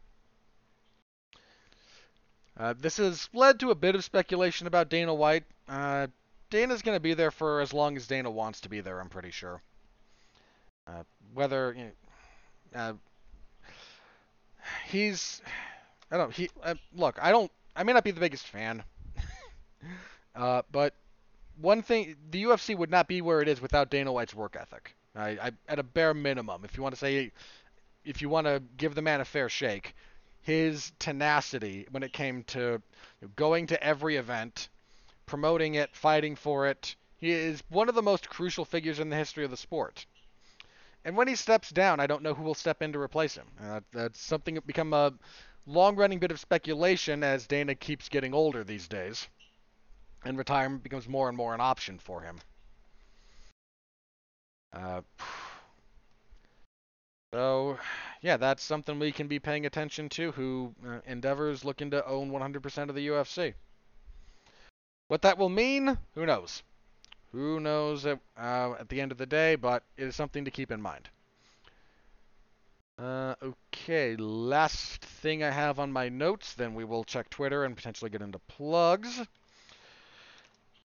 Uh, 2.59 2.75
this 2.79 2.97
has 2.99 3.29
led 3.33 3.61
to 3.61 3.71
a 3.71 3.75
bit 3.75 3.95
of 3.95 4.05
speculation 4.05 4.67
about 4.67 4.89
Dana 4.89 5.15
White. 5.15 5.45
Uh, 5.69 6.07
Dana's 6.49 6.83
going 6.83 6.97
to 6.97 7.01
be 7.01 7.15
there 7.15 7.31
for 7.31 7.61
as 7.61 7.73
long 7.73 7.97
as 7.97 8.07
Dana 8.07 8.31
wants 8.31 8.61
to 8.63 8.69
be 8.69 8.81
there, 8.81 9.01
I'm 9.01 9.09
pretty 9.09 9.31
sure. 9.31 9.63
Uh, 10.87 11.03
whether 11.35 11.75
you 11.77 11.85
know, 11.85 12.81
uh, 12.81 12.93
he's, 14.89 15.43
I 16.11 16.17
don't. 16.17 16.33
He 16.33 16.51
uh, 16.63 16.75
look. 16.95 17.19
I 17.21 17.31
don't. 17.31 17.51
I 17.75 17.83
may 17.83 17.93
not 17.93 18.05
be 18.05 18.11
the 18.11 18.21
biggest 18.21 18.47
fan, 18.47 18.83
uh, 20.35 20.63
but 20.71 20.95
one 21.61 21.83
thing, 21.83 22.17
the 22.31 22.45
UFC 22.45 22.77
would 22.77 22.91
not 22.91 23.09
be 23.09 23.21
where 23.23 23.41
it 23.41 23.49
is 23.49 23.61
without 23.61 23.91
Dana 23.91 24.13
White's 24.13 24.35
work 24.35 24.57
ethic. 24.59 24.95
I, 25.15 25.31
I, 25.31 25.51
at 25.69 25.79
a 25.79 25.83
bare 25.83 26.15
minimum, 26.15 26.65
if 26.65 26.77
you 26.77 26.83
want 26.83 26.95
to 26.95 26.99
say, 26.99 27.33
if 28.05 28.21
you 28.21 28.29
want 28.29 28.47
to 28.47 28.63
give 28.77 28.95
the 28.95 29.03
man 29.03 29.21
a 29.21 29.25
fair 29.25 29.49
shake, 29.49 29.95
his 30.43 30.93
tenacity 30.99 31.87
when 31.91 32.03
it 32.03 32.13
came 32.13 32.45
to 32.45 32.81
going 33.35 33.67
to 33.69 33.83
every 33.83 34.17
event, 34.17 34.69
promoting 35.25 35.75
it, 35.75 35.95
fighting 35.97 36.37
for 36.37 36.67
it. 36.67 36.95
He 37.19 37.31
is 37.31 37.63
one 37.71 37.89
of 37.89 37.95
the 37.95 38.03
most 38.03 38.29
crucial 38.29 38.65
figures 38.65 39.01
in 39.01 39.09
the 39.09 39.17
history 39.17 39.45
of 39.45 39.51
the 39.51 39.57
sport. 39.57 40.07
And 41.05 41.17
when 41.17 41.29
he 41.29 41.37
steps 41.37 41.71
down, 41.71 42.01
I 42.01 42.07
don't 42.07 42.23
know 42.23 42.35
who 42.35 42.43
will 42.43 42.55
step 42.55 42.83
in 42.83 42.93
to 42.93 42.99
replace 42.99 43.35
him. 43.35 43.47
Uh, 43.63 43.81
that's 43.93 44.21
something 44.21 44.57
that 44.57 44.67
become 44.67 44.93
a 44.93 45.15
long-running 45.67 46.19
bit 46.19 46.31
of 46.31 46.41
speculation 46.41 47.23
as 47.23 47.47
Dana 47.47 47.75
keeps 47.75 48.09
getting 48.09 48.33
older 48.33 48.65
these 48.65 48.89
days, 48.89 49.29
and 50.25 50.39
retirement 50.39 50.83
becomes 50.83 51.09
more 51.09 51.29
and 51.29 51.37
more 51.37 51.55
an 51.55 51.61
option 51.61 51.99
for 51.99 52.21
him. 52.21 52.39
Uh, 54.73 55.01
so, 57.33 57.79
yeah, 58.23 58.37
that's 58.37 58.63
something 58.63 58.99
we 58.99 59.13
can 59.13 59.27
be 59.27 59.39
paying 59.39 59.67
attention 59.67 60.09
to. 60.11 60.33
Who 60.33 60.75
uh, 60.87 61.01
Endeavor's 61.07 61.65
looking 61.65 61.91
to 61.91 62.07
own 62.07 62.31
100% 62.31 62.89
of 62.89 62.95
the 62.95 63.09
UFC. 63.09 63.55
What 65.09 65.23
that 65.23 65.39
will 65.39 65.49
mean, 65.49 65.99
who 66.15 66.27
knows? 66.27 66.63
Who 67.33 67.61
knows 67.61 68.07
at, 68.07 68.19
uh, 68.37 68.75
at 68.79 68.89
the 68.89 69.01
end 69.01 69.13
of 69.13 69.19
the 69.19 69.27
day, 69.27 69.55
but 69.57 69.83
it 69.97 70.05
is 70.05 70.17
something 70.17 70.45
to 70.45 70.51
keep 70.51 70.71
in 70.71 70.81
mind. 70.81 71.09
Uh, 72.99 73.35
okay, 73.43 74.17
last 74.17 75.05
thing 75.05 75.43
I 75.43 75.51
have 75.51 75.79
on 75.79 75.93
my 75.93 76.09
notes, 76.09 76.55
then 76.55 76.75
we 76.75 76.85
will 76.85 77.05
check 77.05 77.29
Twitter 77.29 77.65
and 77.65 77.77
potentially 77.77 78.11
get 78.11 78.23
into 78.23 78.39
plugs. 78.49 79.21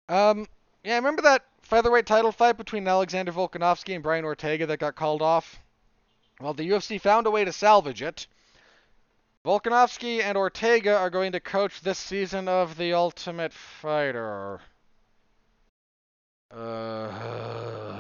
Um, 0.08 0.48
yeah, 0.84 0.96
remember 0.96 1.22
that 1.22 1.46
featherweight 1.62 2.08
title 2.08 2.32
fight 2.32 2.58
between 2.58 2.88
Alexander 2.88 3.32
Volkanovski 3.32 3.94
and 3.94 4.02
Brian 4.02 4.26
Ortega 4.26 4.66
that 4.66 4.80
got 4.80 4.96
called 4.96 5.22
off? 5.22 5.60
Well, 6.42 6.54
the 6.54 6.68
UFC 6.68 7.00
found 7.00 7.28
a 7.28 7.32
way 7.32 7.46
to 7.46 7.52
salvage 7.52 8.02
it. 8.02 8.26
Volkanovski 9.46 10.24
and 10.24 10.36
Ortega 10.38 10.98
are 10.98 11.12
going 11.12 11.34
to 11.34 11.40
coach 11.40 11.82
this 11.82 12.00
season 12.00 12.48
of 12.48 12.76
The 12.76 12.94
Ultimate 12.94 13.54
Fighter. 13.54 14.62
Ugh. 16.52 17.99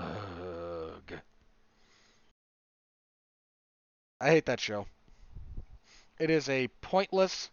I 4.22 4.30
hate 4.32 4.45
that 4.47 4.59
show. 4.59 4.86
It 6.20 6.30
is 6.30 6.49
a 6.49 6.67
pointless, 6.82 7.49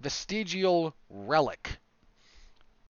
vestigial 0.00 0.94
relic 1.08 1.78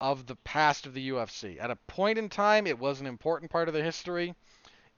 of 0.02 0.26
the 0.26 0.36
past 0.36 0.86
of 0.86 0.94
the 0.94 1.10
UFC. 1.12 1.58
At 1.62 1.72
a 1.72 1.78
point 1.78 2.18
in 2.18 2.28
time, 2.28 2.68
it 2.68 2.78
was 2.78 3.00
an 3.00 3.08
important 3.08 3.50
part 3.50 3.70
of 3.70 3.74
the 3.74 3.82
history. 3.82 4.36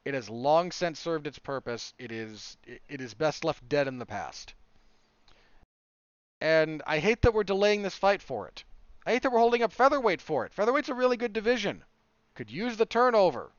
It 0.04 0.16
has 0.16 0.30
long 0.30 0.72
since 0.72 1.00
served 1.00 1.28
its 1.28 1.38
purpose. 1.38 1.94
It 2.00 2.12
is 2.12 2.58
it 2.66 3.02
is 3.02 3.14
best 3.14 3.44
left 3.44 3.70
dead 3.70 3.88
in 3.88 4.00
the 4.00 4.06
past. 4.06 4.56
And 6.42 6.82
I 6.88 6.98
hate 6.98 7.22
that 7.22 7.34
we're 7.34 7.44
delaying 7.44 7.84
this 7.84 7.96
fight 7.96 8.22
for 8.22 8.48
it. 8.48 8.64
I 9.06 9.12
hate 9.12 9.22
that 9.22 9.32
we're 9.32 9.40
holding 9.40 9.62
up 9.62 9.72
featherweight 9.72 10.22
for 10.22 10.46
it. 10.46 10.54
Featherweight's 10.54 10.90
a 10.90 10.96
really 10.96 11.18
good 11.18 11.34
division. 11.34 11.84
Could 12.34 12.50
use 12.50 12.78
the 12.78 12.88
turnover. 12.88 13.52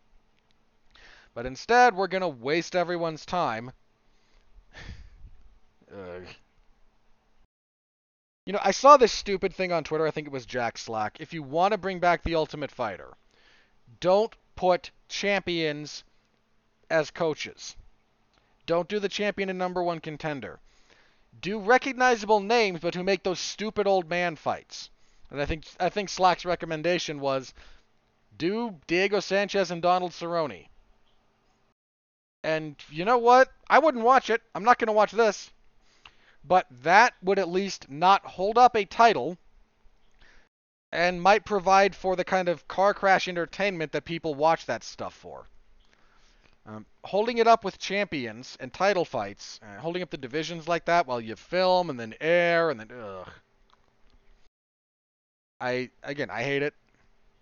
But 1.34 1.46
instead, 1.46 1.94
we're 1.94 2.08
going 2.08 2.22
to 2.22 2.28
waste 2.28 2.74
everyone's 2.74 3.24
time. 3.24 3.70
You 5.90 6.26
know, 8.52 8.60
I 8.62 8.70
saw 8.70 8.96
this 8.96 9.12
stupid 9.12 9.54
thing 9.54 9.72
on 9.72 9.84
Twitter. 9.84 10.06
I 10.06 10.10
think 10.10 10.26
it 10.26 10.32
was 10.32 10.46
Jack 10.46 10.78
Slack. 10.78 11.18
If 11.20 11.32
you 11.32 11.42
want 11.42 11.72
to 11.72 11.78
bring 11.78 11.98
back 11.98 12.22
the 12.22 12.34
Ultimate 12.34 12.70
Fighter, 12.70 13.14
don't 14.00 14.34
put 14.54 14.90
champions 15.08 16.04
as 16.90 17.10
coaches. 17.10 17.76
Don't 18.66 18.88
do 18.88 18.98
the 18.98 19.08
champion 19.08 19.48
and 19.48 19.58
number 19.58 19.82
one 19.82 20.00
contender. 20.00 20.58
Do 21.40 21.58
recognizable 21.58 22.40
names, 22.40 22.80
but 22.80 22.94
who 22.94 23.04
make 23.04 23.22
those 23.22 23.38
stupid 23.38 23.86
old 23.86 24.08
man 24.08 24.36
fights. 24.36 24.90
And 25.30 25.40
I 25.40 25.46
think 25.46 25.64
I 25.78 25.88
think 25.88 26.08
Slack's 26.08 26.44
recommendation 26.44 27.20
was 27.20 27.52
do 28.36 28.80
Diego 28.86 29.20
Sanchez 29.20 29.70
and 29.70 29.82
Donald 29.82 30.12
Cerrone. 30.12 30.68
And 32.42 32.76
you 32.90 33.04
know 33.04 33.18
what? 33.18 33.52
I 33.68 33.78
wouldn't 33.78 34.04
watch 34.04 34.30
it. 34.30 34.40
I'm 34.54 34.64
not 34.64 34.78
going 34.78 34.86
to 34.86 34.92
watch 34.92 35.12
this. 35.12 35.50
But 36.46 36.66
that 36.82 37.14
would 37.22 37.38
at 37.38 37.48
least 37.48 37.90
not 37.90 38.24
hold 38.24 38.56
up 38.56 38.76
a 38.76 38.84
title 38.84 39.36
and 40.92 41.20
might 41.20 41.44
provide 41.44 41.94
for 41.94 42.14
the 42.14 42.24
kind 42.24 42.48
of 42.48 42.68
car 42.68 42.94
crash 42.94 43.26
entertainment 43.26 43.92
that 43.92 44.04
people 44.04 44.34
watch 44.34 44.66
that 44.66 44.84
stuff 44.84 45.14
for. 45.14 45.46
Um, 46.64 46.86
holding 47.04 47.38
it 47.38 47.46
up 47.46 47.64
with 47.64 47.78
champions 47.78 48.56
and 48.60 48.72
title 48.72 49.04
fights, 49.04 49.60
uh, 49.62 49.80
holding 49.80 50.02
up 50.02 50.10
the 50.10 50.16
divisions 50.16 50.66
like 50.66 50.84
that 50.86 51.06
while 51.06 51.20
you 51.20 51.36
film 51.36 51.90
and 51.90 51.98
then 51.98 52.14
air 52.20 52.70
and 52.70 52.80
then 52.80 52.90
ugh. 52.90 53.28
I 55.60 55.90
again, 56.02 56.30
I 56.30 56.42
hate 56.42 56.62
it. 56.62 56.74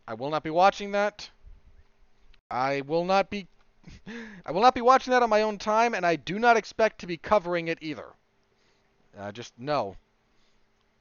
I 0.07 0.15
will 0.15 0.31
not 0.31 0.43
be 0.43 0.51
watching 0.51 0.93
that. 0.93 1.29
I 2.51 2.83
will 2.83 3.05
not 3.05 3.31
be 3.31 3.47
I 4.47 4.53
will 4.53 4.63
not 4.63 4.75
be 4.75 4.83
watching 4.83 5.13
that 5.13 5.23
on 5.23 5.31
my 5.31 5.43
own 5.43 5.59
time 5.59 5.95
and 5.95 6.05
I 6.05 6.17
do 6.17 6.39
not 6.39 6.57
expect 6.57 7.01
to 7.01 7.07
be 7.07 7.17
covering 7.17 7.69
it 7.69 7.79
either. 7.81 8.13
Uh, 9.19 9.33
just 9.33 9.53
no. 9.59 9.97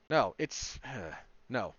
No, 0.09 0.35
it's 0.37 0.79
no. 1.49 1.73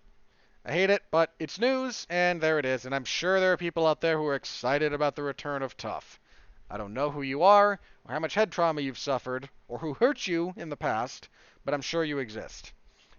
I 0.64 0.72
hate 0.72 0.90
it, 0.90 1.02
but 1.10 1.34
it's 1.38 1.58
news, 1.60 2.06
and 2.08 2.40
there 2.40 2.58
it 2.58 2.64
is. 2.64 2.86
And 2.86 2.94
I'm 2.94 3.04
sure 3.04 3.38
there 3.38 3.52
are 3.52 3.56
people 3.58 3.86
out 3.86 4.00
there 4.00 4.16
who 4.16 4.26
are 4.26 4.34
excited 4.34 4.94
about 4.94 5.14
the 5.14 5.22
return 5.22 5.62
of 5.62 5.76
TUF. 5.76 6.18
I 6.70 6.78
don't 6.78 6.94
know 6.94 7.10
who 7.10 7.20
you 7.20 7.42
are, 7.42 7.78
or 8.04 8.12
how 8.12 8.18
much 8.18 8.34
head 8.34 8.50
trauma 8.50 8.80
you've 8.80 8.98
suffered, 8.98 9.50
or 9.68 9.78
who 9.78 9.92
hurt 9.94 10.26
you 10.26 10.54
in 10.56 10.70
the 10.70 10.76
past, 10.76 11.28
but 11.64 11.74
I'm 11.74 11.82
sure 11.82 12.02
you 12.02 12.18
exist. 12.18 12.72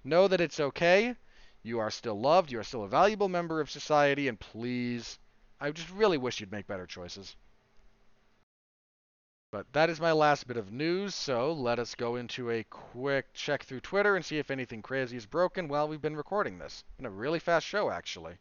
Know 0.03 0.27
that 0.27 0.41
it's 0.41 0.59
okay. 0.59 1.15
You 1.61 1.79
are 1.79 1.91
still 1.91 2.19
loved. 2.19 2.51
You 2.51 2.59
are 2.59 2.63
still 2.63 2.83
a 2.83 2.89
valuable 2.89 3.29
member 3.29 3.61
of 3.61 3.69
society, 3.69 4.27
and 4.27 4.39
please, 4.39 5.19
I 5.59 5.69
just 5.71 5.91
really 5.91 6.17
wish 6.17 6.39
you'd 6.39 6.51
make 6.51 6.67
better 6.67 6.87
choices. 6.87 7.35
But 9.55 9.71
that 9.71 9.89
is 9.89 10.01
my 10.01 10.11
last 10.11 10.47
bit 10.47 10.57
of 10.57 10.73
news, 10.73 11.15
so 11.15 11.53
let 11.53 11.79
us 11.79 11.95
go 11.95 12.17
into 12.17 12.51
a 12.51 12.65
quick 12.65 13.33
check 13.33 13.63
through 13.63 13.79
Twitter 13.79 14.17
and 14.17 14.25
see 14.25 14.37
if 14.37 14.51
anything 14.51 14.81
crazy 14.81 15.15
is 15.15 15.25
broken 15.25 15.69
while 15.69 15.87
we've 15.87 16.01
been 16.01 16.17
recording 16.17 16.57
this. 16.57 16.83
Been 16.97 17.05
a 17.05 17.09
really 17.09 17.39
fast 17.39 17.65
show, 17.65 17.89
actually. 17.89 18.37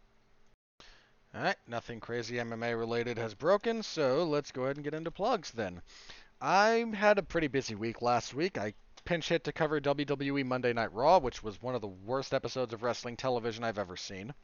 Alright, 1.33 1.55
nothing 1.69 2.01
crazy 2.01 2.39
MMA 2.39 2.77
related 2.77 3.17
has 3.17 3.33
broken, 3.33 3.85
so 3.85 4.25
let's 4.25 4.51
go 4.51 4.65
ahead 4.65 4.75
and 4.77 4.83
get 4.83 4.93
into 4.93 5.13
plugs 5.13 5.53
then. 5.53 5.83
I 6.41 6.85
had 6.97 7.17
a 7.19 7.23
pretty 7.23 7.47
busy 7.47 7.77
week 7.77 8.03
last 8.03 8.35
week. 8.35 8.59
I 8.59 8.75
pinch 9.05 9.29
hit 9.29 9.45
to 9.45 9.53
cover 9.53 9.81
WWE 9.81 10.45
Monday 10.45 10.73
Night 10.73 10.93
Raw, 10.93 11.19
which 11.19 11.45
was 11.45 11.63
one 11.63 11.77
of 11.77 11.81
the 11.81 11.87
worst 11.87 12.35
episodes 12.35 12.75
of 12.75 12.83
wrestling 12.83 13.17
television 13.17 13.63
I've 13.63 13.79
ever 13.79 13.97
seen. 13.97 14.35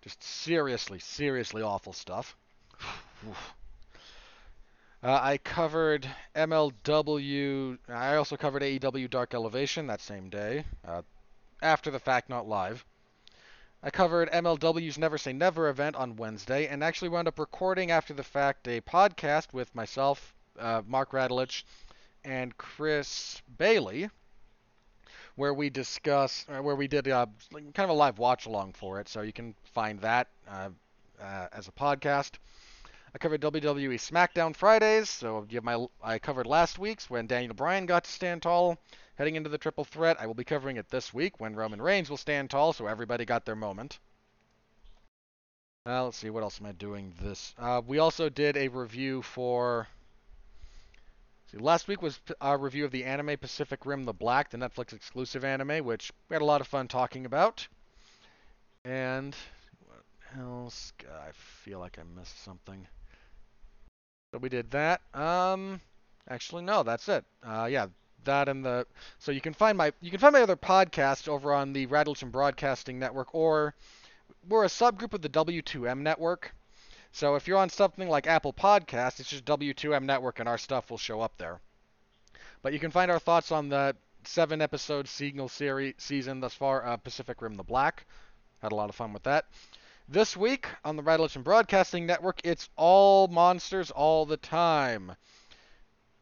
Just 0.00 0.22
seriously, 0.22 1.00
seriously 1.00 1.60
awful 1.60 1.92
stuff. 1.92 2.34
Uh, 5.02 5.18
I 5.20 5.38
covered 5.38 6.08
MLW. 6.34 7.78
I 7.88 8.16
also 8.16 8.36
covered 8.36 8.62
AEW 8.62 9.08
Dark 9.08 9.34
Elevation 9.34 9.86
that 9.88 10.00
same 10.00 10.28
day, 10.28 10.64
uh, 10.86 11.02
after 11.60 11.90
the 11.90 11.98
fact, 11.98 12.28
not 12.28 12.48
live. 12.48 12.84
I 13.82 13.90
covered 13.90 14.30
MLW's 14.30 14.98
Never 14.98 15.18
Say 15.18 15.32
Never 15.32 15.68
event 15.68 15.96
on 15.96 16.16
Wednesday, 16.16 16.68
and 16.68 16.84
actually 16.84 17.08
wound 17.10 17.28
up 17.28 17.38
recording 17.38 17.90
after 17.90 18.14
the 18.14 18.22
fact 18.24 18.68
a 18.68 18.80
podcast 18.80 19.52
with 19.52 19.74
myself, 19.74 20.34
uh, 20.58 20.82
Mark 20.86 21.12
Radulich, 21.12 21.64
and 22.24 22.56
Chris 22.56 23.42
Bailey, 23.58 24.08
where 25.36 25.54
we 25.54 25.70
discuss, 25.70 26.46
uh, 26.48 26.62
where 26.62 26.76
we 26.76 26.88
did 26.88 27.08
uh, 27.08 27.26
kind 27.52 27.78
of 27.78 27.90
a 27.90 27.92
live 27.92 28.18
watch 28.18 28.46
along 28.46 28.72
for 28.72 29.00
it. 29.00 29.08
So 29.08 29.22
you 29.22 29.32
can 29.32 29.54
find 29.64 30.00
that 30.00 30.28
uh, 30.48 30.70
as 31.52 31.68
a 31.68 31.72
podcast. 31.72 32.32
I 33.14 33.18
covered 33.18 33.42
WWE 33.42 33.96
SmackDown 33.96 34.56
Fridays, 34.56 35.10
so 35.10 35.46
my 35.62 35.86
I 36.02 36.18
covered 36.18 36.46
last 36.46 36.78
week's 36.78 37.10
when 37.10 37.26
Daniel 37.26 37.52
Bryan 37.52 37.84
got 37.84 38.04
to 38.04 38.10
stand 38.10 38.40
tall, 38.40 38.78
heading 39.16 39.36
into 39.36 39.50
the 39.50 39.58
triple 39.58 39.84
threat. 39.84 40.18
I 40.18 40.26
will 40.26 40.34
be 40.34 40.44
covering 40.44 40.78
it 40.78 40.88
this 40.88 41.12
week 41.12 41.38
when 41.38 41.54
Roman 41.54 41.82
Reigns 41.82 42.08
will 42.08 42.16
stand 42.16 42.48
tall, 42.48 42.72
so 42.72 42.86
everybody 42.86 43.26
got 43.26 43.44
their 43.44 43.54
moment. 43.54 43.98
Uh, 45.84 46.04
let's 46.04 46.16
see, 46.16 46.30
what 46.30 46.42
else 46.42 46.58
am 46.58 46.66
I 46.66 46.72
doing 46.72 47.12
this? 47.20 47.54
Uh, 47.58 47.82
we 47.86 47.98
also 47.98 48.30
did 48.30 48.56
a 48.56 48.68
review 48.68 49.20
for. 49.20 49.88
See, 51.50 51.58
last 51.58 51.88
week 51.88 52.00
was 52.00 52.18
our 52.40 52.56
review 52.56 52.86
of 52.86 52.92
the 52.92 53.04
anime 53.04 53.36
Pacific 53.36 53.84
Rim: 53.84 54.06
The 54.06 54.14
Black, 54.14 54.48
the 54.48 54.56
Netflix 54.56 54.94
exclusive 54.94 55.44
anime, 55.44 55.84
which 55.84 56.10
we 56.30 56.34
had 56.34 56.42
a 56.42 56.46
lot 56.46 56.62
of 56.62 56.66
fun 56.66 56.88
talking 56.88 57.26
about. 57.26 57.68
And 58.86 59.36
what 59.84 60.42
else? 60.42 60.94
I 61.06 61.32
feel 61.32 61.78
like 61.78 61.98
I 61.98 62.04
missed 62.18 62.42
something. 62.42 62.86
So 64.32 64.38
we 64.38 64.48
did 64.48 64.70
that. 64.70 65.02
Um, 65.12 65.78
actually, 66.26 66.62
no, 66.62 66.82
that's 66.82 67.06
it. 67.06 67.22
Uh, 67.44 67.68
yeah, 67.70 67.88
that 68.24 68.48
and 68.48 68.64
the. 68.64 68.86
So 69.18 69.30
you 69.30 69.42
can 69.42 69.52
find 69.52 69.76
my 69.76 69.92
you 70.00 70.10
can 70.10 70.20
find 70.20 70.32
my 70.32 70.40
other 70.40 70.56
podcast 70.56 71.28
over 71.28 71.52
on 71.52 71.74
the 71.74 71.86
Radulich 71.86 72.24
Broadcasting 72.32 72.98
Network, 72.98 73.34
or 73.34 73.74
we're 74.48 74.64
a 74.64 74.68
subgroup 74.68 75.12
of 75.12 75.20
the 75.20 75.28
W2M 75.28 75.98
network. 75.98 76.54
So 77.12 77.34
if 77.34 77.46
you're 77.46 77.58
on 77.58 77.68
something 77.68 78.08
like 78.08 78.26
Apple 78.26 78.54
Podcasts, 78.54 79.20
it's 79.20 79.28
just 79.28 79.44
W2M 79.44 80.04
network, 80.04 80.40
and 80.40 80.48
our 80.48 80.56
stuff 80.56 80.90
will 80.90 80.96
show 80.96 81.20
up 81.20 81.36
there. 81.36 81.60
But 82.62 82.72
you 82.72 82.78
can 82.78 82.90
find 82.90 83.10
our 83.10 83.18
thoughts 83.18 83.52
on 83.52 83.68
the 83.68 83.94
seven 84.24 84.62
episode 84.62 85.08
Signal 85.08 85.50
series 85.50 85.94
season 85.98 86.40
thus 86.40 86.54
far, 86.54 86.86
uh, 86.86 86.96
Pacific 86.96 87.42
Rim: 87.42 87.56
The 87.56 87.64
Black. 87.64 88.06
Had 88.62 88.72
a 88.72 88.76
lot 88.76 88.88
of 88.88 88.94
fun 88.94 89.12
with 89.12 89.24
that. 89.24 89.44
This 90.08 90.36
week 90.36 90.66
on 90.84 90.96
the 90.96 91.02
Radulich 91.02 91.42
Broadcasting 91.42 92.06
Network, 92.06 92.40
it's 92.44 92.68
all 92.76 93.28
monsters 93.28 93.90
all 93.90 94.26
the 94.26 94.36
time. 94.36 95.16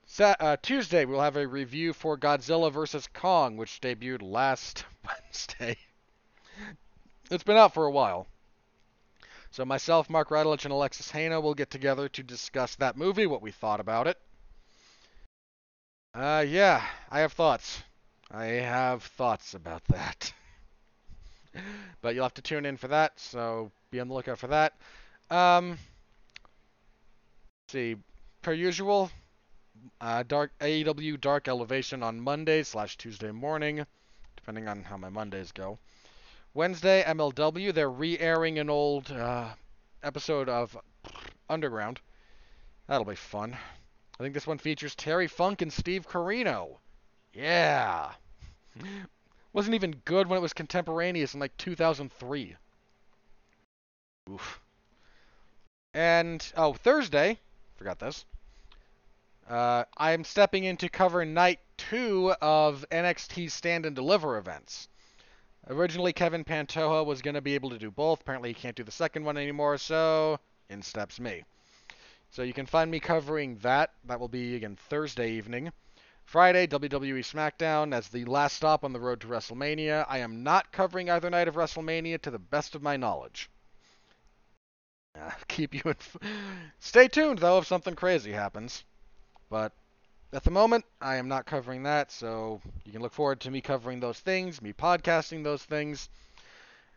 Sa- 0.06 0.36
uh, 0.38 0.56
Tuesday, 0.60 1.04
we'll 1.04 1.20
have 1.20 1.36
a 1.36 1.46
review 1.46 1.92
for 1.92 2.18
Godzilla 2.18 2.70
vs. 2.70 3.08
Kong, 3.14 3.56
which 3.56 3.80
debuted 3.80 4.22
last 4.22 4.84
Wednesday. 5.06 5.76
it's 7.30 7.42
been 7.42 7.56
out 7.56 7.72
for 7.72 7.86
a 7.86 7.90
while. 7.90 8.26
So 9.50 9.64
myself, 9.64 10.10
Mark 10.10 10.28
Radulich, 10.28 10.64
and 10.64 10.72
Alexis 10.72 11.10
Haina 11.10 11.42
will 11.42 11.54
get 11.54 11.70
together 11.70 12.08
to 12.10 12.22
discuss 12.22 12.76
that 12.76 12.96
movie, 12.96 13.26
what 13.26 13.42
we 13.42 13.50
thought 13.50 13.80
about 13.80 14.06
it. 14.06 14.18
Uh, 16.14 16.44
yeah, 16.46 16.84
I 17.10 17.20
have 17.20 17.32
thoughts. 17.32 17.82
I 18.30 18.44
have 18.44 19.02
thoughts 19.02 19.54
about 19.54 19.84
that. 19.86 20.32
But 22.00 22.14
you'll 22.14 22.24
have 22.24 22.34
to 22.34 22.42
tune 22.42 22.66
in 22.66 22.76
for 22.76 22.88
that, 22.88 23.18
so 23.18 23.70
be 23.90 24.00
on 24.00 24.08
the 24.08 24.14
lookout 24.14 24.38
for 24.38 24.48
that. 24.48 24.74
Um, 25.30 25.78
see, 27.68 27.96
per 28.42 28.52
usual, 28.52 29.10
uh, 30.00 30.22
Dark 30.24 30.52
AEW 30.60 31.20
Dark 31.20 31.48
Elevation 31.48 32.02
on 32.02 32.20
Monday 32.20 32.62
slash 32.62 32.96
Tuesday 32.96 33.30
morning, 33.30 33.86
depending 34.36 34.68
on 34.68 34.82
how 34.82 34.96
my 34.96 35.08
Mondays 35.08 35.52
go. 35.52 35.78
Wednesday, 36.52 37.04
MLW, 37.06 37.72
they're 37.72 37.90
re-airing 37.90 38.58
an 38.58 38.68
old 38.68 39.10
uh, 39.12 39.50
episode 40.02 40.48
of 40.48 40.76
Underground. 41.48 42.00
That'll 42.88 43.04
be 43.04 43.14
fun. 43.14 43.56
I 44.18 44.22
think 44.22 44.34
this 44.34 44.46
one 44.46 44.58
features 44.58 44.96
Terry 44.96 45.28
Funk 45.28 45.62
and 45.62 45.72
Steve 45.72 46.08
Corino. 46.08 46.78
Yeah. 47.32 48.10
Wasn't 49.52 49.74
even 49.74 50.02
good 50.04 50.28
when 50.28 50.36
it 50.38 50.42
was 50.42 50.52
contemporaneous 50.52 51.34
in 51.34 51.40
like 51.40 51.56
2003. 51.56 52.56
Oof. 54.30 54.60
And, 55.92 56.52
oh, 56.56 56.72
Thursday, 56.72 57.38
forgot 57.76 57.98
this. 57.98 58.24
Uh, 59.48 59.84
I'm 59.96 60.22
stepping 60.22 60.62
in 60.62 60.76
to 60.76 60.88
cover 60.88 61.24
night 61.24 61.58
two 61.76 62.32
of 62.40 62.84
NXT 62.92 63.50
Stand 63.50 63.86
and 63.86 63.96
Deliver 63.96 64.38
events. 64.38 64.88
Originally, 65.66 66.12
Kevin 66.12 66.44
Pantoja 66.44 67.04
was 67.04 67.20
going 67.20 67.34
to 67.34 67.40
be 67.40 67.56
able 67.56 67.70
to 67.70 67.78
do 67.78 67.90
both. 67.90 68.20
Apparently, 68.20 68.50
he 68.50 68.54
can't 68.54 68.76
do 68.76 68.84
the 68.84 68.92
second 68.92 69.24
one 69.24 69.36
anymore, 69.36 69.76
so 69.78 70.38
in 70.68 70.82
steps 70.82 71.18
me. 71.18 71.42
So 72.30 72.42
you 72.42 72.52
can 72.52 72.66
find 72.66 72.90
me 72.90 73.00
covering 73.00 73.58
that. 73.58 73.92
That 74.04 74.20
will 74.20 74.28
be, 74.28 74.54
again, 74.54 74.76
Thursday 74.76 75.32
evening. 75.32 75.72
Friday, 76.30 76.68
WWE 76.68 77.24
SmackDown 77.24 77.92
as 77.92 78.06
the 78.06 78.24
last 78.24 78.54
stop 78.54 78.84
on 78.84 78.92
the 78.92 79.00
road 79.00 79.20
to 79.20 79.26
WrestleMania. 79.26 80.06
I 80.08 80.18
am 80.18 80.44
not 80.44 80.70
covering 80.70 81.10
either 81.10 81.28
night 81.28 81.48
of 81.48 81.56
WrestleMania 81.56 82.22
to 82.22 82.30
the 82.30 82.38
best 82.38 82.76
of 82.76 82.84
my 82.84 82.96
knowledge. 82.96 83.50
Uh, 85.20 85.32
keep 85.48 85.74
you 85.74 85.82
inf- 85.84 86.16
Stay 86.78 87.08
tuned 87.08 87.40
though 87.40 87.58
if 87.58 87.66
something 87.66 87.96
crazy 87.96 88.30
happens. 88.30 88.84
But 89.48 89.72
at 90.32 90.44
the 90.44 90.52
moment, 90.52 90.84
I 91.00 91.16
am 91.16 91.26
not 91.26 91.46
covering 91.46 91.82
that, 91.82 92.12
so 92.12 92.60
you 92.84 92.92
can 92.92 93.02
look 93.02 93.12
forward 93.12 93.40
to 93.40 93.50
me 93.50 93.60
covering 93.60 93.98
those 93.98 94.20
things, 94.20 94.62
me 94.62 94.72
podcasting 94.72 95.42
those 95.42 95.64
things. 95.64 96.08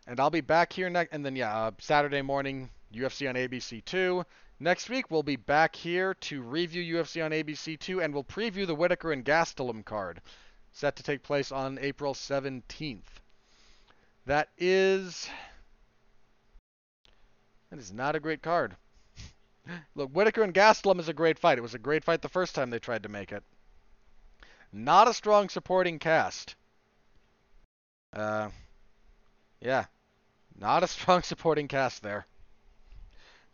And 0.06 0.20
I'll 0.20 0.30
be 0.30 0.42
back 0.42 0.72
here 0.72 0.92
next 0.92 1.12
and 1.12 1.26
then 1.26 1.36
yeah, 1.36 1.58
uh, 1.58 1.72
Saturday 1.80 2.22
morning 2.22 2.70
UFC 2.94 3.28
on 3.28 3.34
ABC 3.34 3.84
2. 3.84 4.24
Next 4.60 4.90
week, 4.90 5.10
we'll 5.10 5.24
be 5.24 5.36
back 5.36 5.76
here 5.76 6.14
to 6.16 6.42
review 6.42 7.02
UFC 7.02 7.24
on 7.24 7.32
ABC2 7.32 8.04
and 8.04 8.14
we'll 8.14 8.24
preview 8.24 8.66
the 8.66 8.76
Whitaker 8.76 9.12
and 9.12 9.26
Gastelum 9.26 9.84
card, 9.84 10.22
set 10.72 10.96
to 10.96 11.04
take 11.04 11.24
place 11.24 11.52
on 11.52 11.80
April 11.80 12.14
17th. 12.14 13.02
That 14.26 14.50
is 14.58 15.30
That 17.70 17.80
is 17.80 17.92
not 17.92 18.16
a 18.16 18.20
great 18.20 18.44
card. 18.44 18.76
Look, 19.96 20.12
Whitaker 20.12 20.44
and 20.44 20.54
Gastelum 20.54 21.00
is 21.00 21.10
a 21.10 21.14
great 21.14 21.40
fight. 21.40 21.58
It 21.58 21.62
was 21.62 21.74
a 21.74 21.80
great 21.80 22.04
fight 22.04 22.22
the 22.22 22.30
first 22.30 22.54
time 22.54 22.70
they 22.70 22.78
tried 22.78 23.04
to 23.04 23.10
make 23.10 23.32
it. 23.32 23.44
Not 24.72 25.08
a 25.08 25.14
strong 25.14 25.50
supporting 25.50 25.98
cast. 25.98 26.56
Uh, 28.14 28.50
yeah, 29.60 29.86
not 30.60 30.84
a 30.84 30.88
strong 31.00 31.24
supporting 31.24 31.68
cast 31.68 32.04
there. 32.04 32.28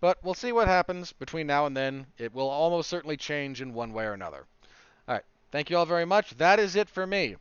But 0.01 0.23
we'll 0.23 0.33
see 0.33 0.51
what 0.51 0.67
happens 0.67 1.11
between 1.11 1.47
now 1.47 1.65
and 1.65 1.75
then. 1.75 2.07
It 2.17 2.33
will 2.33 2.49
almost 2.49 2.89
certainly 2.89 3.17
change 3.17 3.61
in 3.61 3.73
one 3.73 3.91
way 3.91 4.05
or 4.05 4.13
another. 4.13 4.45
All 5.07 5.15
right. 5.15 5.23
Thank 5.51 5.69
you 5.69 5.77
all 5.77 5.85
very 5.85 6.05
much. 6.05 6.31
That 6.37 6.59
is 6.59 6.75
it 6.75 6.89
for 6.89 7.05
me. 7.05 7.35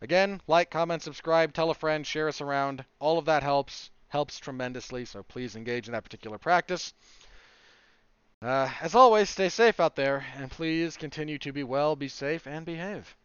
Again, 0.00 0.40
like, 0.46 0.70
comment, 0.70 1.02
subscribe, 1.02 1.52
tell 1.52 1.70
a 1.70 1.74
friend, 1.74 2.06
share 2.06 2.28
us 2.28 2.40
around. 2.40 2.84
All 2.98 3.18
of 3.18 3.24
that 3.24 3.42
helps. 3.42 3.90
Helps 4.08 4.38
tremendously, 4.38 5.04
so 5.04 5.24
please 5.24 5.56
engage 5.56 5.88
in 5.88 5.92
that 5.92 6.04
particular 6.04 6.38
practice. 6.38 6.94
Uh, 8.40 8.70
as 8.80 8.94
always, 8.94 9.28
stay 9.28 9.48
safe 9.48 9.80
out 9.80 9.96
there, 9.96 10.24
and 10.36 10.50
please 10.50 10.96
continue 10.96 11.38
to 11.38 11.52
be 11.52 11.64
well, 11.64 11.96
be 11.96 12.08
safe, 12.08 12.46
and 12.46 12.64
behave. 12.64 13.16